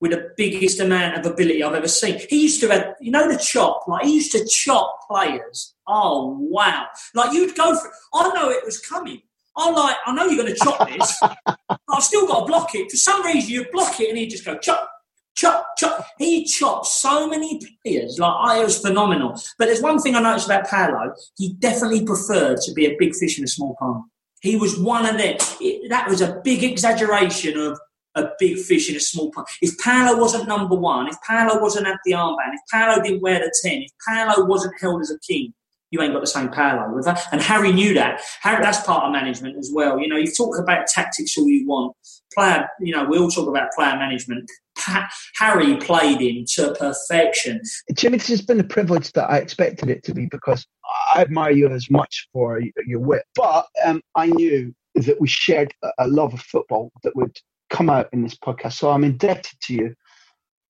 with 0.00 0.12
the 0.12 0.30
biggest 0.36 0.80
amount 0.80 1.18
of 1.18 1.30
ability 1.30 1.62
I've 1.62 1.74
ever 1.74 1.88
seen. 1.88 2.20
He 2.28 2.42
used 2.42 2.60
to 2.60 2.68
have, 2.68 2.94
you 3.00 3.10
know, 3.10 3.30
the 3.30 3.38
chop. 3.38 3.86
Like 3.88 4.04
he 4.04 4.14
used 4.14 4.32
to 4.32 4.46
chop 4.46 5.00
players. 5.08 5.74
Oh 5.86 6.36
wow! 6.40 6.86
Like 7.14 7.32
you'd 7.32 7.56
go 7.56 7.74
for. 7.78 7.90
I 8.14 8.28
know 8.34 8.50
it 8.50 8.64
was 8.64 8.78
coming. 8.78 9.22
I'm 9.58 9.74
like, 9.74 9.96
I 10.06 10.14
know 10.14 10.26
you're 10.26 10.42
going 10.42 10.54
to 10.54 10.64
chop 10.64 10.88
this. 10.88 11.20
I've 11.68 12.02
still 12.02 12.28
got 12.28 12.40
to 12.40 12.46
block 12.46 12.74
it. 12.74 12.90
For 12.90 12.96
some 12.96 13.24
reason, 13.24 13.50
you 13.50 13.66
block 13.72 13.98
it, 13.98 14.08
and 14.08 14.16
he'd 14.16 14.30
just 14.30 14.44
go 14.44 14.56
chop, 14.56 14.88
chop, 15.34 15.66
chop. 15.76 16.06
He 16.16 16.44
chopped 16.44 16.86
so 16.86 17.28
many 17.28 17.60
players. 17.84 18.18
Like, 18.20 18.34
I, 18.38 18.60
it 18.60 18.64
was 18.64 18.78
phenomenal. 18.78 19.40
But 19.58 19.66
there's 19.66 19.82
one 19.82 20.00
thing 20.00 20.14
I 20.14 20.20
noticed 20.20 20.46
about 20.46 20.68
Paolo. 20.68 21.12
He 21.36 21.54
definitely 21.54 22.04
preferred 22.06 22.58
to 22.58 22.72
be 22.72 22.86
a 22.86 22.96
big 22.98 23.16
fish 23.16 23.36
in 23.36 23.44
a 23.44 23.48
small 23.48 23.74
pond. 23.80 24.04
He 24.40 24.54
was 24.54 24.78
one 24.78 25.04
of 25.04 25.18
them. 25.18 25.36
It, 25.60 25.88
that 25.90 26.08
was 26.08 26.20
a 26.20 26.40
big 26.44 26.62
exaggeration 26.62 27.58
of 27.58 27.80
a 28.18 28.32
big 28.38 28.58
fish 28.58 28.90
in 28.90 28.96
a 28.96 29.00
small 29.00 29.30
pond. 29.30 29.46
If 29.62 29.78
Paolo 29.78 30.18
wasn't 30.20 30.48
number 30.48 30.76
one, 30.76 31.08
if 31.08 31.16
Paolo 31.26 31.60
wasn't 31.60 31.86
at 31.86 31.98
the 32.04 32.12
armband, 32.12 32.54
if 32.54 32.60
Paolo 32.70 33.02
didn't 33.02 33.22
wear 33.22 33.38
the 33.38 33.52
10, 33.62 33.82
if 33.82 33.90
Paolo 34.06 34.46
wasn't 34.46 34.74
held 34.80 35.00
as 35.00 35.10
a 35.10 35.18
king, 35.20 35.52
you 35.90 36.02
ain't 36.02 36.12
got 36.12 36.20
the 36.20 36.26
same 36.26 36.50
Paolo 36.50 36.94
with. 36.94 37.06
And 37.32 37.40
Harry 37.40 37.72
knew 37.72 37.94
that. 37.94 38.20
Harry, 38.42 38.62
that's 38.62 38.82
part 38.82 39.04
of 39.04 39.12
management 39.12 39.56
as 39.56 39.70
well. 39.72 39.98
You 39.98 40.08
know, 40.08 40.16
you 40.16 40.30
talk 40.30 40.58
about 40.58 40.86
tactics 40.86 41.36
all 41.38 41.48
you 41.48 41.66
want. 41.66 41.96
Player, 42.34 42.68
you 42.80 42.94
know, 42.94 43.04
we 43.04 43.18
all 43.18 43.30
talk 43.30 43.48
about 43.48 43.70
player 43.72 43.96
management. 43.96 44.50
Pa- 44.76 45.08
Harry 45.36 45.76
played 45.78 46.20
him 46.20 46.44
to 46.54 46.74
perfection. 46.78 47.62
Jimmy, 47.94 48.18
this 48.18 48.28
has 48.28 48.42
been 48.42 48.60
a 48.60 48.64
privilege 48.64 49.12
that 49.12 49.30
I 49.30 49.38
expected 49.38 49.88
it 49.88 50.04
to 50.04 50.14
be 50.14 50.26
because 50.26 50.66
I 51.14 51.22
admire 51.22 51.52
you 51.52 51.68
as 51.68 51.90
much 51.90 52.28
for 52.32 52.60
your 52.86 53.00
wit. 53.00 53.22
But 53.34 53.66
um, 53.84 54.02
I 54.14 54.26
knew 54.26 54.74
that 54.94 55.20
we 55.20 55.28
shared 55.28 55.72
a 55.98 56.06
love 56.06 56.34
of 56.34 56.40
football 56.40 56.92
that 57.02 57.16
would 57.16 57.36
come 57.70 57.90
out 57.90 58.08
in 58.12 58.22
this 58.22 58.36
podcast. 58.36 58.74
So 58.74 58.90
I'm 58.90 59.04
indebted 59.04 59.58
to 59.62 59.74
you 59.74 59.94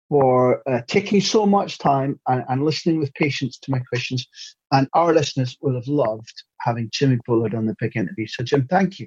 for 0.08 0.62
uh, 0.68 0.80
taking 0.88 1.20
so 1.20 1.44
much 1.44 1.78
time 1.78 2.18
and, 2.28 2.42
and, 2.48 2.64
listening 2.64 2.98
with 2.98 3.12
patience 3.12 3.58
to 3.58 3.70
my 3.70 3.78
questions. 3.80 4.26
And 4.72 4.88
our 4.94 5.12
listeners 5.12 5.56
will 5.60 5.74
have 5.74 5.86
loved 5.86 6.32
having 6.60 6.88
Jimmy 6.92 7.18
Bullard 7.26 7.54
on 7.54 7.66
the 7.66 7.76
big 7.78 7.94
interview. 7.94 8.26
So, 8.26 8.42
Jim, 8.42 8.66
thank 8.70 8.98
you. 8.98 9.06